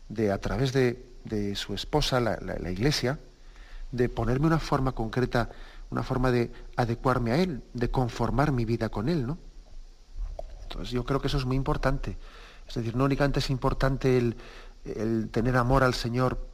de, 0.08 0.32
a 0.32 0.38
través 0.38 0.72
de, 0.72 1.06
su 1.54 1.74
esposa, 1.74 2.18
la, 2.20 2.38
la, 2.40 2.70
Iglesia, 2.70 3.18
de 3.92 4.08
ponerme 4.08 4.46
una 4.46 4.58
forma 4.58 4.92
concreta, 4.92 5.50
una 5.90 6.02
forma 6.02 6.30
de 6.30 6.50
adecuarme 6.76 7.32
a 7.32 7.36
Él, 7.36 7.62
de 7.74 7.90
conformar 7.90 8.52
mi 8.52 8.64
vida 8.64 8.88
con 8.88 9.08
Él, 9.08 9.26
¿no? 9.26 9.38
Entonces 10.62 10.90
yo 10.90 11.04
creo 11.04 11.20
que 11.20 11.26
eso 11.26 11.36
es 11.36 11.44
muy 11.44 11.56
importante. 11.56 12.16
Es 12.66 12.74
decir, 12.74 12.94
no 12.94 13.04
únicamente 13.04 13.40
es 13.40 13.50
importante 13.50 14.16
el, 14.16 14.36
el 14.84 15.28
tener 15.30 15.56
amor 15.56 15.82
al 15.82 15.94
Señor 15.94 16.50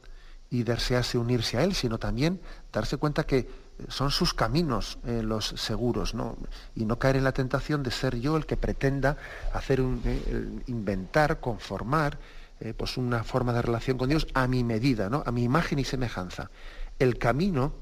y 0.49 0.63
desearse 0.63 1.17
unirse 1.17 1.57
a 1.57 1.63
Él, 1.63 1.73
sino 1.73 1.97
también 1.97 2.39
darse 2.71 2.97
cuenta 2.97 3.25
que 3.25 3.47
son 3.89 4.11
sus 4.11 4.33
caminos 4.33 4.97
eh, 5.05 5.21
los 5.23 5.47
seguros, 5.47 6.15
¿no? 6.15 6.37
Y 6.75 6.85
no 6.85 6.97
caer 6.97 7.17
en 7.17 7.23
la 7.23 7.31
tentación 7.31 7.83
de 7.83 7.91
ser 7.91 8.19
yo 8.19 8.35
el 8.37 8.45
que 8.45 8.57
pretenda 8.57 9.17
hacer 9.53 9.81
un, 9.81 10.01
eh, 10.05 10.63
inventar, 10.67 11.39
conformar, 11.39 12.17
eh, 12.59 12.73
pues 12.75 12.97
una 12.97 13.23
forma 13.23 13.53
de 13.53 13.61
relación 13.61 13.97
con 13.97 14.09
Dios 14.09 14.27
a 14.33 14.47
mi 14.47 14.63
medida, 14.63 15.09
¿no? 15.09 15.21
A 15.25 15.31
mi 15.31 15.43
imagen 15.43 15.79
y 15.79 15.83
semejanza. 15.83 16.49
El 16.97 17.17
camino, 17.19 17.73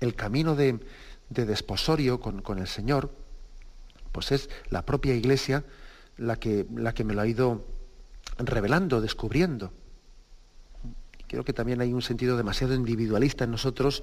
el 0.00 0.14
camino 0.14 0.54
de, 0.54 0.78
desposorio 1.30 2.20
con, 2.20 2.42
con, 2.42 2.58
el 2.58 2.68
Señor, 2.68 3.10
pues 4.12 4.32
es 4.32 4.50
la 4.68 4.84
propia 4.84 5.14
Iglesia 5.14 5.64
la 6.18 6.36
que, 6.36 6.66
la 6.74 6.92
que 6.92 7.04
me 7.04 7.14
lo 7.14 7.22
ha 7.22 7.26
ido 7.26 7.64
revelando, 8.38 9.00
descubriendo. 9.00 9.72
Creo 11.28 11.44
que 11.44 11.52
también 11.52 11.80
hay 11.80 11.92
un 11.92 12.02
sentido 12.02 12.36
demasiado 12.36 12.74
individualista 12.74 13.44
en 13.44 13.50
nosotros, 13.50 14.02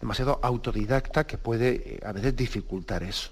demasiado 0.00 0.38
autodidacta, 0.42 1.26
que 1.26 1.38
puede 1.38 1.96
eh, 1.96 2.00
a 2.04 2.12
veces 2.12 2.36
dificultar 2.36 3.02
eso. 3.02 3.30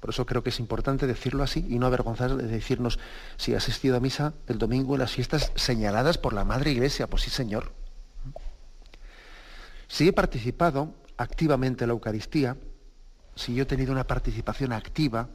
Por 0.00 0.10
eso 0.10 0.26
creo 0.26 0.42
que 0.42 0.50
es 0.50 0.60
importante 0.60 1.06
decirlo 1.06 1.42
así 1.42 1.64
y 1.66 1.78
no 1.78 1.86
avergonzar 1.86 2.36
de 2.36 2.46
decirnos 2.46 2.98
si 3.38 3.52
he 3.52 3.56
asistido 3.56 3.96
a 3.96 4.00
misa 4.00 4.34
el 4.48 4.58
domingo 4.58 4.94
en 4.94 5.00
las 5.00 5.12
fiestas 5.12 5.50
señaladas 5.54 6.18
por 6.18 6.34
la 6.34 6.44
Madre 6.44 6.72
Iglesia. 6.72 7.06
Pues 7.06 7.22
sí, 7.22 7.30
Señor. 7.30 7.72
Si 9.88 10.06
he 10.06 10.12
participado 10.12 10.92
activamente 11.16 11.84
en 11.84 11.88
la 11.88 11.94
Eucaristía, 11.94 12.58
si 13.34 13.54
yo 13.54 13.62
he 13.62 13.66
tenido 13.66 13.92
una 13.92 14.06
participación 14.06 14.74
activa, 14.74 15.30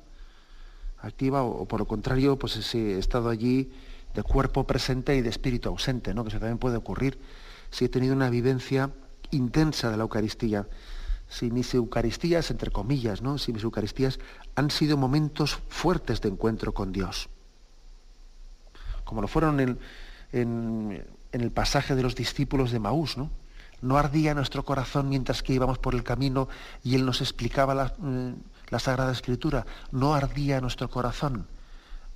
activa 1.02 1.44
o, 1.44 1.66
por 1.66 1.80
lo 1.80 1.88
contrario, 1.88 2.38
pues 2.38 2.74
he 2.76 2.98
estado 2.98 3.30
allí 3.30 3.72
de 4.14 4.24
cuerpo 4.24 4.66
presente 4.66 5.16
y 5.16 5.22
de 5.22 5.30
espíritu 5.30 5.70
ausente, 5.70 6.14
¿no? 6.14 6.24
que 6.24 6.30
eso 6.30 6.40
también 6.40 6.58
puede 6.58 6.78
ocurrir 6.78 7.20
si 7.70 7.86
he 7.86 7.90
tenido 7.90 8.16
una 8.16 8.30
vivencia 8.30 8.92
intensa 9.32 9.92
de 9.92 9.98
la 9.98 10.04
Eucaristía. 10.04 10.68
Si 11.28 11.52
mis 11.52 11.74
Eucaristías, 11.76 12.50
entre 12.50 12.72
comillas, 12.72 13.22
¿no? 13.22 13.38
si 13.38 13.54
mis 13.54 13.64
Eucaristías 13.64 14.20
han 14.56 14.72
sido 14.72 14.98
momentos 14.98 15.60
fuertes 15.70 16.22
de 16.22 16.30
encuentro 16.30 16.74
con 16.74 16.92
Dios, 16.92 17.30
como 19.04 19.22
lo 19.22 19.28
fueron 19.28 19.60
en, 19.60 19.80
en, 20.32 21.06
el 21.32 21.52
pasaje 21.52 21.96
de 21.96 22.02
los 22.02 22.16
discípulos 22.16 22.72
de 22.72 22.80
Maús, 22.80 23.18
¿no? 23.18 23.30
No 23.82 23.98
ardía 23.98 24.34
nuestro 24.34 24.66
corazón 24.66 25.08
mientras 25.08 25.42
que 25.42 25.54
íbamos 25.54 25.78
por 25.78 25.96
el 25.96 26.04
camino 26.04 26.50
y 26.84 26.96
Él 26.96 27.06
nos 27.06 27.22
explicaba 27.22 27.74
la, 27.74 27.94
eh, 28.04 28.34
la 28.70 28.80
Sagrada 28.80 29.12
Escritura, 29.12 29.66
no 29.92 30.14
ardía 30.14 30.62
nuestro 30.62 30.90
corazón. 30.90 31.48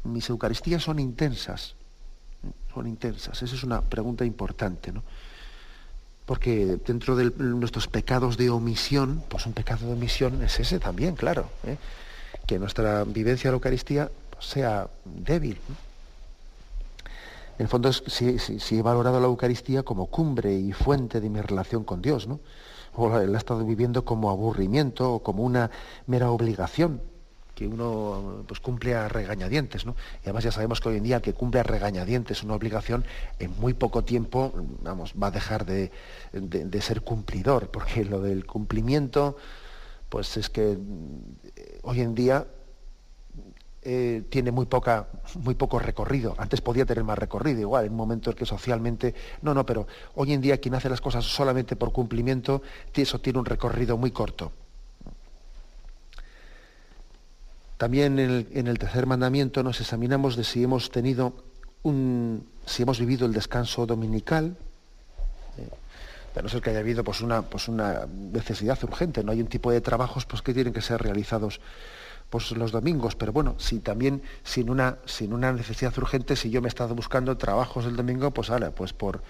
Mis 0.03 0.29
Eucaristías 0.29 0.83
son 0.83 0.99
intensas, 0.99 1.75
son 2.73 2.87
intensas. 2.87 3.41
Esa 3.41 3.55
es 3.55 3.63
una 3.63 3.81
pregunta 3.81 4.25
importante, 4.25 4.91
¿no? 4.91 5.03
Porque 6.25 6.77
dentro 6.85 7.15
de 7.15 7.31
nuestros 7.37 7.87
pecados 7.87 8.37
de 8.37 8.49
omisión, 8.49 9.23
pues 9.27 9.45
un 9.45 9.53
pecado 9.53 9.87
de 9.87 9.93
omisión 9.93 10.41
es 10.41 10.59
ese 10.59 10.79
también, 10.79 11.15
claro, 11.15 11.49
¿eh? 11.65 11.77
que 12.47 12.59
nuestra 12.59 13.03
vivencia 13.03 13.49
de 13.49 13.51
la 13.51 13.55
Eucaristía 13.55 14.09
sea 14.39 14.87
débil. 15.03 15.57
En 17.57 17.65
el 17.65 17.67
fondo, 17.67 17.91
si, 17.91 18.39
si, 18.39 18.77
he 18.77 18.81
valorado 18.81 19.19
la 19.19 19.27
Eucaristía 19.27 19.83
como 19.83 20.07
cumbre 20.07 20.53
y 20.53 20.71
fuente 20.71 21.19
de 21.19 21.29
mi 21.29 21.41
relación 21.41 21.83
con 21.83 22.01
Dios, 22.01 22.27
¿no? 22.27 22.39
O 22.95 23.09
la 23.09 23.37
ha 23.37 23.37
estado 23.37 23.65
viviendo 23.65 24.05
como 24.05 24.29
aburrimiento 24.29 25.13
o 25.13 25.23
como 25.23 25.43
una 25.43 25.71
mera 26.07 26.31
obligación 26.31 27.01
que 27.55 27.67
uno 27.67 28.43
pues 28.47 28.59
cumple 28.59 28.95
a 28.95 29.07
regañadientes, 29.07 29.85
¿no? 29.85 29.95
Y 30.21 30.23
además 30.23 30.43
ya 30.43 30.51
sabemos 30.51 30.81
que 30.81 30.89
hoy 30.89 30.97
en 30.97 31.03
día 31.03 31.21
que 31.21 31.33
cumple 31.33 31.59
a 31.59 31.63
regañadientes 31.63 32.43
una 32.43 32.55
obligación, 32.55 33.05
en 33.39 33.51
muy 33.59 33.73
poco 33.73 34.03
tiempo, 34.03 34.53
vamos, 34.81 35.13
va 35.21 35.27
a 35.27 35.31
dejar 35.31 35.65
de, 35.65 35.91
ser 36.81 37.01
cumplidor, 37.01 37.69
porque 37.69 38.05
lo 38.05 38.21
del 38.21 38.45
cumplimiento, 38.45 39.37
pues 40.09 40.35
es 40.37 40.49
que 40.49 40.71
eh, 41.55 41.79
hoy 41.83 42.01
en 42.01 42.15
día 42.15 42.47
eh, 43.85 44.23
tiene 44.29 44.51
muy, 44.51 44.65
poca, 44.65 45.07
muy 45.35 45.55
poco 45.55 45.77
recorrido. 45.77 46.35
Antes 46.37 46.61
podía 46.61 46.85
tener 46.85 47.03
más 47.03 47.17
recorrido, 47.17 47.59
igual, 47.59 47.85
en 47.85 47.91
un 47.91 47.97
momento 47.97 48.29
en 48.29 48.37
que 48.37 48.45
socialmente... 48.45 49.13
No, 49.41 49.53
no, 49.53 49.65
pero 49.65 49.87
hoy 50.15 50.31
en 50.31 50.41
día 50.41 50.57
quien 50.59 50.75
hace 50.75 50.89
las 50.89 51.01
cosas 51.01 51.25
solamente 51.25 51.75
por 51.75 51.91
cumplimiento, 51.91 52.61
eso 52.93 53.19
tiene 53.19 53.39
un 53.39 53.45
recorrido 53.45 53.97
muy 53.97 54.11
corto. 54.11 54.51
También 57.77 58.17
en 58.19 58.67
el, 58.67 58.79
tercer 58.79 59.05
mandamiento 59.05 59.61
nos 59.63 59.81
examinamos 59.81 60.37
de 60.37 60.45
si 60.45 60.63
hemos 60.63 60.89
tenido 60.89 61.33
un, 61.81 62.47
si 62.65 62.83
hemos 62.83 62.99
vivido 62.99 63.25
el 63.25 63.33
descanso 63.33 63.85
dominical, 63.85 64.55
eh, 65.57 66.39
a 66.39 66.41
no 66.41 66.47
ser 66.47 66.61
que 66.61 66.69
haya 66.69 66.79
habido 66.79 67.03
pues, 67.03 67.19
una, 67.19 67.41
pues, 67.41 67.67
una 67.67 68.07
necesidad 68.07 68.81
urgente, 68.85 69.25
no 69.25 69.33
hay 69.33 69.41
un 69.41 69.47
tipo 69.47 69.69
de 69.71 69.81
trabajos 69.81 70.25
pues, 70.25 70.41
que 70.41 70.53
tienen 70.53 70.71
que 70.71 70.81
ser 70.81 71.01
realizados 71.01 71.59
pues 72.33 72.49
los 72.53 72.71
domingos, 72.71 73.15
pero 73.15 73.31
bueno, 73.31 73.53
si 73.59 73.77
también 73.77 74.23
sin 74.43 74.71
una, 74.71 74.97
sin 75.05 75.33
una 75.33 75.51
necesidad 75.51 75.95
urgente, 75.99 76.35
si 76.35 76.49
yo 76.49 76.63
me 76.63 76.67
he 76.67 76.69
estado 76.69 76.95
buscando 76.95 77.37
trabajos 77.37 77.85
el 77.85 77.95
domingo, 77.95 78.31
pues 78.31 78.49
ahora, 78.49 78.71
pues 78.71 78.91
por 78.91 79.21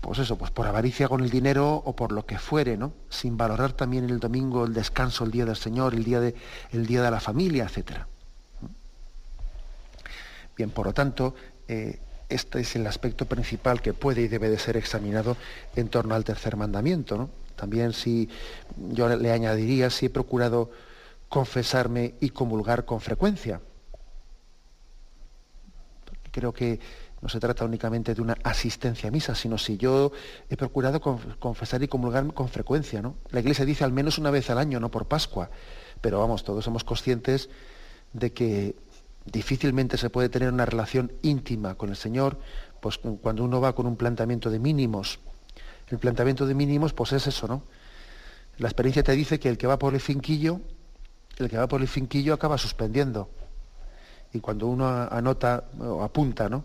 pues 0.00 0.20
eso, 0.20 0.38
pues 0.38 0.52
por 0.52 0.68
avaricia 0.68 1.08
con 1.08 1.24
el 1.24 1.30
dinero 1.30 1.82
o 1.84 1.96
por 1.96 2.12
lo 2.12 2.24
que 2.24 2.38
fuere, 2.38 2.76
¿no? 2.76 2.92
Sin 3.10 3.36
valorar 3.36 3.72
también 3.72 4.08
el 4.08 4.20
domingo, 4.20 4.64
el 4.64 4.72
descanso, 4.72 5.24
el 5.24 5.32
día 5.32 5.44
del 5.46 5.56
Señor, 5.56 5.94
el 5.94 6.04
día 6.04 6.20
de, 6.20 6.36
el 6.70 6.86
día 6.86 7.02
de 7.02 7.10
la 7.10 7.18
familia, 7.18 7.64
etc. 7.64 8.02
Bien, 10.56 10.70
por 10.70 10.86
lo 10.86 10.94
tanto, 10.94 11.34
eh, 11.66 11.98
este 12.28 12.60
es 12.60 12.76
el 12.76 12.86
aspecto 12.86 13.26
principal 13.26 13.82
que 13.82 13.94
puede 13.94 14.22
y 14.22 14.28
debe 14.28 14.48
de 14.48 14.60
ser 14.60 14.76
examinado 14.76 15.36
en 15.74 15.88
torno 15.88 16.14
al 16.14 16.22
tercer 16.22 16.56
mandamiento. 16.56 17.16
¿no? 17.16 17.30
También 17.56 17.92
si 17.92 18.28
yo 18.90 19.08
le 19.08 19.32
añadiría 19.32 19.90
si 19.90 20.06
he 20.06 20.10
procurado 20.10 20.70
confesarme 21.32 22.16
y 22.20 22.28
comulgar 22.28 22.84
con 22.84 23.00
frecuencia. 23.00 23.62
Creo 26.30 26.52
que 26.52 26.78
no 27.22 27.30
se 27.30 27.40
trata 27.40 27.64
únicamente 27.64 28.14
de 28.14 28.20
una 28.20 28.36
asistencia 28.44 29.08
a 29.08 29.10
misa, 29.10 29.34
sino 29.34 29.56
si 29.56 29.78
yo 29.78 30.12
he 30.50 30.58
procurado 30.58 31.00
confesar 31.00 31.82
y 31.82 31.88
comulgar 31.88 32.34
con 32.34 32.50
frecuencia. 32.50 33.00
¿no? 33.00 33.16
La 33.30 33.40
Iglesia 33.40 33.64
dice 33.64 33.82
al 33.82 33.92
menos 33.92 34.18
una 34.18 34.30
vez 34.30 34.50
al 34.50 34.58
año, 34.58 34.78
no 34.78 34.90
por 34.90 35.06
Pascua, 35.06 35.48
pero 36.02 36.20
vamos, 36.20 36.44
todos 36.44 36.66
somos 36.66 36.84
conscientes 36.84 37.48
de 38.12 38.34
que 38.34 38.76
difícilmente 39.24 39.96
se 39.96 40.10
puede 40.10 40.28
tener 40.28 40.52
una 40.52 40.66
relación 40.66 41.12
íntima 41.22 41.76
con 41.76 41.88
el 41.88 41.96
Señor, 41.96 42.38
pues 42.82 42.98
cuando 42.98 43.42
uno 43.42 43.58
va 43.58 43.74
con 43.74 43.86
un 43.86 43.96
planteamiento 43.96 44.50
de 44.50 44.58
mínimos 44.58 45.18
el 45.90 45.98
planteamiento 45.98 46.46
de 46.46 46.54
mínimos, 46.54 46.94
pues 46.94 47.12
es 47.12 47.26
eso, 47.26 47.46
¿no? 47.46 47.62
La 48.56 48.68
experiencia 48.68 49.02
te 49.02 49.12
dice 49.12 49.38
que 49.38 49.48
el 49.48 49.58
que 49.58 49.66
va 49.66 49.78
por 49.78 49.92
el 49.94 50.00
finquillo, 50.00 50.60
el 51.38 51.48
que 51.48 51.56
va 51.56 51.68
por 51.68 51.80
el 51.80 51.88
finquillo 51.88 52.34
acaba 52.34 52.58
suspendiendo. 52.58 53.28
Y 54.32 54.40
cuando 54.40 54.66
uno 54.66 54.88
anota 54.88 55.64
o 55.78 56.02
apunta, 56.02 56.48
¿no? 56.48 56.64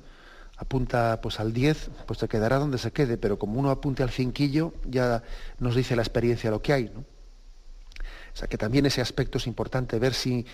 Apunta 0.58 1.20
pues 1.22 1.40
al 1.40 1.54
10, 1.54 1.92
pues 2.06 2.20
se 2.20 2.28
quedará 2.28 2.58
donde 2.58 2.78
se 2.78 2.92
quede, 2.92 3.18
pero 3.18 3.38
como 3.38 3.60
uno 3.60 3.70
apunte 3.70 4.04
al 4.04 4.10
finquillo, 4.10 4.74
ya 4.86 5.24
nos 5.60 5.76
dice 5.76 5.96
la 5.96 6.02
experiencia 6.02 6.50
lo 6.50 6.62
que 6.62 6.74
hay, 6.74 6.92
¿no? 6.94 7.02
O 7.02 8.40
sea 8.40 8.48
que 8.48 8.58
también 8.58 8.86
ese 8.86 9.02
aspecto 9.02 9.40
es 9.40 9.48
importante, 9.48 9.98
ver 9.98 10.14
si, 10.14 10.46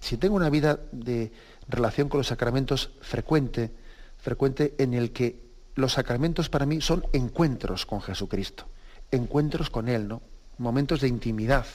si 0.00 0.16
tengo 0.16 0.36
una 0.36 0.48
vida 0.48 0.78
de 0.92 1.32
relación 1.68 2.08
con 2.08 2.18
los 2.18 2.28
sacramentos 2.28 2.90
frecuente, 3.00 3.72
frecuente 4.16 4.74
en 4.78 4.94
el 4.94 5.12
que 5.12 5.40
los 5.74 5.94
sacramentos 5.94 6.48
para 6.48 6.66
mí 6.66 6.80
son 6.80 7.04
encuentros 7.12 7.84
con 7.84 8.00
Jesucristo, 8.00 8.66
encuentros 9.10 9.70
con 9.70 9.88
Él, 9.88 10.06
¿no? 10.08 10.22
Momentos 10.58 11.00
de 11.00 11.08
intimidad. 11.08 11.66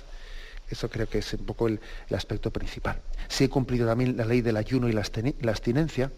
Eso 0.70 0.90
creo 0.90 1.08
que 1.08 1.20
es 1.20 1.34
un 1.34 1.46
poco 1.46 1.68
el, 1.68 1.80
aspecto 2.12 2.52
principal. 2.52 3.00
Si 3.28 3.44
he 3.44 3.50
cumplido 3.50 3.88
también 3.88 4.18
la 4.18 4.26
ley 4.26 4.42
del 4.42 4.58
ayuno 4.58 4.90
y 4.90 4.94
la 4.94 5.02
abstinencia, 5.52 6.12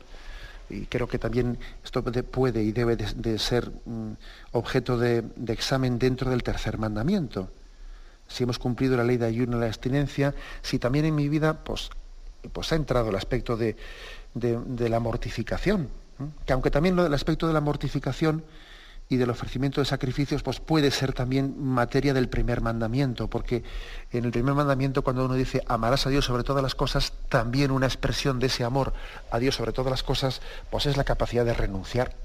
y 0.69 0.85
creo 0.87 1.07
que 1.07 1.19
también 1.19 1.57
esto 1.83 2.03
puede 2.03 2.63
y 2.63 2.71
debe 2.71 2.95
de, 2.95 3.39
ser 3.39 3.69
mm, 3.85 4.13
objeto 4.53 4.97
de, 4.97 5.23
examen 5.47 5.99
dentro 5.99 6.29
del 6.31 6.43
tercer 6.43 6.77
mandamiento. 6.77 7.49
Si 8.27 8.43
hemos 8.43 8.57
cumplido 8.57 8.97
la 8.97 9.03
ley 9.03 9.17
de 9.17 9.27
ayuno 9.27 9.57
y 9.57 9.59
la 9.61 9.67
abstinencia, 9.67 10.33
si 10.61 10.79
también 10.79 11.05
en 11.05 11.15
mi 11.15 11.29
vida 11.29 11.63
pues, 11.63 11.89
pues 12.51 12.71
ha 12.71 12.75
entrado 12.75 13.09
el 13.09 13.15
aspecto 13.15 13.55
de, 13.55 13.75
de 14.33 14.89
la 14.89 14.99
mortificación, 14.99 15.89
que 16.45 16.53
aunque 16.53 16.71
también 16.71 16.97
el 16.97 17.13
aspecto 17.13 17.47
de 17.47 17.53
la 17.53 17.61
mortificación 17.61 18.43
y 19.07 19.17
del 19.17 19.29
ofrecimiento 19.29 19.81
de 19.81 19.85
sacrificios 19.85 20.41
pues 20.41 20.59
puede 20.59 20.89
ser 20.89 21.13
también 21.13 21.63
materia 21.63 22.13
del 22.13 22.27
primer 22.27 22.61
mandamiento, 22.61 23.29
porque 23.29 23.63
en 24.11 24.25
el 24.25 24.31
primer 24.31 24.55
mandamiento 24.55 25.03
cuando 25.03 25.25
uno 25.25 25.35
dice 25.35 25.61
amarás 25.67 26.07
a 26.07 26.09
Dios 26.09 26.25
sobre 26.25 26.43
todas 26.43 26.63
las 26.63 26.75
cosas, 26.75 27.13
también 27.29 27.71
una 27.71 27.85
expresión 27.85 28.39
de 28.39 28.47
ese 28.47 28.63
amor 28.63 28.93
a 29.29 29.39
Dios 29.39 29.55
sobre 29.55 29.73
todas 29.73 29.91
las 29.91 30.03
cosas, 30.03 30.41
pues 30.71 30.85
es 30.87 30.97
la 30.97 31.03
capacidad 31.03 31.45
de 31.45 31.53
renunciar 31.53 32.15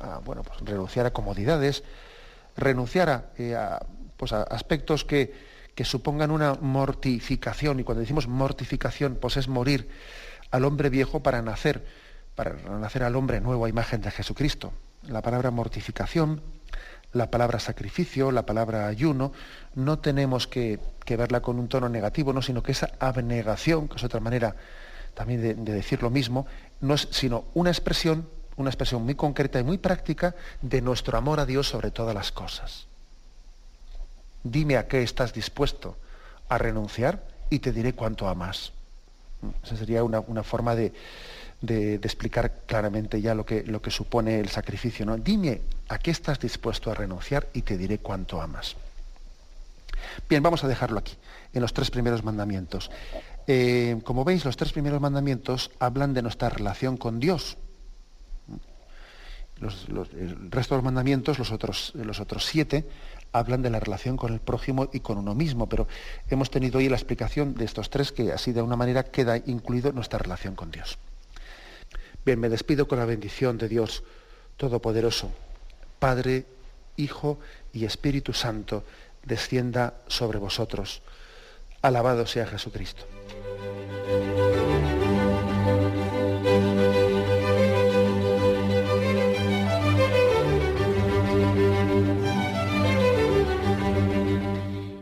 a, 0.00 0.18
bueno, 0.18 0.42
pues 0.42 0.60
renunciar 0.60 1.06
a 1.06 1.12
comodidades, 1.12 1.84
renunciar 2.56 3.10
a, 3.10 3.24
eh, 3.36 3.56
pues 4.16 4.32
a 4.32 4.42
aspectos 4.42 5.04
que, 5.04 5.34
que 5.74 5.84
supongan 5.84 6.30
una 6.30 6.54
mortificación, 6.54 7.80
y 7.80 7.84
cuando 7.84 8.00
decimos 8.00 8.26
mortificación, 8.26 9.16
pues 9.20 9.36
es 9.36 9.48
morir 9.48 9.88
al 10.50 10.64
hombre 10.64 10.90
viejo 10.90 11.22
para 11.22 11.42
nacer 11.42 11.84
para 12.34 12.54
nacer 12.54 13.02
al 13.02 13.14
hombre 13.16 13.40
nuevo 13.40 13.66
a 13.66 13.68
imagen 13.68 14.00
de 14.00 14.10
Jesucristo. 14.10 14.72
La 15.08 15.20
palabra 15.20 15.50
mortificación, 15.50 16.40
la 17.12 17.30
palabra 17.30 17.58
sacrificio, 17.58 18.30
la 18.30 18.46
palabra 18.46 18.86
ayuno, 18.86 19.32
no 19.74 19.98
tenemos 19.98 20.46
que, 20.46 20.78
verla 21.06 21.42
con 21.42 21.58
un 21.58 21.68
tono 21.68 21.88
negativo, 21.88 22.32
¿no? 22.32 22.40
sino 22.40 22.62
que 22.62 22.72
esa 22.72 22.92
abnegación, 22.98 23.88
que 23.88 23.96
es 23.96 24.04
otra 24.04 24.20
manera 24.20 24.56
también 25.14 25.42
de, 25.42 25.54
de 25.54 25.72
decir 25.72 26.02
lo 26.02 26.08
mismo, 26.08 26.46
no 26.80 26.94
es 26.94 27.08
sino 27.10 27.44
una 27.52 27.70
expresión, 27.70 28.28
una 28.56 28.70
expresión 28.70 29.04
muy 29.04 29.14
concreta 29.14 29.60
y 29.60 29.64
muy 29.64 29.76
práctica 29.76 30.34
de 30.62 30.80
nuestro 30.80 31.18
amor 31.18 31.40
a 31.40 31.46
Dios 31.46 31.68
sobre 31.68 31.90
todas 31.90 32.14
las 32.14 32.32
cosas. 32.32 32.86
Dime 34.42 34.76
a 34.76 34.88
qué 34.88 35.02
estás 35.02 35.34
dispuesto 35.34 35.98
a 36.48 36.58
renunciar 36.58 37.22
y 37.50 37.58
te 37.58 37.72
diré 37.72 37.92
cuánto 37.92 38.28
amas. 38.28 38.72
Esa 39.62 39.76
sería 39.76 40.02
una, 40.02 40.20
una 40.20 40.42
forma 40.42 40.74
de, 40.74 40.92
de, 41.62 41.94
explicar 41.94 42.60
claramente 42.66 43.20
ya 43.20 43.34
lo 43.34 43.46
que, 43.46 43.62
lo 43.62 43.80
que 43.80 43.90
supone 43.90 44.38
el 44.38 44.48
sacrificio. 44.48 45.06
¿no? 45.06 45.16
Dime 45.16 45.62
a 45.88 45.98
qué 45.98 46.10
estás 46.10 46.38
dispuesto 46.38 46.90
a 46.90 46.94
renunciar 46.94 47.48
y 47.54 47.62
te 47.62 47.78
diré 47.78 47.98
cuánto 47.98 48.42
amas. 48.42 48.76
Bien, 50.28 50.42
vamos 50.42 50.64
a 50.64 50.68
dejarlo 50.68 50.98
aquí, 50.98 51.14
en 51.54 51.62
los 51.62 51.72
tres 51.72 51.90
primeros 51.90 52.24
mandamientos. 52.24 52.90
Eh, 53.46 54.00
como 54.04 54.24
veis, 54.24 54.44
los 54.44 54.56
tres 54.56 54.72
primeros 54.72 55.00
mandamientos 55.00 55.70
hablan 55.78 56.12
de 56.12 56.22
nuestra 56.22 56.48
relación 56.48 56.96
con 56.96 57.20
Dios. 57.20 57.56
el 59.60 60.50
resto 60.50 60.74
de 60.74 60.78
los 60.78 60.84
mandamientos, 60.84 61.38
los 61.38 61.52
otros, 61.52 61.92
los 61.94 62.18
otros 62.18 62.44
siete, 62.44 62.84
hablan 63.32 63.62
de 63.62 63.70
la 63.70 63.80
relación 63.80 64.16
con 64.16 64.32
el 64.32 64.40
prójimo 64.40 64.90
y 64.92 65.00
con 65.00 65.18
uno 65.18 65.34
mismo, 65.34 65.68
pero 65.68 65.86
hemos 66.28 66.50
tenido 66.50 66.78
hoy 66.78 66.88
la 66.88 66.96
explicación 66.96 67.54
de 67.54 67.64
estos 67.64 67.88
tres 67.88 68.10
que 68.12 68.32
así 68.32 68.52
de 68.52 68.62
una 68.62 68.76
manera 68.76 69.04
queda 69.04 69.36
incluido 69.36 69.92
nuestra 69.92 70.18
relación 70.18 70.54
con 70.54 70.70
Dios. 70.70 70.98
Bien, 72.24 72.38
me 72.38 72.48
despido 72.48 72.86
con 72.86 72.98
la 72.98 73.04
bendición 73.04 73.58
de 73.58 73.68
Dios 73.68 74.04
Todopoderoso, 74.56 75.32
Padre, 75.98 76.46
Hijo 76.96 77.40
y 77.72 77.84
Espíritu 77.84 78.32
Santo, 78.32 78.84
descienda 79.24 79.94
sobre 80.06 80.38
vosotros. 80.38 81.02
Alabado 81.80 82.26
sea 82.26 82.46
Jesucristo. 82.46 83.04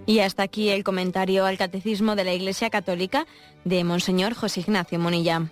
Y 0.07 0.21
hasta 0.21 0.43
aquí 0.43 0.71
el 0.71 0.85
comentario 0.85 1.45
al 1.45 1.59
Catecismo 1.59 2.17
de 2.17 2.25
la 2.25 2.33
Iglesia 2.33 2.71
Católica 2.71 3.27
de 3.65 3.85
Monseñor 3.85 4.35
José 4.35 4.61
Ignacio 4.61 4.99
Monilla. 4.99 5.51